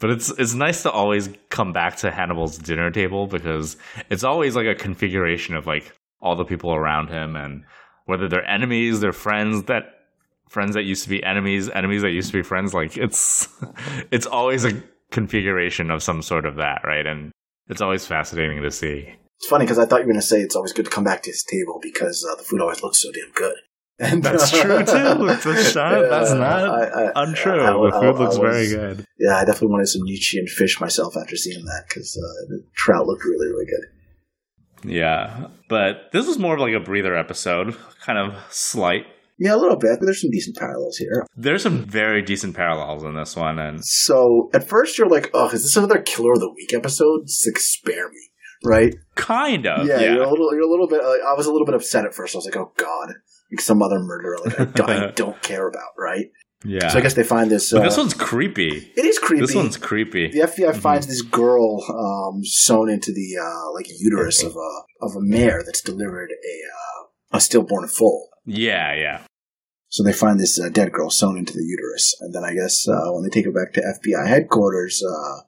but 0.00 0.10
it's 0.10 0.30
it's 0.38 0.54
nice 0.54 0.82
to 0.82 0.90
always 0.90 1.28
come 1.50 1.72
back 1.72 1.96
to 1.98 2.10
Hannibal's 2.10 2.58
dinner 2.58 2.90
table 2.90 3.26
because 3.26 3.76
it's 4.10 4.24
always 4.24 4.56
like 4.56 4.66
a 4.66 4.74
configuration 4.74 5.54
of 5.54 5.66
like 5.66 5.92
all 6.20 6.36
the 6.36 6.44
people 6.44 6.74
around 6.74 7.08
him 7.08 7.36
and 7.36 7.64
whether 8.06 8.28
they're 8.28 8.48
enemies, 8.48 9.00
they're 9.00 9.12
friends 9.12 9.64
that 9.64 9.84
friends 10.48 10.74
that 10.74 10.84
used 10.84 11.04
to 11.04 11.08
be 11.08 11.22
enemies, 11.22 11.70
enemies 11.70 12.02
that 12.02 12.10
used 12.10 12.30
to 12.30 12.38
be 12.38 12.42
friends. 12.42 12.74
Like 12.74 12.96
it's 12.96 13.48
it's 14.10 14.26
always 14.26 14.64
a 14.64 14.82
configuration 15.10 15.90
of 15.90 16.02
some 16.02 16.22
sort 16.22 16.46
of 16.46 16.56
that, 16.56 16.82
right? 16.84 17.06
And 17.06 17.32
it's 17.68 17.80
always 17.80 18.06
fascinating 18.06 18.62
to 18.62 18.70
see. 18.70 19.14
It's 19.38 19.48
funny 19.48 19.64
because 19.64 19.78
I 19.78 19.86
thought 19.86 20.00
you 20.00 20.06
were 20.06 20.12
going 20.12 20.20
to 20.20 20.26
say 20.26 20.40
it's 20.40 20.56
always 20.56 20.72
good 20.72 20.86
to 20.86 20.90
come 20.90 21.04
back 21.04 21.22
to 21.22 21.30
his 21.30 21.44
table 21.44 21.78
because 21.82 22.26
uh, 22.30 22.34
the 22.36 22.44
food 22.44 22.60
always 22.60 22.82
looks 22.82 23.00
so 23.00 23.10
damn 23.12 23.32
good. 23.32 23.56
And 23.98 24.22
that's 24.24 24.52
uh, 24.52 24.62
true 24.62 24.78
too. 24.78 25.26
That's 25.26 25.74
not, 25.74 25.92
yeah, 25.92 26.08
that's 26.08 26.30
uh, 26.30 26.38
not 26.38 26.64
I, 26.64 27.04
I, 27.04 27.22
untrue. 27.22 27.60
I, 27.60 27.90
the 27.90 28.00
food 28.00 28.18
looks 28.18 28.38
was, 28.38 28.38
very 28.38 28.68
good. 28.68 29.06
Yeah, 29.18 29.36
I 29.36 29.44
definitely 29.44 29.68
wanted 29.68 29.86
some 29.86 30.02
Nietzschean 30.02 30.46
fish 30.48 30.80
myself 30.80 31.16
after 31.16 31.36
seeing 31.36 31.64
that 31.64 31.84
because 31.88 32.16
uh, 32.16 32.48
the 32.48 32.64
trout 32.74 33.06
looked 33.06 33.24
really, 33.24 33.46
really 33.46 33.66
good. 33.66 34.90
Yeah, 34.90 35.46
but 35.68 36.10
this 36.12 36.26
was 36.26 36.38
more 36.38 36.54
of 36.54 36.60
like 36.60 36.74
a 36.74 36.80
breather 36.80 37.16
episode, 37.16 37.76
kind 38.00 38.18
of 38.18 38.36
slight. 38.50 39.06
Yeah, 39.38 39.54
a 39.54 39.58
little 39.58 39.76
bit. 39.76 39.98
But 39.98 40.06
there's 40.06 40.20
some 40.20 40.30
decent 40.30 40.56
parallels 40.56 40.96
here. 40.96 41.24
There's 41.36 41.62
some 41.62 41.84
very 41.84 42.20
decent 42.22 42.54
parallels 42.54 43.04
in 43.04 43.14
this 43.14 43.36
one, 43.36 43.58
and 43.58 43.84
so 43.84 44.50
at 44.52 44.68
first 44.68 44.98
you're 44.98 45.08
like, 45.08 45.30
"Oh, 45.34 45.46
is 45.46 45.62
this 45.62 45.76
another 45.76 46.02
Killer 46.02 46.32
of 46.32 46.40
the 46.40 46.50
Week 46.50 46.74
episode?" 46.74 47.22
Like, 47.46 47.58
spare 47.58 48.08
me, 48.08 48.20
right? 48.64 48.94
Kind 49.14 49.66
of. 49.66 49.86
Yeah, 49.86 50.00
yeah. 50.00 50.14
You're 50.14 50.24
a 50.24 50.30
little. 50.30 50.52
You're 50.52 50.68
a 50.68 50.70
little 50.70 50.88
bit. 50.88 51.02
Like, 51.02 51.20
I 51.20 51.34
was 51.34 51.46
a 51.46 51.52
little 51.52 51.66
bit 51.66 51.74
upset 51.74 52.04
at 52.04 52.14
first. 52.14 52.34
I 52.34 52.38
was 52.38 52.44
like, 52.44 52.56
"Oh 52.56 52.72
God." 52.76 53.14
Like 53.50 53.60
some 53.60 53.82
other 53.82 54.00
murderer 54.00 54.38
like 54.44 54.60
I 54.60 54.64
don't, 54.64 54.90
I 54.90 55.10
don't 55.10 55.42
care 55.42 55.68
about, 55.68 55.90
right? 55.98 56.26
Yeah. 56.64 56.88
So 56.88 56.98
I 56.98 57.02
guess 57.02 57.14
they 57.14 57.24
find 57.24 57.50
this. 57.50 57.72
Uh, 57.72 57.82
this 57.82 57.96
one's 57.96 58.14
creepy. 58.14 58.92
It 58.96 59.04
is 59.04 59.18
creepy. 59.18 59.42
This 59.42 59.54
one's 59.54 59.76
creepy. 59.76 60.28
The 60.28 60.40
FBI 60.40 60.70
mm-hmm. 60.70 60.80
finds 60.80 61.06
this 61.06 61.20
girl 61.20 61.84
um, 61.90 62.42
sewn 62.42 62.88
into 62.88 63.12
the 63.12 63.36
uh, 63.38 63.72
like 63.72 63.86
uterus 63.98 64.42
of 64.42 64.56
a 64.56 65.04
of 65.04 65.14
a 65.14 65.20
mare 65.20 65.62
that's 65.64 65.82
delivered 65.82 66.30
a 66.30 67.34
uh, 67.34 67.36
a 67.36 67.40
stillborn 67.40 67.88
foal. 67.88 68.30
Yeah, 68.46 68.94
yeah. 68.94 69.22
So 69.90 70.02
they 70.02 70.12
find 70.12 70.40
this 70.40 70.58
uh, 70.58 70.70
dead 70.70 70.90
girl 70.90 71.10
sewn 71.10 71.36
into 71.36 71.52
the 71.52 71.64
uterus, 71.64 72.16
and 72.20 72.34
then 72.34 72.44
I 72.44 72.54
guess 72.54 72.88
uh, 72.88 73.12
when 73.12 73.22
they 73.22 73.28
take 73.28 73.44
her 73.44 73.52
back 73.52 73.74
to 73.74 73.80
FBI 73.80 74.26
headquarters, 74.26 75.02
uh, 75.04 75.42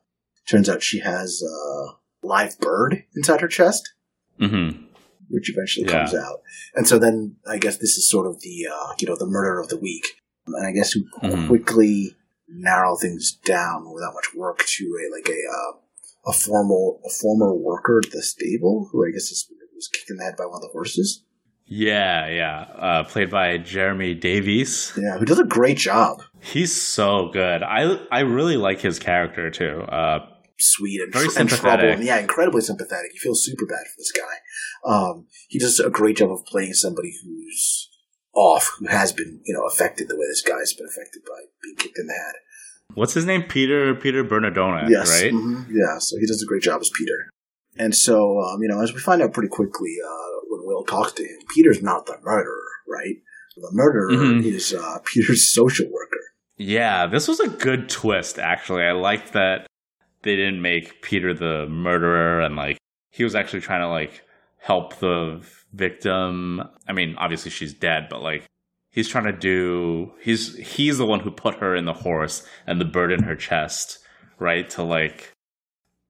turns 0.47 0.69
out 0.69 0.83
she 0.83 1.01
has 1.01 1.43
a 1.43 2.27
live 2.27 2.59
bird 2.61 3.05
inside 3.17 3.41
her 3.41 3.49
chest. 3.49 3.95
Mm-hmm 4.39 4.86
which 5.29 5.51
eventually 5.51 5.87
yeah. 5.87 5.99
comes 5.99 6.15
out. 6.15 6.41
And 6.75 6.87
so 6.87 6.99
then 6.99 7.37
I 7.47 7.59
guess 7.59 7.79
this 7.79 7.97
is 7.97 8.09
sort 8.09 8.27
of 8.27 8.41
the 8.41 8.69
uh, 8.73 8.95
you 8.99 9.09
know 9.09 9.17
the 9.17 9.27
murder 9.27 9.59
of 9.61 9.69
the 9.69 9.79
week, 9.79 10.07
and 10.47 10.67
I 10.67 10.73
guess 10.73 10.95
we 10.95 11.07
mm-hmm. 11.23 11.47
quickly 11.47 12.17
narrow 12.49 12.97
things 12.97 13.33
down 13.45 13.93
without 13.93 14.15
much 14.15 14.35
work 14.35 14.65
to 14.67 14.85
a 14.85 15.05
like 15.15 15.29
a 15.29 15.33
uh, 15.33 16.31
a 16.31 16.33
formal 16.33 17.01
a 17.05 17.11
former 17.11 17.55
worker 17.55 18.01
at 18.05 18.11
the 18.13 18.23
stable 18.23 18.89
who 18.93 19.07
I 19.07 19.11
guess 19.11 19.31
is, 19.31 19.51
was 19.75 19.89
kicked 19.89 20.11
in 20.11 20.17
the 20.17 20.25
head 20.25 20.37
by 20.37 20.47
one 20.47 20.57
of 20.57 20.63
the 20.63 20.69
horses. 20.73 21.23
Yeah, 21.69 22.29
yeah, 22.29 22.61
uh, 22.77 23.05
played 23.05 23.29
by 23.29 23.59
Jeremy 23.59 24.15
Davies. 24.15 24.93
Yeah, 24.97 25.19
who 25.19 25.25
does 25.25 25.41
a 25.41 25.45
great 25.45 25.77
job. 25.77 26.23
He's 26.41 26.73
so 26.73 27.29
good. 27.33 27.65
I 27.65 27.99
I 28.11 28.21
really 28.21 28.57
like 28.57 28.81
his 28.81 29.01
character 29.01 29.51
too. 29.51 29.81
Uh, 29.81 30.27
sweet 30.59 31.01
and, 31.01 31.13
Very 31.13 31.29
and 31.37 31.49
trouble. 31.49 31.85
And, 31.85 32.05
yeah, 32.05 32.19
incredibly 32.19 32.61
sympathetic. 32.61 33.13
You 33.15 33.21
feel 33.21 33.35
super 33.35 33.67
bad 33.67 33.87
for 33.87 33.97
this 33.99 34.13
guy. 34.13 34.91
Um, 34.91 35.27
he 35.49 35.59
does 35.59 35.81
a 35.81 35.91
great 35.91 36.17
job 36.17 36.31
of 36.31 36.45
playing 36.47 36.75
somebody 36.75 37.13
who's 37.23 37.91
off, 38.35 38.77
who 38.79 38.87
has 38.87 39.13
been, 39.13 39.41
you 39.45 39.55
know, 39.55 39.67
affected 39.67 40.09
the 40.09 40.17
way 40.17 40.27
this 40.29 40.43
guy's 40.43 40.73
been 40.75 40.87
affected 40.87 41.23
by 41.27 41.41
being 41.63 41.77
kicked 41.77 41.99
in 41.99 42.07
the 42.07 42.13
head. 42.13 42.35
What's 42.95 43.15
his 43.15 43.25
name? 43.25 43.43
Peter 43.43 43.95
Peter 43.95 44.25
Bernardone, 44.25 44.89
yes. 44.89 45.11
right? 45.11 45.33
Mm-hmm. 45.33 45.77
Yeah, 45.77 45.99
so 45.99 46.17
he 46.19 46.27
does 46.27 46.43
a 46.43 46.47
great 46.47 46.63
job 46.63 46.81
as 46.81 46.91
Peter. 46.97 47.31
And 47.79 47.95
so, 47.95 48.39
um, 48.41 48.63
you 48.63 48.69
know, 48.69 48.81
as 48.81 48.95
we 48.95 49.01
find 49.01 49.21
out 49.21 49.33
pretty 49.33 49.49
quickly 49.49 49.97
uh, 50.03 50.41
when 50.49 50.61
Will 50.65 50.85
talks 50.85 51.13
to 51.13 51.23
him, 51.23 51.39
Peter's 51.55 51.83
not 51.83 52.07
the 52.07 52.17
murderer, 52.23 52.63
right? 52.89 53.17
The 53.57 53.71
murderer 53.73 54.11
mm-hmm. 54.11 54.47
is 54.47 54.73
uh, 54.73 54.99
Peter's 55.05 55.53
social 55.53 55.87
worker. 55.91 56.17
Yeah, 56.57 57.07
this 57.07 57.29
was 57.29 57.41
a 57.41 57.49
good 57.49 57.89
twist, 57.89 58.39
actually. 58.39 58.83
I 58.83 58.93
like 58.93 59.33
that 59.33 59.67
they 60.23 60.37
didn't 60.37 60.63
make 60.63 61.03
Peter 61.03 61.35
the 61.35 61.67
murderer 61.69 62.41
and 62.41 62.57
like 62.57 62.79
he 63.11 63.25
was 63.25 63.35
actually 63.35 63.61
trying 63.61 63.81
to 63.81 63.89
like 63.89 64.23
help 64.59 64.99
the 64.99 65.41
victim. 65.73 66.63
I 66.89 66.93
mean, 66.93 67.15
obviously 67.17 67.51
she's 67.51 67.75
dead, 67.75 68.09
but 68.11 68.23
like 68.23 68.45
he's 68.91 69.09
trying 69.09 69.25
to 69.25 69.33
do 69.33 70.13
he's 70.21 70.57
he's 70.57 70.99
the 70.99 71.07
one 71.07 71.21
who 71.21 71.31
put 71.31 71.57
her 71.57 71.77
in 71.77 71.85
the 71.85 71.93
horse 71.93 72.47
and 72.67 72.81
the 72.81 72.85
bird 72.85 73.13
in 73.13 73.23
her 73.23 73.37
chest, 73.37 73.99
right? 74.39 74.69
To 74.71 74.83
like 74.83 75.33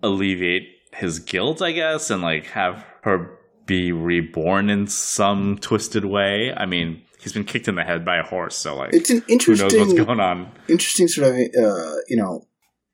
alleviate 0.03 0.69
his 0.93 1.19
guilt, 1.19 1.61
I 1.63 1.73
guess, 1.73 2.11
and 2.11 2.23
like 2.23 2.47
have 2.47 2.85
her 3.03 3.39
be 3.67 3.93
reborn 3.93 4.71
in 4.71 4.87
some 4.87 5.59
twisted 5.59 6.05
way. 6.05 6.53
I 6.57 6.67
mean, 6.67 7.03
he's 7.21 7.33
been 7.33 7.45
kicked 7.45 7.69
in 7.69 7.75
the 7.75 7.85
head 7.85 8.05
by 8.05 8.17
a 8.17 8.23
horse, 8.23 8.57
so 8.57 8.77
like 8.77 8.95
it's 8.95 9.11
an 9.11 9.23
interesting 9.29 9.69
who 9.69 9.77
knows 9.77 9.89
what's 9.89 10.07
going 10.07 10.21
on. 10.21 10.51
Interesting 10.69 11.09
sort 11.09 11.29
of 11.29 11.35
uh, 11.35 11.97
you 12.09 12.17
know 12.17 12.47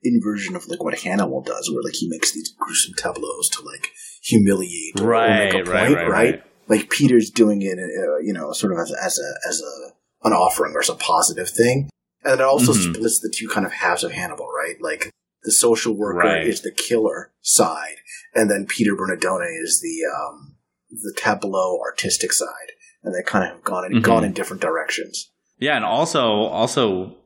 inversion 0.03 0.57
of 0.57 0.67
like 0.69 0.83
what 0.83 0.99
Hannibal 0.99 1.43
does, 1.43 1.71
where 1.71 1.83
like 1.83 1.95
he 1.95 2.09
makes 2.09 2.33
these 2.33 2.55
gruesome 2.59 2.95
tableaus 2.95 3.49
to 3.51 3.63
like 3.63 3.91
humiliate 4.23 5.01
right, 5.01 5.55
a 5.55 5.65
right, 5.65 5.89
point, 5.89 5.97
right, 5.97 6.09
right, 6.09 6.43
Like 6.69 6.91
Peter's 6.91 7.31
doing 7.31 7.63
it, 7.63 7.79
uh, 7.79 8.19
you 8.19 8.33
know, 8.33 8.53
sort 8.53 8.73
of 8.73 8.79
as, 8.79 8.93
as 8.93 9.19
a 9.19 9.49
as 9.49 9.61
a 9.61 10.27
an 10.29 10.33
offering 10.33 10.75
or 10.75 10.81
as 10.81 10.89
a 10.89 10.95
positive 10.95 11.51
thing, 11.51 11.91
and 12.25 12.41
it 12.41 12.41
also 12.41 12.73
mm-hmm. 12.73 12.95
splits 12.95 13.21
the 13.21 13.33
two 13.35 13.49
kind 13.49 13.67
of 13.67 13.73
halves 13.73 14.05
of 14.05 14.13
Hannibal, 14.13 14.49
right? 14.49 14.77
Like 14.81 15.11
the 15.45 15.53
social 15.53 15.95
worker 15.95 16.19
right. 16.19 16.47
is 16.47 16.63
the 16.63 16.71
killer 16.71 17.33
side, 17.41 17.97
and 18.35 18.51
then 18.51 18.67
Peter 18.67 18.95
Bernardone 18.95 19.63
is 19.63 19.81
the 19.81 20.09
um, 20.09 20.57
the 20.91 21.15
tableau 21.17 21.81
artistic 21.81 22.33
side, 22.33 22.73
and 23.03 23.15
they 23.15 23.23
kind 23.23 23.45
of 23.45 23.57
have 23.57 23.65
gone 23.65 23.85
in, 23.85 23.93
mm-hmm. 23.93 24.03
gone 24.03 24.25
in 24.25 24.33
different 24.33 24.63
directions. 24.63 25.31
Yeah, 25.59 25.77
and 25.77 25.85
also 25.85 26.23
also 26.23 27.17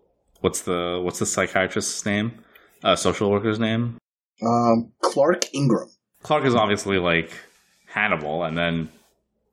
what's 0.41 0.62
the 0.62 1.01
what's 1.03 1.18
the 1.18 1.27
psychiatrist's 1.27 2.05
name? 2.05 2.43
Uh, 2.87 2.97
social 2.97 3.30
worker's 3.30 3.59
name? 3.59 3.99
Um, 4.43 4.93
Clark 5.03 5.53
Ingram. 5.53 5.89
Clark 6.22 6.45
is 6.45 6.55
obviously 6.55 6.99
like 6.99 7.30
Hannibal, 7.89 8.45
and 8.45 8.57
then 8.57 8.91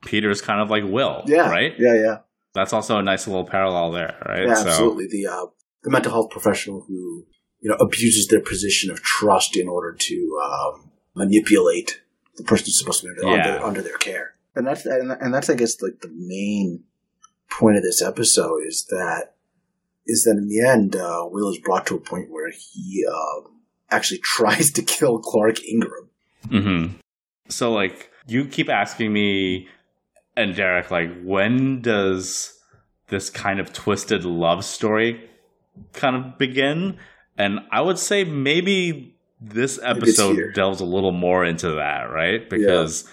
Peter's 0.05 0.41
kind 0.41 0.61
of 0.61 0.69
like 0.69 0.83
Will. 0.83 1.23
Yeah. 1.25 1.49
Right? 1.49 1.73
Yeah, 1.77 1.95
yeah. 1.95 2.17
That's 2.53 2.73
also 2.73 2.99
a 2.99 3.01
nice 3.01 3.27
little 3.27 3.45
parallel 3.45 3.91
there, 3.91 4.15
right? 4.27 4.47
Yeah, 4.47 4.53
so. 4.53 4.67
absolutely. 4.67 5.07
The 5.07 5.27
uh, 5.27 5.45
the 5.81 5.89
mental 5.89 6.11
health 6.11 6.29
professional 6.29 6.81
who 6.87 7.25
you 7.59 7.69
know 7.69 7.75
abuses 7.75 8.27
their 8.27 8.41
position 8.41 8.91
of 8.91 9.01
trust 9.01 9.57
in 9.57 9.67
order 9.67 9.93
to 9.93 10.41
um, 10.43 10.91
manipulate 11.15 12.01
the 12.37 12.43
person 12.43 12.65
who's 12.65 12.77
supposed 12.77 13.01
to 13.01 13.07
be 13.07 13.21
under, 13.21 13.35
yeah. 13.35 13.55
under, 13.55 13.65
under 13.65 13.81
their 13.81 13.97
care, 13.97 14.35
and 14.55 14.67
that's 14.67 14.85
and 14.85 15.33
that's 15.33 15.49
I 15.49 15.55
guess 15.55 15.81
like 15.81 16.01
the 16.01 16.13
main 16.15 16.83
point 17.49 17.77
of 17.77 17.83
this 17.83 18.01
episode 18.01 18.61
is 18.67 18.85
that 18.89 19.32
is 20.05 20.23
that 20.23 20.37
in 20.37 20.47
the 20.47 20.67
end, 20.67 20.95
uh, 20.95 21.27
Will 21.29 21.49
is 21.49 21.59
brought 21.59 21.87
to 21.87 21.95
a 21.95 21.99
point 21.99 22.29
where 22.29 22.51
he 22.51 23.05
uh, 23.09 23.49
actually 23.89 24.19
tries 24.23 24.71
to 24.71 24.81
kill 24.81 25.19
Clark 25.19 25.63
Ingram. 25.63 26.09
Mm-hmm. 26.47 26.93
So, 27.49 27.71
like, 27.71 28.09
you 28.27 28.45
keep 28.45 28.69
asking 28.69 29.13
me 29.13 29.67
and 30.35 30.55
Derek, 30.55 30.91
like, 30.91 31.09
when 31.23 31.81
does 31.81 32.57
this 33.07 33.29
kind 33.29 33.59
of 33.59 33.71
twisted 33.73 34.25
love 34.25 34.65
story 34.65 35.29
kind 35.93 36.15
of 36.15 36.37
begin? 36.37 36.97
And 37.37 37.59
I 37.71 37.81
would 37.81 37.99
say 37.99 38.23
maybe 38.23 39.15
this 39.39 39.79
episode 39.81 40.53
delves 40.53 40.79
a 40.79 40.85
little 40.85 41.11
more 41.11 41.43
into 41.45 41.71
that, 41.73 42.03
right? 42.11 42.49
Because 42.49 43.05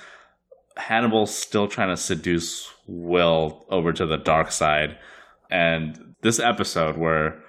yeah. 0.77 0.83
Hannibal's 0.85 1.35
still 1.35 1.69
trying 1.69 1.89
to 1.89 1.97
seduce 1.97 2.69
Will 2.87 3.67
over 3.69 3.93
to 3.93 4.07
the 4.07 4.17
dark 4.17 4.51
side. 4.51 4.99
And 5.51 6.10
this 6.23 6.39
episode 6.39 6.97
where 6.97 7.43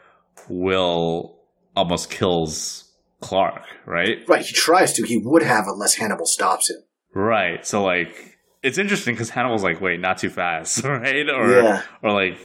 Will 0.49 1.39
almost 1.75 2.09
kills 2.09 2.91
Clark, 3.21 3.63
right? 3.85 4.17
Right. 4.27 4.45
He 4.45 4.53
tries 4.53 4.93
to. 4.93 5.05
He 5.05 5.17
would 5.23 5.43
have 5.43 5.65
unless 5.67 5.95
Hannibal 5.95 6.25
stops 6.25 6.69
him. 6.69 6.77
Right. 7.13 7.65
So 7.65 7.83
like, 7.83 8.37
it's 8.63 8.77
interesting 8.77 9.15
because 9.15 9.29
Hannibal's 9.29 9.63
like, 9.63 9.81
wait, 9.81 9.99
not 9.99 10.17
too 10.17 10.29
fast, 10.29 10.83
right? 10.83 11.29
Or 11.29 11.49
yeah. 11.49 11.83
or 12.01 12.11
like, 12.11 12.43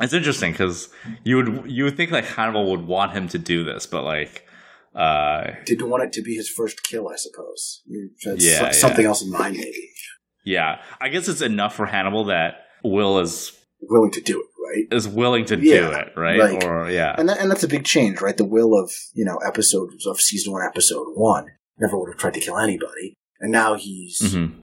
it's 0.00 0.12
interesting 0.12 0.52
because 0.52 0.88
you 1.24 1.36
would 1.36 1.70
you 1.70 1.84
would 1.84 1.96
think 1.96 2.10
like 2.10 2.24
Hannibal 2.24 2.70
would 2.70 2.86
want 2.86 3.12
him 3.12 3.28
to 3.28 3.38
do 3.38 3.64
this, 3.64 3.86
but 3.86 4.04
like. 4.04 4.42
Uh, 4.94 5.54
Didn't 5.66 5.90
want 5.90 6.04
it 6.04 6.12
to 6.14 6.22
be 6.22 6.36
his 6.36 6.48
first 6.48 6.82
kill, 6.82 7.06
I 7.10 7.16
suppose. 7.16 7.82
yeah, 8.38 8.70
something 8.70 9.02
yeah. 9.02 9.08
else 9.08 9.22
in 9.22 9.30
mind, 9.30 9.58
maybe. 9.58 9.90
Yeah, 10.42 10.80
I 10.98 11.10
guess 11.10 11.28
it's 11.28 11.42
enough 11.42 11.76
for 11.76 11.84
Hannibal 11.84 12.24
that 12.26 12.64
Will 12.82 13.18
is 13.18 13.52
willing 13.82 14.12
to 14.12 14.22
do 14.22 14.40
it 14.40 14.46
right? 14.66 14.86
Is 14.90 15.08
willing 15.08 15.44
to 15.46 15.56
yeah, 15.56 15.80
do 15.80 15.90
it, 15.92 16.12
right? 16.16 16.38
Like, 16.38 16.64
or 16.64 16.90
yeah, 16.90 17.14
and 17.18 17.28
that, 17.28 17.38
and 17.38 17.50
that's 17.50 17.64
a 17.64 17.68
big 17.68 17.84
change, 17.84 18.20
right? 18.20 18.36
The 18.36 18.44
will 18.44 18.78
of 18.78 18.90
you 19.14 19.24
know 19.24 19.38
episodes 19.46 20.06
of 20.06 20.20
season 20.20 20.52
one, 20.52 20.62
episode 20.64 21.06
one, 21.14 21.46
never 21.78 21.98
would 21.98 22.10
have 22.10 22.18
tried 22.18 22.34
to 22.34 22.40
kill 22.40 22.58
anybody, 22.58 23.14
and 23.40 23.52
now 23.52 23.74
he's 23.74 24.20
mm-hmm. 24.20 24.60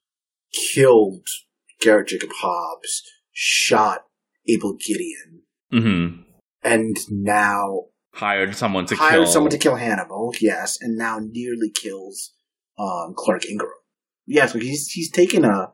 killed 0.73 1.27
Garrett 1.81 2.07
Jacob 2.07 2.31
Hobbs, 2.35 3.03
shot 3.31 4.05
Abel 4.47 4.73
Gideon, 4.73 5.41
mm-hmm. 5.71 6.21
and 6.63 6.97
now 7.09 7.85
hired 8.13 8.55
someone 8.55 8.85
to 8.87 8.95
hired 8.95 9.13
kill 9.13 9.27
someone 9.27 9.51
to 9.51 9.57
kill 9.57 9.75
Hannibal, 9.75 10.33
yes, 10.39 10.77
and 10.81 10.97
now 10.97 11.19
nearly 11.19 11.71
kills 11.71 12.33
um, 12.77 13.13
Clark 13.15 13.45
Ingram. 13.45 13.71
Yes, 14.25 14.49
yeah, 14.49 14.53
so 14.53 14.59
he's 14.59 14.87
he's 14.91 15.11
taken 15.11 15.45
a 15.45 15.71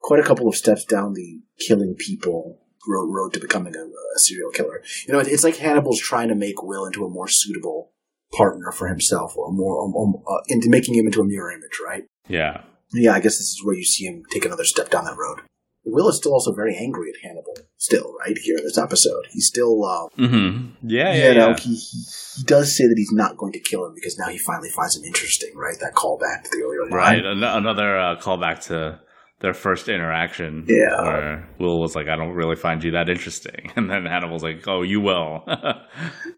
quite 0.00 0.20
a 0.20 0.24
couple 0.24 0.48
of 0.48 0.54
steps 0.54 0.84
down 0.84 1.14
the 1.14 1.40
killing 1.66 1.94
people 1.98 2.60
road, 2.86 3.06
road 3.06 3.32
to 3.32 3.40
becoming 3.40 3.74
a, 3.74 3.80
a 3.80 4.18
serial 4.18 4.50
killer. 4.50 4.82
You 5.06 5.14
know, 5.14 5.20
it's 5.20 5.44
like 5.44 5.56
Hannibal's 5.56 6.00
trying 6.00 6.28
to 6.28 6.34
make 6.34 6.62
Will 6.62 6.86
into 6.86 7.04
a 7.04 7.10
more 7.10 7.28
suitable 7.28 7.92
partner 8.32 8.70
for 8.70 8.88
himself, 8.88 9.36
or 9.36 9.50
more 9.50 9.82
um, 9.82 9.94
um, 9.96 10.22
uh, 10.28 10.40
into 10.48 10.68
making 10.68 10.94
him 10.94 11.06
into 11.06 11.20
a 11.20 11.24
mirror 11.24 11.50
image, 11.50 11.80
right? 11.84 12.04
Yeah. 12.28 12.62
Yeah, 12.92 13.12
I 13.12 13.20
guess 13.20 13.38
this 13.38 13.48
is 13.48 13.62
where 13.64 13.74
you 13.74 13.84
see 13.84 14.04
him 14.04 14.22
take 14.30 14.44
another 14.44 14.64
step 14.64 14.90
down 14.90 15.04
that 15.04 15.16
road. 15.16 15.40
Will 15.84 16.08
is 16.08 16.16
still 16.16 16.32
also 16.32 16.52
very 16.54 16.76
angry 16.76 17.10
at 17.10 17.22
Hannibal, 17.22 17.54
still, 17.78 18.14
right, 18.18 18.36
here 18.36 18.58
in 18.58 18.64
this 18.64 18.76
episode. 18.76 19.26
He's 19.30 19.46
still, 19.46 19.84
uh, 19.84 20.08
mm-hmm. 20.18 20.86
yeah, 20.86 21.14
you 21.14 21.22
yeah, 21.22 21.32
know, 21.32 21.48
yeah. 21.50 21.56
He, 21.56 21.74
he 21.76 22.42
does 22.44 22.76
say 22.76 22.84
that 22.84 22.94
he's 22.96 23.12
not 23.12 23.36
going 23.38 23.52
to 23.52 23.60
kill 23.60 23.86
him 23.86 23.94
because 23.94 24.18
now 24.18 24.28
he 24.28 24.38
finally 24.38 24.68
finds 24.68 24.96
him 24.96 25.04
interesting, 25.04 25.56
right? 25.56 25.76
That 25.80 25.94
callback 25.94 26.44
to 26.44 26.50
the 26.50 26.62
earlier 26.62 26.82
line. 26.82 26.92
Right. 26.92 27.24
An- 27.24 27.42
another 27.42 27.98
uh, 27.98 28.16
callback 28.20 28.60
to 28.66 29.00
their 29.40 29.54
first 29.54 29.88
interaction. 29.88 30.64
Yeah. 30.68 31.02
Where 31.02 31.48
Will 31.60 31.80
was 31.80 31.94
like, 31.94 32.08
I 32.08 32.16
don't 32.16 32.32
really 32.32 32.56
find 32.56 32.82
you 32.82 32.92
that 32.92 33.08
interesting. 33.08 33.70
And 33.76 33.88
then 33.90 34.04
Hannibal's 34.06 34.42
like, 34.42 34.66
oh, 34.66 34.82
you 34.82 35.00
will. 35.00 35.44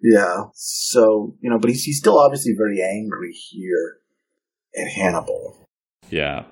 Yeah. 0.02 0.44
So, 0.54 1.36
you 1.40 1.50
know, 1.50 1.58
but 1.58 1.70
he's, 1.70 1.84
he's 1.84 1.98
still 1.98 2.18
obviously 2.18 2.54
very 2.56 2.80
angry 2.82 3.32
here 3.32 3.98
at 4.76 4.88
Hannibal. 4.88 5.68
yeah. 6.08 6.44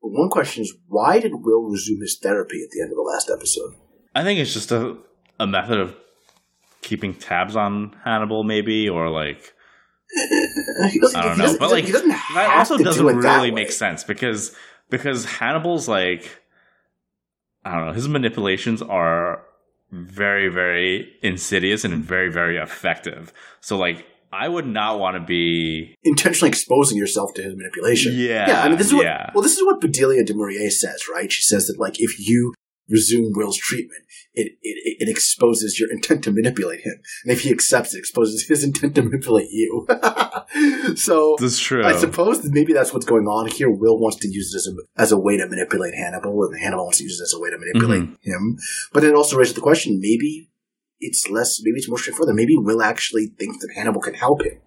But 0.00 0.10
one 0.10 0.30
question 0.30 0.62
is, 0.62 0.74
why 0.88 1.18
did 1.20 1.32
Will 1.34 1.62
resume 1.70 2.00
his 2.00 2.18
therapy 2.22 2.62
at 2.62 2.70
the 2.70 2.82
end 2.82 2.90
of 2.90 2.96
the 2.96 3.02
last 3.02 3.30
episode? 3.30 3.74
I 4.14 4.22
think 4.22 4.38
it's 4.40 4.52
just 4.52 4.70
a, 4.70 4.96
a 5.40 5.46
method 5.46 5.78
of 5.78 5.96
keeping 6.82 7.14
tabs 7.14 7.56
on 7.56 7.96
Hannibal, 8.04 8.44
maybe, 8.44 8.88
or 8.88 9.10
like, 9.10 9.54
I 10.16 10.90
don't 11.14 11.38
know. 11.38 11.56
But 11.58 11.70
like, 11.70 11.86
that 11.86 12.54
also 12.58 12.76
doesn't 12.78 13.04
do 13.06 13.18
really 13.18 13.50
make 13.50 13.72
sense 13.72 14.04
because 14.04 14.54
because 14.90 15.24
Hannibal's 15.24 15.88
like 15.88 16.42
I 17.64 17.76
don't 17.76 17.86
know, 17.86 17.92
his 17.92 18.08
manipulations 18.08 18.82
are 18.82 19.42
very, 19.90 20.48
very 20.48 21.12
insidious 21.22 21.84
and 21.84 22.04
very, 22.04 22.30
very 22.30 22.58
effective. 22.58 23.32
So 23.60 23.76
like 23.78 24.06
I 24.34 24.48
would 24.48 24.66
not 24.66 24.98
want 24.98 25.16
to 25.16 25.20
be 25.20 25.94
Intentionally 26.02 26.48
exposing 26.48 26.98
yourself 26.98 27.34
to 27.34 27.42
his 27.42 27.54
manipulation. 27.56 28.12
Yeah, 28.16 28.48
Yeah, 28.48 28.62
I 28.62 28.68
mean, 28.68 28.78
this 28.78 28.88
is 28.88 28.94
what, 28.94 29.04
yeah. 29.04 29.30
well, 29.34 29.42
this 29.42 29.56
is 29.56 29.64
what 29.64 29.80
Bedelia 29.80 30.24
Du 30.24 30.34
Maurier 30.34 30.70
says, 30.70 31.04
right? 31.12 31.30
She 31.30 31.42
says 31.42 31.68
that, 31.68 31.78
like, 31.78 32.00
if 32.00 32.18
you 32.18 32.52
resume 32.88 33.30
Will's 33.34 33.56
treatment, 33.56 34.02
it, 34.34 34.52
it, 34.62 34.96
it 35.00 35.08
exposes 35.08 35.78
your 35.78 35.90
intent 35.90 36.24
to 36.24 36.32
manipulate 36.32 36.80
him. 36.80 37.00
And 37.24 37.32
if 37.32 37.42
he 37.42 37.50
accepts 37.50 37.94
it, 37.94 37.98
it 37.98 38.00
exposes 38.00 38.48
his 38.48 38.64
intent 38.64 38.96
to 38.96 39.02
manipulate 39.02 39.50
you. 39.50 39.86
so, 40.96 41.36
this 41.40 41.52
is 41.54 41.60
true. 41.60 41.84
I 41.84 41.96
suppose 41.96 42.42
that 42.42 42.52
maybe 42.52 42.72
that's 42.72 42.92
what's 42.92 43.06
going 43.06 43.26
on 43.26 43.48
here. 43.48 43.70
Will 43.70 43.98
wants 43.98 44.18
to 44.18 44.28
use 44.28 44.52
it 44.54 44.58
as 44.58 44.68
a, 44.68 45.00
as 45.02 45.12
a 45.12 45.18
way 45.18 45.36
to 45.36 45.46
manipulate 45.48 45.94
Hannibal, 45.94 46.44
and 46.44 46.60
Hannibal 46.60 46.84
wants 46.84 46.98
to 46.98 47.04
use 47.04 47.20
it 47.20 47.24
as 47.24 47.34
a 47.34 47.40
way 47.40 47.50
to 47.50 47.58
manipulate 47.58 48.02
Mm-hmm. 48.02 48.30
him. 48.30 48.56
But 48.92 49.04
it 49.04 49.14
also 49.14 49.36
raises 49.36 49.54
the 49.54 49.60
question: 49.60 49.98
maybe 50.00 50.50
it's 51.00 51.28
less, 51.30 51.60
maybe 51.62 51.78
it's 51.78 51.88
more 51.88 51.98
straightforward. 51.98 52.34
Maybe 52.34 52.54
Will 52.56 52.82
actually 52.82 53.26
thinks 53.38 53.58
that 53.58 53.72
Hannibal 53.74 54.00
can 54.00 54.14
help 54.14 54.42
him 54.44 54.60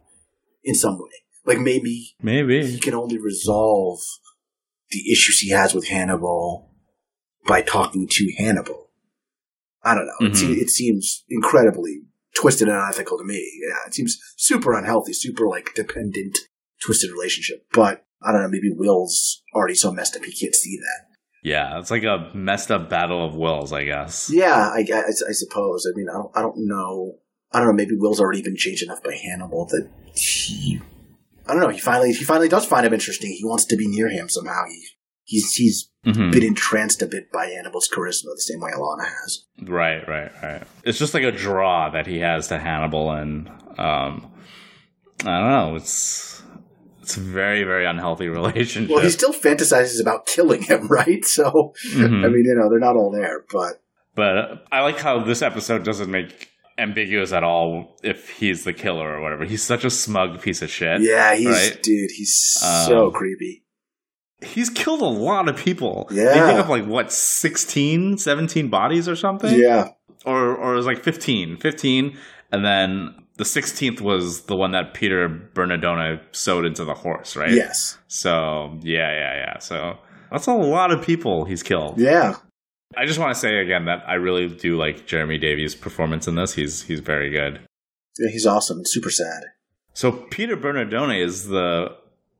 in 0.63 0.75
some 0.75 0.97
way. 0.99 1.09
Like 1.45 1.59
maybe 1.59 2.15
maybe 2.21 2.65
he 2.65 2.77
can 2.79 2.93
only 2.93 3.17
resolve 3.17 3.99
the 4.91 5.11
issues 5.11 5.39
he 5.39 5.51
has 5.51 5.73
with 5.73 5.87
Hannibal 5.87 6.69
by 7.45 7.61
talking 7.61 8.07
to 8.11 8.33
Hannibal. 8.37 8.89
I 9.83 9.95
don't 9.95 10.05
know. 10.07 10.27
It, 10.27 10.31
Mhm. 10.33 10.35
se- 10.35 10.61
it 10.61 10.69
seems 10.69 11.23
incredibly 11.29 12.01
twisted 12.37 12.67
and 12.67 12.77
unethical 12.77 13.17
to 13.17 13.23
me. 13.23 13.59
Yeah, 13.61 13.87
it 13.87 13.93
seems 13.93 14.17
super 14.37 14.77
unhealthy, 14.77 15.13
super 15.13 15.47
like 15.47 15.73
dependent, 15.73 16.37
twisted 16.83 17.11
relationship. 17.11 17.65
But 17.73 18.05
I 18.21 18.31
don't 18.31 18.43
know. 18.43 18.49
Maybe 18.49 18.71
Will's 18.71 19.43
already 19.53 19.75
so 19.75 19.91
messed 19.91 20.15
up 20.15 20.23
he 20.23 20.31
can't 20.31 20.55
see 20.55 20.77
that. 20.77 21.07
Yeah, 21.43 21.79
it's 21.79 21.91
like 21.91 22.03
a 22.03 22.29
messed 22.33 22.71
up 22.71 22.89
battle 22.89 23.25
of 23.25 23.35
wills, 23.35 23.71
I 23.71 23.85
guess. 23.85 24.29
Yeah, 24.31 24.53
I, 24.53 24.85
I, 24.93 25.03
I 25.07 25.31
suppose. 25.31 25.87
I 25.87 25.95
mean, 25.95 26.07
I 26.09 26.13
don't, 26.13 26.31
I 26.35 26.41
don't 26.41 26.57
know. 26.57 27.15
I 27.51 27.59
don't 27.59 27.69
know. 27.69 27.73
Maybe 27.73 27.95
Will's 27.95 28.19
already 28.19 28.41
been 28.41 28.57
changed 28.57 28.83
enough 28.83 29.01
by 29.03 29.15
Hannibal 29.15 29.65
that 29.67 29.89
he. 30.13 30.81
I 31.47 31.53
don't 31.53 31.61
know. 31.61 31.69
He 31.69 31.79
finally, 31.79 32.11
he 32.11 32.25
finally 32.25 32.49
does 32.49 32.65
find 32.65 32.85
him 32.85 32.93
interesting. 32.93 33.31
He 33.31 33.45
wants 33.45 33.65
to 33.65 33.77
be 33.77 33.87
near 33.87 34.09
him 34.09 34.27
somehow. 34.27 34.63
He, 34.67 34.83
he's, 35.27 35.53
he's 35.53 35.89
Mhm. 36.05 36.31
been 36.31 36.43
entranced 36.43 37.01
a 37.01 37.05
bit 37.05 37.31
by 37.33 37.47
Hannibal's 37.47 37.89
charisma, 37.93 38.33
the 38.33 38.41
same 38.41 38.61
way 38.61 38.71
Alana 38.71 39.05
has. 39.05 39.43
Right, 39.61 40.07
right, 40.07 40.31
right. 40.41 40.63
It's 40.85 40.97
just 40.97 41.13
like 41.13 41.23
a 41.23 41.31
draw 41.33 41.89
that 41.89 42.07
he 42.07 42.19
has 42.19 42.47
to 42.47 42.57
Hannibal, 42.59 43.11
and 43.11 43.49
um, 43.77 44.31
I 45.25 45.39
don't 45.39 45.51
know. 45.51 45.75
It's 45.75 46.41
it's 47.01 47.17
a 47.17 47.19
very, 47.21 47.63
very 47.63 47.85
unhealthy 47.85 48.27
relationship. 48.39 48.89
Well, 48.93 49.03
he 49.03 49.09
still 49.09 49.33
fantasizes 49.33 50.01
about 50.01 50.25
killing 50.27 50.61
him, 50.61 50.87
right? 50.89 51.23
So, 51.25 51.73
Mhm. 51.93 52.23
I 52.25 52.27
mean, 52.29 52.45
you 52.45 52.55
know, 52.55 52.69
they're 52.69 52.79
not 52.79 52.95
all 52.95 53.11
there, 53.11 53.43
but 53.51 53.81
But 54.15 54.65
I 54.71 54.81
like 54.81 54.97
how 54.99 55.23
this 55.23 55.41
episode 55.41 55.83
doesn't 55.83 56.09
make 56.09 56.49
ambiguous 56.79 57.33
at 57.33 57.43
all 57.43 57.97
if 58.03 58.29
he's 58.29 58.63
the 58.63 58.73
killer 58.73 59.09
or 59.15 59.21
whatever. 59.21 59.43
He's 59.45 59.63
such 59.63 59.83
a 59.83 59.89
smug 59.89 60.41
piece 60.41 60.61
of 60.61 60.69
shit. 60.69 61.01
yeah, 61.01 61.35
he's 61.35 61.47
Right. 61.47 61.83
dude, 61.83 62.11
he's 62.11 62.33
so 62.35 63.07
Um, 63.07 63.11
creepy. 63.13 63.63
He's 64.41 64.69
killed 64.69 65.01
a 65.01 65.05
lot 65.05 65.49
of 65.49 65.55
people. 65.57 66.07
Yeah. 66.11 66.25
They 66.33 66.39
think 66.41 66.59
of 66.59 66.69
like 66.69 66.85
what 66.85 67.11
16, 67.11 68.17
17 68.17 68.69
bodies 68.69 69.07
or 69.09 69.15
something? 69.15 69.57
Yeah, 69.59 69.89
Or 70.25 70.55
or 70.55 70.73
it 70.73 70.77
was 70.77 70.85
like 70.85 71.03
15. 71.03 71.57
15 71.57 72.17
and 72.51 72.63
then 72.65 73.15
the 73.37 73.43
16th 73.43 73.99
was 74.01 74.43
the 74.43 74.55
one 74.55 74.71
that 74.71 74.93
Peter 74.93 75.27
Bernardone 75.53 76.19
sewed 76.31 76.65
into 76.65 76.83
the 76.85 76.93
horse, 76.95 77.35
right? 77.35 77.51
yes, 77.51 77.97
So, 78.07 78.79
yeah, 78.81 79.11
yeah, 79.11 79.33
yeah. 79.35 79.59
So, 79.59 79.97
that's 80.31 80.47
a 80.47 80.53
lot 80.53 80.91
of 80.91 81.03
people 81.03 81.45
he's 81.45 81.61
killed. 81.63 81.99
yeah. 81.99 82.35
I 82.95 83.05
just 83.05 83.19
want 83.19 83.33
to 83.33 83.39
say 83.39 83.57
again 83.59 83.85
that 83.85 84.03
I 84.07 84.13
really 84.13 84.47
do 84.47 84.77
like 84.77 85.05
Jeremy 85.05 85.37
Davies' 85.37 85.75
performance 85.75 86.25
in 86.27 86.35
this. 86.35 86.53
He's 86.53 86.83
he's 86.83 87.01
very 87.01 87.29
good. 87.29 87.59
Yeah, 88.17 88.29
he's 88.31 88.45
awesome. 88.47 88.81
Super 88.85 89.09
sad. 89.11 89.43
So 89.93 90.11
Peter 90.13 90.55
Bernardone 90.55 91.21
is 91.21 91.47
the 91.49 91.89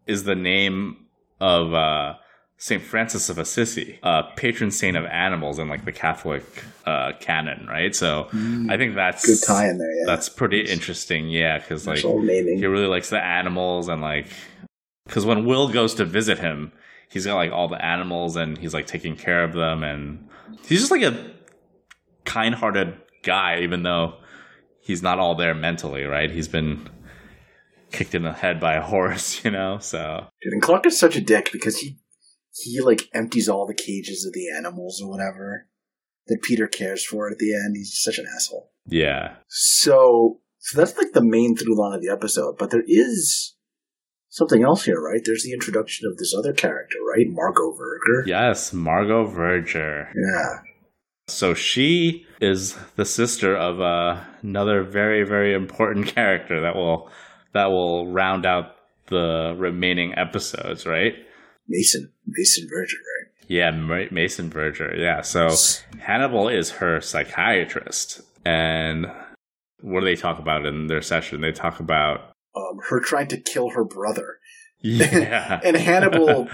is 0.07 0.23
the 0.23 0.35
name 0.35 1.06
of 1.39 1.73
uh, 1.73 2.15
Saint 2.57 2.81
Francis 2.81 3.29
of 3.29 3.37
Assisi, 3.37 3.99
uh, 4.03 4.23
patron 4.35 4.71
saint 4.71 4.97
of 4.97 5.05
animals 5.05 5.59
in 5.59 5.67
like 5.69 5.85
the 5.85 5.91
Catholic 5.91 6.43
uh, 6.85 7.11
canon, 7.19 7.67
right? 7.67 7.95
So 7.95 8.27
I 8.69 8.77
think 8.77 8.95
that's 8.95 9.25
Good 9.25 9.45
tie 9.47 9.69
in 9.69 9.77
there. 9.77 9.95
Yeah, 9.99 10.03
That's 10.07 10.29
pretty 10.29 10.61
interesting, 10.61 11.29
yeah, 11.29 11.59
because 11.59 11.85
like 11.85 11.97
That's 11.97 12.05
all 12.05 12.21
naming. 12.21 12.57
he 12.57 12.65
really 12.65 12.87
likes 12.87 13.09
the 13.09 13.23
animals 13.23 13.87
and 13.89 14.01
like 14.01 14.27
because 15.05 15.25
when 15.25 15.45
Will 15.45 15.69
goes 15.69 15.93
to 15.95 16.05
visit 16.05 16.39
him, 16.39 16.71
he's 17.09 17.25
got 17.25 17.35
like 17.35 17.51
all 17.51 17.67
the 17.67 17.83
animals 17.83 18.35
and 18.35 18.57
he's 18.57 18.73
like 18.73 18.87
taking 18.87 19.15
care 19.15 19.43
of 19.43 19.53
them 19.53 19.83
and 19.83 20.27
he's 20.65 20.79
just 20.79 20.91
like 20.91 21.03
a 21.03 21.31
kind-hearted 22.25 22.97
guy, 23.23 23.59
even 23.61 23.83
though 23.83 24.15
he's 24.81 25.01
not 25.01 25.19
all 25.19 25.35
there 25.35 25.53
mentally, 25.53 26.03
right? 26.03 26.29
He's 26.31 26.47
been 26.47 26.89
kicked 27.91 28.15
in 28.15 28.23
the 28.23 28.33
head 28.33 28.59
by 28.59 28.75
a 28.75 28.81
horse, 28.81 29.41
you 29.45 29.51
know. 29.51 29.77
So 29.79 30.27
Dude, 30.41 30.53
and 30.53 30.61
Clark 30.61 30.85
is 30.85 30.99
such 30.99 31.15
a 31.15 31.21
dick 31.21 31.49
because 31.51 31.79
he 31.79 31.97
he 32.53 32.81
like 32.81 33.09
empties 33.13 33.47
all 33.47 33.67
the 33.67 33.73
cages 33.73 34.25
of 34.25 34.33
the 34.33 34.49
animals 34.55 35.01
or 35.01 35.09
whatever 35.09 35.67
that 36.27 36.41
Peter 36.41 36.67
cares 36.67 37.05
for 37.05 37.29
at 37.29 37.37
the 37.37 37.53
end. 37.53 37.75
He's 37.75 37.97
such 38.01 38.17
an 38.17 38.25
asshole. 38.35 38.71
yeah, 38.85 39.35
So 39.47 40.39
so 40.59 40.77
that's 40.77 40.97
like 40.97 41.13
the 41.13 41.23
main 41.23 41.55
through 41.55 41.79
line 41.79 41.95
of 41.95 42.01
the 42.01 42.11
episode. 42.11 42.57
But 42.57 42.71
there 42.71 42.83
is 42.87 43.55
something 44.29 44.63
else 44.63 44.83
here, 44.85 44.99
right? 44.99 45.21
There's 45.23 45.43
the 45.43 45.53
introduction 45.53 46.07
of 46.11 46.17
this 46.17 46.33
other 46.37 46.51
character, 46.51 46.97
right? 47.15 47.25
Margot 47.29 47.71
Verger. 47.77 48.27
yes, 48.27 48.73
Margot 48.73 49.25
Verger. 49.25 50.09
Yeah. 50.15 50.59
So 51.29 51.53
she 51.53 52.25
is 52.41 52.75
the 52.95 53.05
sister 53.05 53.55
of 53.55 53.79
uh, 53.81 54.21
another 54.41 54.83
very, 54.83 55.23
very 55.23 55.53
important 55.53 56.07
character 56.15 56.61
that 56.61 56.75
will 56.75 57.09
that 57.57 57.67
will 57.67 58.07
round 58.07 58.45
out 58.45 58.75
the 59.07 59.55
remaining 59.57 60.13
episodes, 60.17 60.85
right? 60.85 61.13
Mason. 61.67 62.11
Mason 62.25 62.67
Verger, 62.69 62.97
right? 62.97 63.31
Yeah, 63.49 63.71
Ma- 63.71 64.05
Mason 64.11 64.49
Verger. 64.49 64.95
Yeah. 64.97 65.21
So 65.21 65.49
Hannibal 65.99 66.49
is 66.49 66.69
her 66.71 66.99
psychiatrist, 67.01 68.21
and 68.45 69.07
what 69.81 69.99
do 70.01 70.05
they 70.05 70.15
talk 70.15 70.39
about 70.39 70.65
in 70.65 70.87
their 70.87 71.01
session? 71.01 71.41
They 71.41 71.51
talk 71.51 71.79
about 71.79 72.31
Um, 72.55 72.79
her 72.89 72.99
trying 72.99 73.27
to 73.27 73.37
kill 73.37 73.69
her 73.71 73.83
brother. 73.83 74.39
yeah, 74.81 75.59
And 75.63 75.75
Hannibal 75.77 76.47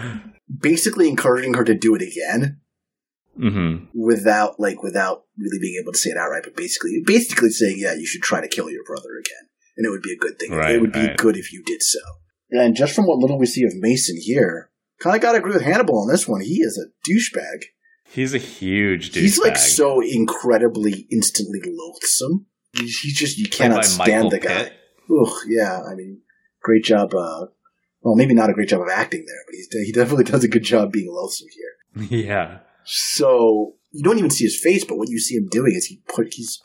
basically 0.60 1.08
encouraging 1.10 1.54
her 1.56 1.64
to 1.64 1.74
do 1.74 1.96
it 1.96 2.02
again. 2.02 2.60
hmm 3.38 3.86
without 3.96 4.60
like 4.60 4.84
without 4.84 5.24
really 5.38 5.58
being 5.60 5.80
able 5.82 5.92
to 5.92 5.98
say 5.98 6.12
it 6.12 6.18
outright, 6.18 6.44
but 6.44 6.56
basically 6.56 7.02
basically 7.06 7.50
saying, 7.50 7.78
yeah, 7.80 7.94
you 7.94 8.06
should 8.06 8.22
try 8.22 8.42
to 8.42 8.48
kill 8.48 8.70
your 8.70 8.84
brother 8.84 9.10
again, 9.20 9.46
and 9.78 9.86
it 9.86 9.90
would 9.90 10.02
be 10.02 10.14
a 10.14 10.18
good 10.18 10.40
thing. 10.40 10.52
Right, 10.52 10.76
it 10.76 10.82
would 10.82 10.94
be 10.94 11.08
right. 11.08 11.18
good 11.18 11.38
if 11.38 11.52
you 11.52 11.64
did 11.66 11.82
so. 11.82 12.00
And 12.52 12.76
just 12.76 12.94
from 12.94 13.06
what 13.06 13.18
little 13.18 13.40
we 13.40 13.46
see 13.46 13.64
of 13.64 13.74
Mason 13.76 14.16
here, 14.20 14.70
kind 15.00 15.16
of 15.16 15.22
got 15.22 15.32
to 15.32 15.40
agree 15.40 15.54
with 15.54 15.64
Hannibal 15.64 16.00
on 16.00 16.08
this 16.08 16.28
one. 16.28 16.42
He 16.42 16.62
is 16.62 16.78
a 16.78 17.10
douchebag. 17.10 17.64
He's 18.10 18.34
a 18.34 18.38
huge 18.38 19.12
douchebag. 19.12 19.22
He's 19.22 19.40
like 19.40 19.58
so 19.58 20.02
incredibly 20.02 21.08
instantly 21.12 21.62
loathsome. 21.66 22.46
He's, 22.74 23.00
he's 23.00 23.18
just 23.18 23.38
you 23.38 23.50
cannot 23.50 23.78
by 23.78 23.82
stand 23.82 24.24
Michael 24.26 24.30
the 24.30 24.40
guy. 24.40 24.64
Pitt. 24.64 24.74
Ugh, 25.10 25.34
yeah. 25.48 25.82
I 25.82 25.96
mean, 25.96 26.22
great 26.62 26.84
job. 26.84 27.14
Uh, 27.14 27.48
well, 28.02 28.16
maybe 28.16 28.34
not 28.34 28.50
a 28.50 28.54
great 28.54 28.70
job 28.70 28.82
of 28.82 28.90
acting 28.90 29.26
there, 29.26 29.44
but 29.48 29.56
he's, 29.56 29.68
he 29.88 29.92
definitely 29.92 30.24
does 30.32 30.44
a 30.44 30.48
good 30.48 30.64
job 30.64 30.92
being 30.92 31.12
loathsome 31.12 31.48
here. 31.52 32.10
Yeah. 32.20 32.60
So 32.86 33.76
you 33.92 34.04
don't 34.04 34.18
even 34.18 34.30
see 34.30 34.44
his 34.44 34.60
face, 34.60 34.84
but 34.84 34.98
what 34.98 35.10
you 35.10 35.20
see 35.20 35.36
him 35.36 35.48
doing 35.50 35.74
is 35.74 35.86
he 35.86 36.02
put 36.08 36.34
he's 36.34 36.60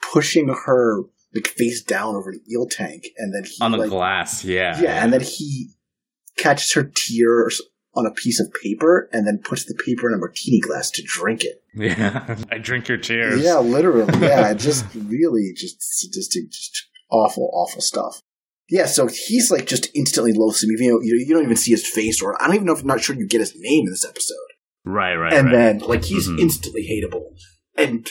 pushing 0.00 0.48
her 0.48 1.02
like 1.34 1.46
face 1.48 1.82
down 1.82 2.14
over 2.16 2.30
an 2.30 2.40
eel 2.50 2.66
tank, 2.66 3.08
and 3.16 3.34
then 3.34 3.44
he 3.44 3.56
On 3.60 3.72
the 3.72 3.78
like, 3.78 3.90
glass, 3.90 4.44
yeah. 4.44 4.80
yeah, 4.80 5.02
and 5.02 5.12
then 5.12 5.20
he 5.20 5.70
catches 6.36 6.72
her 6.74 6.84
tears 6.84 7.60
on 7.94 8.06
a 8.06 8.10
piece 8.12 8.38
of 8.40 8.52
paper, 8.62 9.08
and 9.12 9.26
then 9.26 9.38
puts 9.42 9.64
the 9.64 9.74
paper 9.74 10.08
in 10.08 10.14
a 10.14 10.18
martini 10.18 10.60
glass 10.60 10.90
to 10.90 11.02
drink 11.04 11.42
it. 11.42 11.62
Yeah. 11.74 12.36
I 12.52 12.58
drink 12.58 12.88
your 12.88 12.98
tears. 12.98 13.42
Yeah, 13.42 13.58
literally. 13.58 14.12
Yeah, 14.20 14.54
just 14.54 14.84
really 14.94 15.52
just 15.56 15.76
sadistic, 15.82 16.50
just 16.50 16.86
awful, 17.10 17.50
awful 17.52 17.80
stuff. 17.80 18.22
Yeah, 18.70 18.84
so 18.86 19.06
he's 19.08 19.50
like 19.50 19.66
just 19.66 19.88
instantly 19.94 20.32
loathsome. 20.32 20.70
Even 20.72 20.88
though 20.88 21.00
you, 21.00 21.16
you 21.26 21.34
don't 21.34 21.42
even 21.44 21.56
see 21.56 21.70
his 21.72 21.88
face, 21.88 22.22
or 22.22 22.40
I 22.40 22.46
don't 22.46 22.54
even 22.56 22.66
know 22.66 22.74
if 22.74 22.82
I'm 22.82 22.86
not 22.86 23.00
sure 23.00 23.16
you 23.16 23.26
get 23.26 23.40
his 23.40 23.54
name 23.56 23.86
in 23.86 23.90
this 23.92 24.04
episode. 24.04 24.36
Right, 24.84 25.14
right, 25.16 25.32
and 25.32 25.46
right. 25.46 25.52
then 25.52 25.78
like 25.80 26.04
he's 26.04 26.28
Mhm. 26.28 26.38
instantly 26.38 26.82
hateable. 26.88 27.30
And 27.76 28.08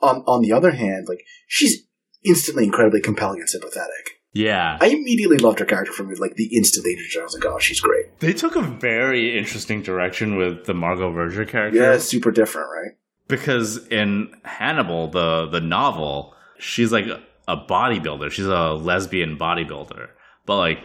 on 0.00 0.22
on 0.26 0.40
the 0.42 0.52
other 0.52 0.70
hand, 0.70 1.06
like 1.08 1.24
she's 1.48 1.82
instantly 2.24 2.64
incredibly 2.64 3.00
compelling 3.00 3.40
and 3.40 3.48
sympathetic. 3.48 4.20
yeah. 4.32 4.78
I 4.80 4.88
immediately 4.88 5.38
loved 5.38 5.58
her 5.60 5.64
character 5.64 5.92
from 5.92 6.12
like 6.14 6.34
the 6.36 6.56
instant 6.56 6.84
they 6.84 6.90
introduced 6.90 7.14
her. 7.16 7.20
I 7.22 7.24
was 7.24 7.34
like, 7.34 7.46
oh, 7.46 7.58
she's 7.58 7.80
great. 7.80 8.18
They 8.20 8.32
took 8.32 8.56
a 8.56 8.62
very 8.62 9.38
interesting 9.38 9.82
direction 9.82 10.36
with 10.36 10.64
the 10.66 10.74
Margot 10.74 11.12
Verger 11.12 11.44
character. 11.44 11.78
Yeah, 11.78 11.94
it's 11.94 12.04
super 12.04 12.30
different, 12.30 12.68
right? 12.70 12.92
because 13.28 13.86
in 13.88 14.32
Hannibal, 14.44 15.08
the 15.10 15.46
the 15.46 15.60
novel, 15.60 16.34
she's 16.58 16.90
like 16.92 17.06
a 17.46 17.56
bodybuilder. 17.56 18.30
She's 18.30 18.46
a 18.46 18.72
lesbian 18.72 19.36
bodybuilder. 19.38 20.08
But 20.46 20.56
like, 20.56 20.78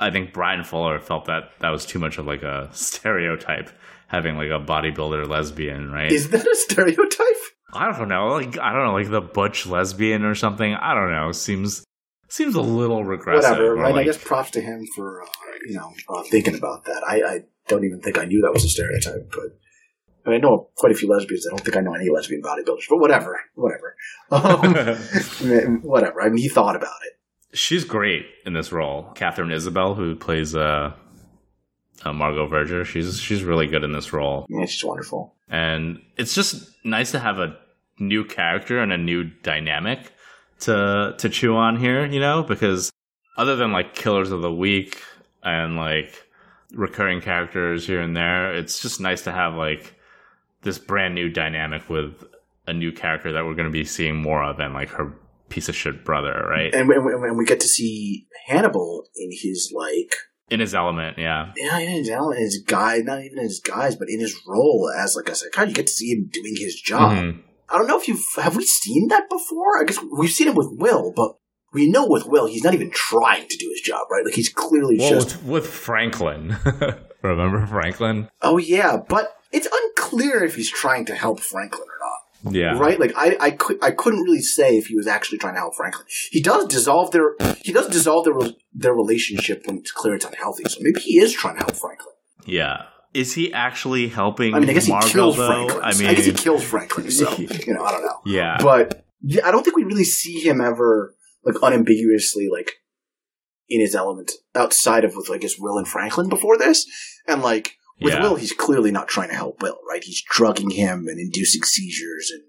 I 0.00 0.10
think 0.10 0.32
Bryan 0.32 0.64
Fuller 0.64 0.98
felt 1.00 1.26
that 1.26 1.50
that 1.60 1.70
was 1.70 1.86
too 1.86 1.98
much 1.98 2.18
of 2.18 2.26
like 2.26 2.42
a 2.42 2.68
stereotype, 2.72 3.70
having 4.08 4.36
like 4.36 4.50
a 4.50 4.60
bodybuilder 4.64 5.28
lesbian, 5.28 5.90
right? 5.92 6.10
Is 6.10 6.30
that 6.30 6.46
a 6.46 6.56
stereotype? 6.56 7.35
I 7.72 7.90
don't 7.92 8.08
know, 8.08 8.28
like 8.28 8.58
I 8.58 8.72
don't 8.72 8.84
know, 8.84 8.92
like 8.92 9.10
the 9.10 9.20
butch 9.20 9.66
lesbian 9.66 10.24
or 10.24 10.34
something. 10.34 10.74
I 10.74 10.94
don't 10.94 11.10
know. 11.10 11.32
Seems 11.32 11.84
seems 12.28 12.54
a 12.54 12.60
little 12.60 13.04
regressive. 13.04 13.50
Whatever. 13.50 13.74
Right? 13.74 13.94
I 13.94 14.04
guess 14.04 14.18
props 14.18 14.50
to 14.52 14.60
him 14.60 14.86
for 14.94 15.22
uh, 15.22 15.26
you 15.66 15.74
know 15.74 15.92
uh, 16.08 16.22
thinking 16.24 16.54
about 16.54 16.84
that. 16.84 17.02
I, 17.06 17.22
I 17.22 17.40
don't 17.68 17.84
even 17.84 18.00
think 18.00 18.18
I 18.18 18.24
knew 18.24 18.42
that 18.42 18.52
was 18.52 18.64
a 18.64 18.68
stereotype, 18.68 19.30
but. 19.30 19.58
I, 20.24 20.30
mean, 20.30 20.38
I 20.38 20.40
know 20.40 20.70
quite 20.74 20.90
a 20.90 20.96
few 20.96 21.08
lesbians. 21.08 21.46
I 21.46 21.50
don't 21.50 21.64
think 21.64 21.76
I 21.76 21.80
know 21.80 21.94
any 21.94 22.10
lesbian 22.10 22.42
bodybuilders, 22.42 22.88
but 22.90 22.98
whatever, 22.98 23.40
whatever, 23.54 23.94
um, 24.32 25.82
whatever. 25.82 26.20
I 26.20 26.30
mean, 26.30 26.38
he 26.38 26.48
thought 26.48 26.74
about 26.74 26.96
it. 27.06 27.56
She's 27.56 27.84
great 27.84 28.26
in 28.44 28.52
this 28.52 28.72
role. 28.72 29.04
Katharine 29.14 29.52
Isabelle, 29.52 29.94
who 29.94 30.16
plays 30.16 30.56
uh, 30.56 30.94
uh, 32.04 32.12
Margot 32.12 32.48
Verger, 32.48 32.84
she's 32.84 33.20
she's 33.20 33.44
really 33.44 33.68
good 33.68 33.84
in 33.84 33.92
this 33.92 34.12
role, 34.12 34.46
Yeah, 34.48 34.66
she's 34.66 34.84
wonderful. 34.84 35.35
And 35.48 36.00
it's 36.16 36.34
just 36.34 36.70
nice 36.84 37.12
to 37.12 37.18
have 37.18 37.38
a 37.38 37.56
new 37.98 38.24
character 38.24 38.80
and 38.80 38.92
a 38.92 38.98
new 38.98 39.24
dynamic 39.24 40.12
to 40.60 41.14
to 41.18 41.28
chew 41.28 41.56
on 41.56 41.78
here. 41.78 42.06
You 42.06 42.20
know, 42.20 42.42
because 42.42 42.90
other 43.36 43.56
than 43.56 43.72
like 43.72 43.94
Killers 43.94 44.32
of 44.32 44.42
the 44.42 44.52
Week 44.52 45.02
and 45.42 45.76
like 45.76 46.26
recurring 46.72 47.20
characters 47.20 47.86
here 47.86 48.00
and 48.00 48.16
there, 48.16 48.54
it's 48.54 48.80
just 48.80 49.00
nice 49.00 49.22
to 49.22 49.32
have 49.32 49.54
like 49.54 49.94
this 50.62 50.78
brand 50.78 51.14
new 51.14 51.28
dynamic 51.28 51.88
with 51.88 52.24
a 52.66 52.72
new 52.72 52.90
character 52.90 53.32
that 53.32 53.44
we're 53.44 53.54
going 53.54 53.68
to 53.68 53.72
be 53.72 53.84
seeing 53.84 54.16
more 54.16 54.42
of, 54.42 54.58
and 54.58 54.74
like 54.74 54.88
her 54.90 55.14
piece 55.48 55.68
of 55.68 55.76
shit 55.76 56.04
brother, 56.04 56.44
right? 56.48 56.74
And, 56.74 56.90
and, 56.90 57.24
and 57.24 57.38
we 57.38 57.44
get 57.44 57.60
to 57.60 57.68
see 57.68 58.26
Hannibal 58.46 59.06
in 59.14 59.30
his 59.30 59.72
like 59.74 60.16
in 60.50 60.60
his 60.60 60.74
element, 60.74 61.18
yeah. 61.18 61.52
yeah, 61.56 61.78
in 61.78 61.88
his, 61.98 62.08
element 62.08 62.38
in 62.38 62.44
his 62.44 62.62
guy, 62.66 62.98
not 62.98 63.22
even 63.24 63.38
in 63.38 63.44
his 63.44 63.60
guise, 63.60 63.96
but 63.96 64.08
in 64.08 64.20
his 64.20 64.40
role 64.46 64.90
as 64.96 65.16
like 65.16 65.28
a 65.28 65.34
psychiatrist. 65.34 65.68
You 65.70 65.74
get 65.74 65.86
to 65.88 65.92
see 65.92 66.12
him 66.12 66.28
doing 66.32 66.54
his 66.56 66.74
job. 66.80 67.12
Mhm. 67.12 67.40
I 67.68 67.78
don't 67.78 67.88
know 67.88 67.98
if 67.98 68.06
you've 68.06 68.24
have 68.36 68.56
we 68.56 68.64
seen 68.64 69.08
that 69.08 69.28
before. 69.28 69.80
I 69.80 69.84
guess 69.84 69.98
we've 70.16 70.30
seen 70.30 70.46
it 70.48 70.54
with 70.54 70.68
Will, 70.70 71.12
but 71.14 71.32
we 71.72 71.90
know 71.90 72.06
with 72.06 72.26
Will 72.26 72.46
he's 72.46 72.62
not 72.62 72.74
even 72.74 72.90
trying 72.92 73.48
to 73.48 73.56
do 73.56 73.68
his 73.70 73.80
job, 73.80 74.06
right? 74.10 74.24
Like 74.24 74.34
he's 74.34 74.48
clearly 74.48 74.98
Well, 74.98 75.10
just 75.10 75.36
with, 75.42 75.46
with 75.46 75.66
Franklin. 75.66 76.56
Remember 77.22 77.66
Franklin? 77.66 78.28
oh 78.42 78.58
yeah, 78.58 78.98
but 79.08 79.36
it's 79.50 79.66
unclear 79.72 80.44
if 80.44 80.54
he's 80.54 80.70
trying 80.70 81.04
to 81.06 81.14
help 81.16 81.40
Franklin 81.40 81.82
or 81.82 81.98
not. 82.00 82.15
Yeah. 82.50 82.78
Right? 82.78 82.98
Like 82.98 83.12
I, 83.16 83.36
I 83.40 83.58
I 83.82 83.90
couldn't 83.90 84.22
really 84.22 84.40
say 84.40 84.76
if 84.76 84.86
he 84.86 84.96
was 84.96 85.06
actually 85.06 85.38
trying 85.38 85.54
to 85.54 85.60
help 85.60 85.74
Franklin. 85.74 86.06
He 86.30 86.40
does 86.40 86.66
dissolve 86.66 87.10
their, 87.10 87.34
he 87.62 87.72
does 87.72 87.88
dissolve 87.88 88.24
their 88.24 88.34
re- 88.34 88.56
their 88.72 88.94
relationship 88.94 89.62
when 89.66 89.78
it's 89.78 89.90
clear 89.90 90.14
it's 90.14 90.24
unhealthy. 90.24 90.64
So 90.68 90.78
maybe 90.80 91.00
he 91.00 91.18
is 91.18 91.32
trying 91.32 91.56
to 91.56 91.64
help 91.64 91.76
Franklin. 91.76 92.14
Yeah. 92.44 92.84
Is 93.14 93.32
he 93.34 93.52
actually 93.52 94.08
helping 94.08 94.54
I 94.54 94.60
mean, 94.60 94.68
I 94.68 94.74
guess 94.74 94.84
he 94.84 94.92
Margot, 94.92 95.08
kills 95.08 95.36
though? 95.36 95.46
Franklin. 95.46 95.80
I 95.82 95.94
mean, 95.98 96.08
I, 96.08 96.14
guess 96.14 96.24
he 96.26 96.32
kills 96.32 96.62
Franklin. 96.62 97.10
So 97.10 97.32
you 97.38 97.74
know, 97.74 97.82
I 97.82 97.92
don't 97.92 98.02
know. 98.02 98.20
yeah. 98.26 98.58
But 98.60 99.04
yeah, 99.22 99.46
I 99.46 99.50
don't 99.50 99.62
think 99.62 99.76
we 99.76 99.84
really 99.84 100.04
see 100.04 100.40
him 100.40 100.60
ever 100.60 101.14
like 101.44 101.56
unambiguously 101.62 102.48
like 102.50 102.72
in 103.68 103.80
his 103.80 103.94
element 103.94 104.32
outside 104.54 105.04
of 105.04 105.16
with 105.16 105.30
I 105.30 105.38
guess 105.38 105.58
Will 105.58 105.78
and 105.78 105.88
Franklin 105.88 106.28
before 106.28 106.58
this. 106.58 106.86
And 107.26 107.42
like 107.42 107.76
with 108.00 108.12
Yeah. 108.14 108.22
Will, 108.22 108.36
he's 108.36 108.52
clearly 108.52 108.90
not 108.90 109.08
trying 109.08 109.28
to 109.28 109.34
help 109.34 109.62
Will, 109.62 109.78
right? 109.88 110.02
He's 110.04 110.22
drugging 110.28 110.70
him 110.70 111.06
and 111.08 111.18
inducing 111.18 111.62
seizures 111.62 112.30
and 112.32 112.42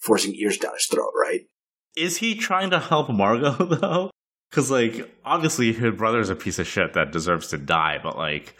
forcing 0.00 0.34
ears 0.34 0.58
down 0.58 0.74
his 0.74 0.86
throat, 0.86 1.12
right? 1.20 1.42
Is 1.96 2.18
he 2.18 2.34
trying 2.34 2.70
to 2.70 2.78
help 2.78 3.08
Margot, 3.10 3.52
though? 3.64 4.10
Because, 4.50 4.70
like, 4.70 5.14
obviously 5.24 5.72
her 5.74 5.92
brother's 5.92 6.30
a 6.30 6.36
piece 6.36 6.58
of 6.58 6.66
shit 6.66 6.94
that 6.94 7.12
deserves 7.12 7.48
to 7.48 7.58
die, 7.58 7.98
but, 8.02 8.16
like, 8.16 8.54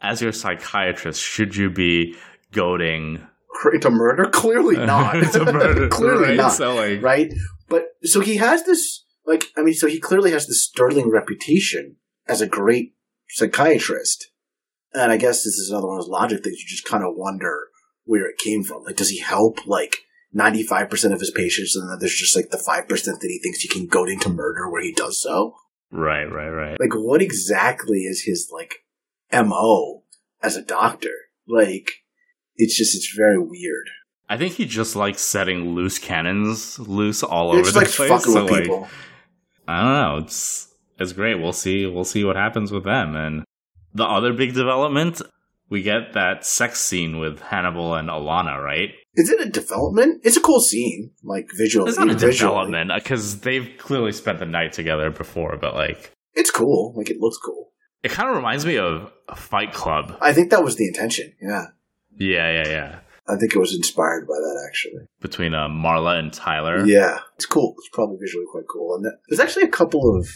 as 0.00 0.20
your 0.22 0.32
psychiatrist, 0.32 1.20
should 1.20 1.56
you 1.56 1.70
be 1.70 2.14
goading 2.52 3.26
To 3.80 3.90
murder? 3.90 4.26
Clearly 4.26 4.76
not. 4.86 5.12
to 5.32 5.44
murder? 5.52 5.88
clearly 5.90 6.28
right? 6.28 6.36
not. 6.36 6.52
So, 6.52 6.74
like, 6.74 7.02
right? 7.02 7.32
But 7.68 7.86
so 8.04 8.20
he 8.20 8.36
has 8.36 8.64
this, 8.64 9.04
like, 9.26 9.46
I 9.56 9.62
mean, 9.62 9.74
so 9.74 9.86
he 9.86 9.98
clearly 9.98 10.30
has 10.32 10.46
this 10.46 10.62
sterling 10.62 11.10
reputation 11.10 11.96
as 12.28 12.40
a 12.40 12.46
great 12.46 12.94
psychiatrist. 13.28 14.30
And 14.94 15.10
I 15.12 15.16
guess 15.16 15.38
this 15.44 15.58
is 15.58 15.70
another 15.70 15.88
one 15.88 15.96
of 15.98 16.02
those 16.04 16.10
logic 16.10 16.44
things 16.44 16.60
you 16.60 16.66
just 16.68 16.84
kind 16.84 17.02
of 17.04 17.14
wonder 17.16 17.68
where 18.04 18.28
it 18.28 18.38
came 18.38 18.62
from. 18.62 18.84
Like, 18.84 18.96
does 18.96 19.10
he 19.10 19.18
help, 19.18 19.66
like, 19.66 19.98
95% 20.34 21.12
of 21.12 21.20
his 21.20 21.30
patients 21.30 21.74
and 21.76 21.90
then 21.90 21.98
there's 21.98 22.14
just, 22.14 22.36
like, 22.36 22.50
the 22.50 22.56
5% 22.58 22.86
that 22.88 23.18
he 23.22 23.40
thinks 23.42 23.60
he 23.60 23.68
can 23.68 23.86
goad 23.86 24.08
into 24.08 24.28
murder 24.28 24.70
where 24.70 24.82
he 24.82 24.92
does 24.92 25.20
so? 25.20 25.56
right, 25.90 26.24
right, 26.24 26.48
right. 26.48 26.80
Like, 26.80 26.94
what 26.94 27.22
exactly 27.22 28.00
is 28.00 28.22
his, 28.24 28.50
like, 28.52 28.84
MO 29.32 30.02
as 30.42 30.56
a 30.56 30.62
doctor? 30.62 31.12
Like, 31.46 31.90
it's 32.56 32.76
just, 32.76 32.94
it's 32.94 33.14
very 33.16 33.38
weird. 33.38 33.88
I 34.28 34.36
think 34.36 34.54
he 34.54 34.64
just 34.64 34.96
likes 34.96 35.20
setting 35.20 35.74
loose 35.74 35.98
cannons 35.98 36.78
loose 36.78 37.22
all 37.22 37.52
He 37.52 37.60
over 37.60 37.70
the 37.70 37.78
likes 37.80 37.96
place. 37.96 38.08
fucking 38.08 38.32
so, 38.32 38.42
with 38.42 38.52
like, 38.52 38.62
people. 38.62 38.88
I 39.68 39.80
don't 39.82 39.92
know. 39.92 40.24
It's 40.24 40.68
it's 40.98 41.12
great. 41.12 41.34
We'll 41.36 41.52
see. 41.52 41.86
We'll 41.86 42.04
see 42.04 42.24
what 42.24 42.36
happens 42.36 42.72
with 42.72 42.84
them. 42.84 43.16
And 43.16 43.44
the 43.94 44.04
other 44.04 44.32
big 44.32 44.54
development, 44.54 45.22
we 45.70 45.82
get 45.82 46.12
that 46.12 46.44
sex 46.44 46.80
scene 46.80 47.18
with 47.18 47.40
Hannibal 47.40 47.94
and 47.94 48.08
Alana, 48.08 48.62
right? 48.62 48.90
Is 49.14 49.30
it 49.30 49.40
a 49.40 49.48
development? 49.48 50.20
It's 50.24 50.36
a 50.36 50.40
cool 50.40 50.60
scene, 50.60 51.12
like 51.22 51.48
visually. 51.56 51.88
It's 51.88 51.98
not 51.98 52.10
a 52.10 52.14
development 52.14 52.90
because 52.94 53.40
they've 53.40 53.70
clearly 53.78 54.12
spent 54.12 54.40
the 54.40 54.46
night 54.46 54.72
together 54.72 55.10
before, 55.10 55.56
but 55.56 55.74
like 55.74 56.12
It's 56.34 56.50
cool. 56.50 56.92
Like 56.96 57.10
it 57.10 57.18
looks 57.20 57.38
cool. 57.38 57.70
it 58.02 58.10
kind 58.10 58.28
of 58.28 58.36
reminds 58.36 58.66
me 58.66 58.76
of 58.76 59.10
a 59.28 59.36
Fight 59.36 59.72
Club. 59.72 60.16
I 60.20 60.32
think 60.32 60.50
that 60.50 60.64
was 60.64 60.76
the 60.76 60.86
intention. 60.86 61.32
Yeah, 61.40 61.66
Yeah, 62.18 62.50
yeah, 62.50 62.68
yeah. 62.68 62.98
I 63.26 63.36
think 63.36 63.54
it 63.54 63.58
was 63.58 63.74
inspired 63.74 64.26
by 64.26 64.34
that 64.34 64.64
actually. 64.68 65.06
Between 65.20 65.54
uh, 65.54 65.68
Marla 65.68 66.18
and 66.18 66.30
Tyler. 66.32 66.84
Yeah, 66.84 67.20
it's 67.36 67.46
cool. 67.46 67.74
It's 67.78 67.88
probably 67.90 68.18
visually 68.20 68.44
quite 68.50 68.64
cool. 68.70 68.96
And 68.96 69.06
there's 69.28 69.40
actually 69.40 69.62
a 69.62 69.68
couple 69.68 70.14
of 70.18 70.28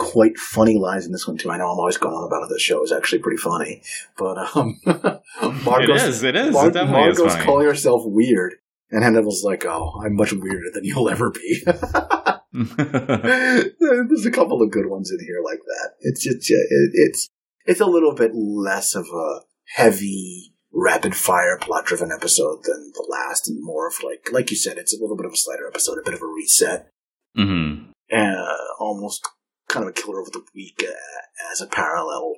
quite 0.00 0.38
funny 0.38 0.78
lines 0.78 1.04
in 1.04 1.12
this 1.12 1.28
one 1.28 1.36
too. 1.36 1.50
I 1.50 1.58
know 1.58 1.70
I'm 1.70 1.78
always 1.78 1.98
going 1.98 2.14
on 2.14 2.26
about 2.26 2.44
it. 2.44 2.48
The 2.48 2.58
show 2.58 2.82
is 2.82 2.90
actually 2.90 3.18
pretty 3.18 3.36
funny, 3.36 3.82
but 4.16 4.38
um, 4.56 4.80
It 4.86 5.64
Margot's, 5.64 6.04
is. 6.04 6.22
It 6.22 6.34
is. 6.34 6.52
Mar- 6.54 6.68
it 6.68 6.72
definitely 6.72 7.10
is 7.10 7.18
funny. 7.18 7.44
calling 7.44 7.66
herself 7.66 8.02
weird, 8.06 8.54
and 8.90 9.04
Hannibal's 9.04 9.44
like, 9.44 9.66
"Oh, 9.66 10.00
I'm 10.02 10.16
much 10.16 10.32
weirder 10.32 10.70
than 10.72 10.84
you'll 10.84 11.10
ever 11.10 11.30
be." 11.30 11.62
There's 12.52 14.26
a 14.26 14.30
couple 14.32 14.62
of 14.62 14.70
good 14.70 14.86
ones 14.86 15.10
in 15.12 15.18
here 15.24 15.42
like 15.44 15.60
that. 15.66 15.90
It's 16.00 16.24
just 16.24 16.50
it, 16.50 16.90
it's 16.94 17.28
it's 17.66 17.80
a 17.80 17.86
little 17.86 18.14
bit 18.14 18.32
less 18.34 18.94
of 18.94 19.06
a 19.14 19.40
heavy, 19.74 20.54
rapid 20.72 21.14
fire, 21.14 21.58
plot 21.60 21.84
driven 21.84 22.10
episode 22.10 22.64
than 22.64 22.90
the 22.94 23.06
last, 23.08 23.48
and 23.48 23.62
more 23.62 23.86
of 23.86 24.02
like 24.02 24.32
like 24.32 24.50
you 24.50 24.56
said, 24.56 24.78
it's 24.78 24.96
a 24.96 25.00
little 25.00 25.16
bit 25.16 25.26
of 25.26 25.32
a 25.32 25.36
slighter 25.36 25.68
episode, 25.68 25.98
a 25.98 26.04
bit 26.04 26.14
of 26.14 26.22
a 26.22 26.26
reset, 26.26 26.88
hmm 27.36 27.90
uh, 28.12 28.56
almost 28.78 29.28
kind 29.70 29.84
of 29.84 29.90
a 29.90 29.92
killer 29.92 30.20
of 30.20 30.32
the 30.32 30.42
week 30.54 30.82
uh, 30.82 31.52
as 31.52 31.60
a 31.60 31.66
parallel 31.66 32.34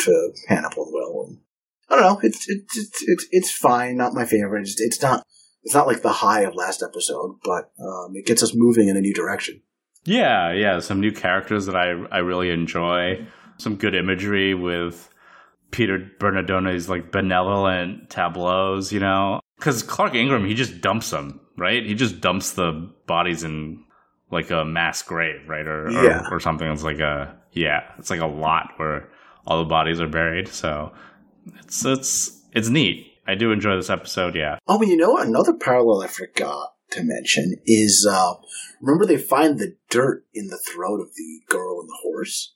to 0.00 0.32
Hannibal 0.48 0.84
and 0.84 0.92
Will. 0.92 1.36
I 1.88 1.96
don't 1.96 2.04
know. 2.04 2.20
It's 2.22 2.48
it's 2.48 2.76
it's 2.76 3.04
it's, 3.06 3.26
it's 3.30 3.52
fine. 3.52 3.96
Not 3.96 4.14
my 4.14 4.24
favorite. 4.24 4.62
It's, 4.62 4.80
it's 4.80 5.02
not. 5.02 5.24
It's 5.62 5.74
not 5.74 5.86
like 5.86 6.00
the 6.00 6.12
high 6.12 6.42
of 6.42 6.54
last 6.54 6.82
episode, 6.82 7.36
but 7.44 7.70
um, 7.78 8.12
it 8.14 8.24
gets 8.24 8.42
us 8.42 8.54
moving 8.54 8.88
in 8.88 8.96
a 8.96 9.00
new 9.00 9.12
direction. 9.12 9.60
Yeah, 10.04 10.52
yeah. 10.52 10.78
Some 10.78 11.00
new 11.00 11.12
characters 11.12 11.66
that 11.66 11.76
I 11.76 11.90
I 12.10 12.18
really 12.18 12.50
enjoy. 12.50 13.26
Some 13.58 13.76
good 13.76 13.94
imagery 13.94 14.54
with 14.54 15.10
Peter 15.70 16.10
Bernardone's 16.18 16.88
like 16.88 17.12
benevolent 17.12 18.10
tableaus, 18.10 18.92
you 18.92 19.00
know? 19.00 19.40
Because 19.58 19.82
Clark 19.82 20.14
Ingram, 20.14 20.46
he 20.46 20.54
just 20.54 20.80
dumps 20.80 21.10
them, 21.10 21.40
right? 21.58 21.84
He 21.84 21.94
just 21.94 22.20
dumps 22.20 22.52
the 22.52 22.90
bodies 23.06 23.44
in 23.44 23.84
like 24.30 24.50
a 24.50 24.64
mass 24.64 25.02
grave, 25.02 25.48
right? 25.48 25.66
Or, 25.66 25.90
Yeah. 25.90 26.26
or, 26.30 26.36
or 26.36 26.40
something. 26.40 26.68
It's 26.70 26.82
like 26.84 27.00
a, 27.00 27.36
yeah, 27.52 27.82
it's 27.98 28.10
like 28.10 28.20
a 28.20 28.26
lot 28.26 28.70
where 28.76 29.08
all 29.46 29.58
the 29.58 29.68
bodies 29.68 30.00
are 30.00 30.08
buried. 30.08 30.48
So 30.48 30.92
it's, 31.64 31.84
it's, 31.84 32.40
it's 32.52 32.68
neat. 32.68 33.06
I 33.26 33.34
do 33.34 33.52
enjoy 33.52 33.76
this 33.76 33.90
episode, 33.90 34.34
yeah. 34.34 34.58
Oh, 34.66 34.80
and 34.80 34.90
you 34.90 34.96
know 34.96 35.10
what? 35.10 35.26
Another 35.26 35.52
parallel 35.52 36.02
I 36.02 36.08
forgot 36.08 36.70
to 36.90 37.02
mention 37.04 37.56
is 37.66 38.06
uh, 38.10 38.34
remember 38.80 39.06
they 39.06 39.16
find 39.16 39.58
the 39.58 39.76
dirt 39.88 40.24
in 40.34 40.48
the 40.48 40.58
throat 40.58 41.00
of 41.00 41.14
the 41.14 41.40
girl 41.48 41.80
and 41.80 41.88
the 41.88 41.98
horse. 42.02 42.54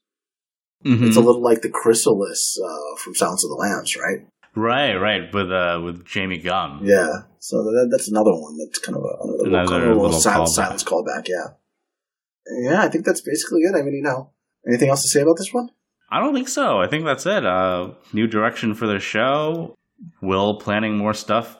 Mm-hmm. 0.84 1.06
It's 1.06 1.16
a 1.16 1.20
little 1.20 1.42
like 1.42 1.62
the 1.62 1.70
chrysalis 1.70 2.58
uh, 2.62 2.96
from 2.98 3.14
Silence 3.14 3.44
of 3.44 3.50
the 3.50 3.56
Lambs, 3.56 3.96
right? 3.96 4.26
Right, 4.56 4.94
right, 4.94 5.32
with 5.32 5.50
uh, 5.50 5.80
with 5.84 6.04
Jamie 6.04 6.38
Gumb. 6.38 6.80
Yeah. 6.82 7.22
So 7.38 7.62
that, 7.62 7.88
that's 7.90 8.08
another 8.08 8.32
one 8.32 8.56
that's 8.58 8.78
kind 8.78 8.96
of 8.96 9.04
a, 9.04 9.44
another, 9.44 9.64
little, 9.64 9.78
little, 9.78 10.02
little 10.02 10.20
silence, 10.20 10.50
callback. 10.50 10.54
silence 10.54 10.84
callback. 10.84 11.28
Yeah. 11.28 11.54
Yeah, 12.60 12.82
I 12.82 12.88
think 12.88 13.04
that's 13.04 13.20
basically 13.20 13.60
it. 13.62 13.74
I 13.74 13.82
mean, 13.82 13.94
you 13.94 14.02
know, 14.02 14.30
anything 14.66 14.90
else 14.90 15.02
to 15.02 15.08
say 15.08 15.20
about 15.22 15.36
this 15.38 15.52
one? 15.52 15.70
I 16.10 16.20
don't 16.20 16.34
think 16.34 16.48
so. 16.48 16.80
I 16.80 16.86
think 16.86 17.04
that's 17.04 17.26
it. 17.26 17.44
Uh, 17.44 17.92
new 18.12 18.26
direction 18.26 18.74
for 18.74 18.86
the 18.86 18.98
show. 18.98 19.76
Will 20.20 20.58
planning 20.60 20.96
more 20.96 21.14
stuff 21.14 21.56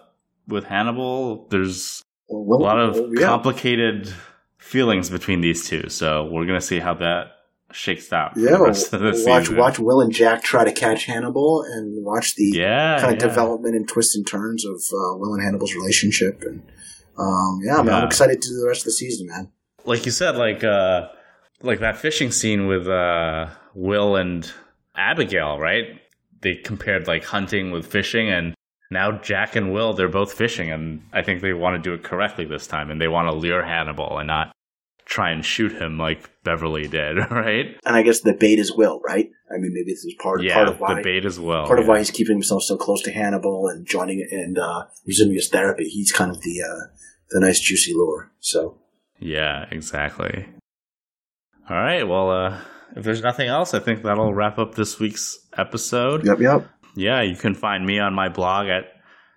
with 0.46 0.64
Hannibal. 0.64 1.46
There's 1.48 2.02
Well, 2.28 2.60
a 2.60 2.62
lot 2.62 2.78
of 2.78 2.96
yeah. 3.18 3.26
complicated 3.26 4.12
feelings 4.58 5.08
between 5.10 5.40
these 5.40 5.68
two, 5.68 5.88
so 5.88 6.26
we're 6.30 6.46
gonna 6.46 6.60
see 6.60 6.78
how 6.80 6.94
that 6.94 7.28
shakes 7.72 8.12
out. 8.12 8.32
Yeah, 8.36 8.52
the 8.52 8.60
rest 8.62 8.92
of 8.92 9.00
the 9.00 9.06
watch 9.26 9.44
season. 9.44 9.56
watch 9.56 9.78
Will 9.78 10.00
and 10.00 10.12
Jack 10.12 10.42
try 10.42 10.64
to 10.64 10.72
catch 10.72 11.06
Hannibal, 11.06 11.62
and 11.62 12.04
watch 12.04 12.34
the 12.36 12.44
Yeah, 12.54 13.00
kind 13.00 13.14
of 13.16 13.20
yeah. 13.22 13.28
development 13.28 13.74
and 13.76 13.88
twists 13.88 14.14
and 14.14 14.26
turns 14.26 14.64
of 14.66 14.76
uh, 14.76 15.16
Will 15.16 15.34
and 15.34 15.42
Hannibal's 15.42 15.74
relationship. 15.74 16.42
And 16.42 16.62
um, 17.18 17.60
yeah, 17.64 17.80
man, 17.82 17.94
I'm 17.94 18.06
excited 18.06 18.42
to 18.42 18.48
do 18.48 18.60
the 18.60 18.66
rest 18.68 18.82
of 18.82 18.86
the 18.86 18.92
season, 18.92 19.26
man. 19.28 19.50
Like 19.84 20.06
you 20.06 20.12
said, 20.12 20.36
like 20.36 20.64
uh, 20.64 21.08
like 21.62 21.80
that 21.80 21.96
fishing 21.96 22.30
scene 22.30 22.66
with 22.66 22.86
uh, 22.86 23.48
Will 23.74 24.16
and 24.16 24.50
Abigail, 24.96 25.58
right? 25.58 26.00
They 26.40 26.56
compared 26.56 27.06
like 27.06 27.24
hunting 27.24 27.70
with 27.70 27.86
fishing, 27.86 28.28
and 28.28 28.54
now 28.90 29.12
Jack 29.12 29.56
and 29.56 29.72
Will 29.72 29.92
they're 29.92 30.08
both 30.08 30.32
fishing, 30.32 30.70
and 30.70 31.02
I 31.12 31.22
think 31.22 31.40
they 31.40 31.52
want 31.52 31.76
to 31.76 31.88
do 31.88 31.94
it 31.94 32.02
correctly 32.02 32.44
this 32.44 32.66
time, 32.66 32.90
and 32.90 33.00
they 33.00 33.08
want 33.08 33.28
to 33.28 33.34
lure 33.34 33.62
Hannibal 33.62 34.18
and 34.18 34.26
not 34.26 34.52
try 35.06 35.30
and 35.30 35.44
shoot 35.44 35.72
him 35.72 35.98
like 35.98 36.30
Beverly 36.44 36.88
did, 36.88 37.18
right? 37.30 37.76
And 37.84 37.96
I 37.96 38.02
guess 38.02 38.20
the 38.20 38.32
bait 38.32 38.58
is 38.58 38.72
Will, 38.74 39.00
right? 39.00 39.30
I 39.50 39.58
mean, 39.58 39.72
maybe 39.72 39.92
this 39.92 40.04
is 40.04 40.14
part 40.18 40.42
yeah, 40.42 40.54
part 40.54 40.68
of 40.68 40.80
why 40.80 40.94
the 40.94 41.02
bait 41.02 41.24
as 41.24 41.38
well. 41.38 41.66
part 41.66 41.78
of 41.78 41.86
why 41.86 41.98
he's 41.98 42.10
keeping 42.10 42.34
himself 42.34 42.62
so 42.62 42.76
close 42.76 43.02
to 43.02 43.12
Hannibal 43.12 43.68
and 43.68 43.86
joining 43.86 44.26
and 44.30 44.58
uh, 44.58 44.84
resuming 45.06 45.34
his 45.34 45.48
therapy. 45.48 45.84
He's 45.84 46.12
kind 46.12 46.30
of 46.30 46.40
the 46.42 46.62
uh, 46.62 46.86
the 47.30 47.40
nice 47.40 47.60
juicy 47.60 47.92
lure. 47.94 48.32
So 48.40 48.78
Yeah, 49.24 49.64
exactly. 49.70 50.46
All 51.70 51.76
right. 51.76 52.06
Well, 52.06 52.30
uh, 52.30 52.60
if 52.94 53.04
there's 53.04 53.22
nothing 53.22 53.48
else, 53.48 53.72
I 53.72 53.78
think 53.78 54.02
that'll 54.02 54.34
wrap 54.34 54.58
up 54.58 54.74
this 54.74 55.00
week's 55.00 55.38
episode. 55.56 56.26
yep, 56.26 56.38
yep. 56.38 56.68
Yeah, 56.94 57.22
you 57.22 57.34
can 57.34 57.54
find 57.54 57.86
me 57.86 57.98
on 57.98 58.12
my 58.12 58.28
blog 58.28 58.68
at 58.68 58.84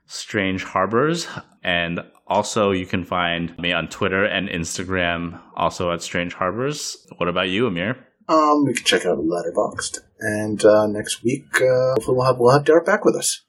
Strange 0.05 0.65
Harbors, 0.65 1.25
and 1.63 2.01
also 2.27 2.71
you 2.71 2.85
can 2.85 3.05
find 3.05 3.57
me 3.57 3.71
on 3.71 3.87
Twitter 3.87 4.25
and 4.25 4.49
Instagram, 4.49 5.39
also 5.55 5.93
at 5.93 6.01
Strange 6.01 6.33
Harbors. 6.33 6.97
What 7.15 7.29
about 7.29 7.47
you, 7.47 7.65
Amir? 7.67 7.95
Um, 8.27 8.65
we 8.65 8.73
can 8.73 8.83
check 8.83 9.05
out 9.05 9.17
Letterboxd, 9.19 9.99
and 10.19 10.63
uh, 10.65 10.85
next 10.87 11.23
week 11.23 11.45
uh, 11.61 11.93
hopefully 11.93 12.17
we'll 12.17 12.25
have 12.25 12.37
we'll 12.37 12.51
have 12.51 12.65
Derek 12.65 12.85
back 12.85 13.05
with 13.05 13.15
us. 13.15 13.45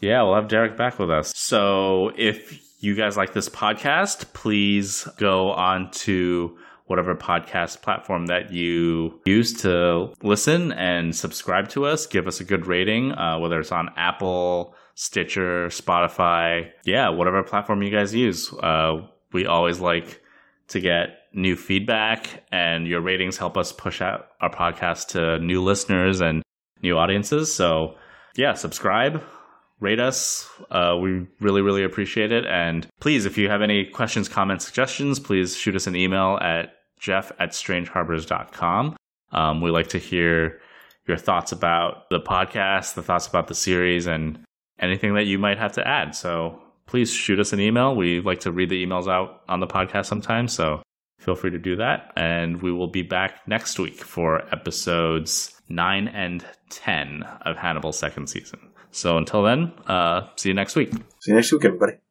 Yeah, 0.00 0.22
we'll 0.22 0.36
have 0.36 0.48
Derek 0.48 0.76
back 0.76 1.00
with 1.00 1.10
us. 1.10 1.32
So 1.34 2.12
if 2.16 2.63
you 2.84 2.94
guys 2.94 3.16
like 3.16 3.32
this 3.32 3.48
podcast, 3.48 4.32
please 4.34 5.08
go 5.16 5.50
on 5.52 5.90
to 5.90 6.56
whatever 6.84 7.14
podcast 7.14 7.80
platform 7.80 8.26
that 8.26 8.52
you 8.52 9.18
use 9.24 9.54
to 9.62 10.12
listen 10.22 10.70
and 10.72 11.16
subscribe 11.16 11.66
to 11.70 11.86
us. 11.86 12.06
Give 12.06 12.26
us 12.26 12.40
a 12.40 12.44
good 12.44 12.66
rating, 12.66 13.12
uh, 13.12 13.38
whether 13.38 13.58
it's 13.58 13.72
on 13.72 13.88
Apple, 13.96 14.74
Stitcher, 14.94 15.68
Spotify. 15.68 16.70
Yeah, 16.84 17.08
whatever 17.08 17.42
platform 17.42 17.82
you 17.82 17.90
guys 17.90 18.14
use. 18.14 18.52
Uh, 18.52 19.06
we 19.32 19.46
always 19.46 19.80
like 19.80 20.20
to 20.68 20.80
get 20.80 21.08
new 21.32 21.56
feedback, 21.56 22.44
and 22.52 22.86
your 22.86 23.00
ratings 23.00 23.38
help 23.38 23.56
us 23.56 23.72
push 23.72 24.02
out 24.02 24.28
our 24.42 24.50
podcast 24.50 25.08
to 25.08 25.38
new 25.38 25.62
listeners 25.62 26.20
and 26.20 26.42
new 26.82 26.98
audiences. 26.98 27.52
So, 27.52 27.96
yeah, 28.36 28.52
subscribe, 28.54 29.22
rate 29.80 30.00
us. 30.00 30.48
Uh, 30.70 30.96
we 31.00 31.26
really, 31.40 31.62
really 31.62 31.84
appreciate 31.84 32.32
it. 32.32 32.46
And 32.46 32.86
please, 33.00 33.26
if 33.26 33.36
you 33.36 33.48
have 33.48 33.62
any 33.62 33.84
questions, 33.84 34.28
comments, 34.28 34.64
suggestions, 34.64 35.20
please 35.20 35.56
shoot 35.56 35.76
us 35.76 35.86
an 35.86 35.96
email 35.96 36.38
at 36.40 36.74
jeff 36.98 37.32
at 37.38 37.50
strangeharbors.com. 37.50 38.96
Um, 39.32 39.60
we 39.60 39.70
like 39.70 39.88
to 39.88 39.98
hear 39.98 40.60
your 41.06 41.16
thoughts 41.16 41.52
about 41.52 42.08
the 42.10 42.20
podcast, 42.20 42.94
the 42.94 43.02
thoughts 43.02 43.26
about 43.26 43.48
the 43.48 43.54
series, 43.54 44.06
and 44.06 44.38
anything 44.78 45.14
that 45.14 45.26
you 45.26 45.38
might 45.38 45.58
have 45.58 45.72
to 45.72 45.86
add. 45.86 46.14
So 46.14 46.62
please 46.86 47.12
shoot 47.12 47.38
us 47.38 47.52
an 47.52 47.60
email. 47.60 47.94
We 47.94 48.20
like 48.20 48.40
to 48.40 48.52
read 48.52 48.70
the 48.70 48.84
emails 48.84 49.08
out 49.08 49.42
on 49.48 49.60
the 49.60 49.66
podcast 49.66 50.06
sometimes. 50.06 50.52
So 50.52 50.82
feel 51.18 51.34
free 51.34 51.50
to 51.50 51.58
do 51.58 51.76
that. 51.76 52.12
And 52.16 52.62
we 52.62 52.72
will 52.72 52.88
be 52.88 53.02
back 53.02 53.46
next 53.46 53.78
week 53.78 53.96
for 53.96 54.42
episodes 54.54 55.60
9 55.68 56.08
and 56.08 56.44
10 56.70 57.22
of 57.42 57.56
Hannibal's 57.56 57.98
second 57.98 58.28
season. 58.28 58.70
So 58.94 59.18
until 59.18 59.42
then, 59.42 59.72
uh, 59.88 60.28
see 60.36 60.50
you 60.50 60.54
next 60.54 60.76
week. 60.76 60.92
See 61.18 61.32
you 61.32 61.34
next 61.34 61.52
week, 61.52 61.64
everybody. 61.64 62.03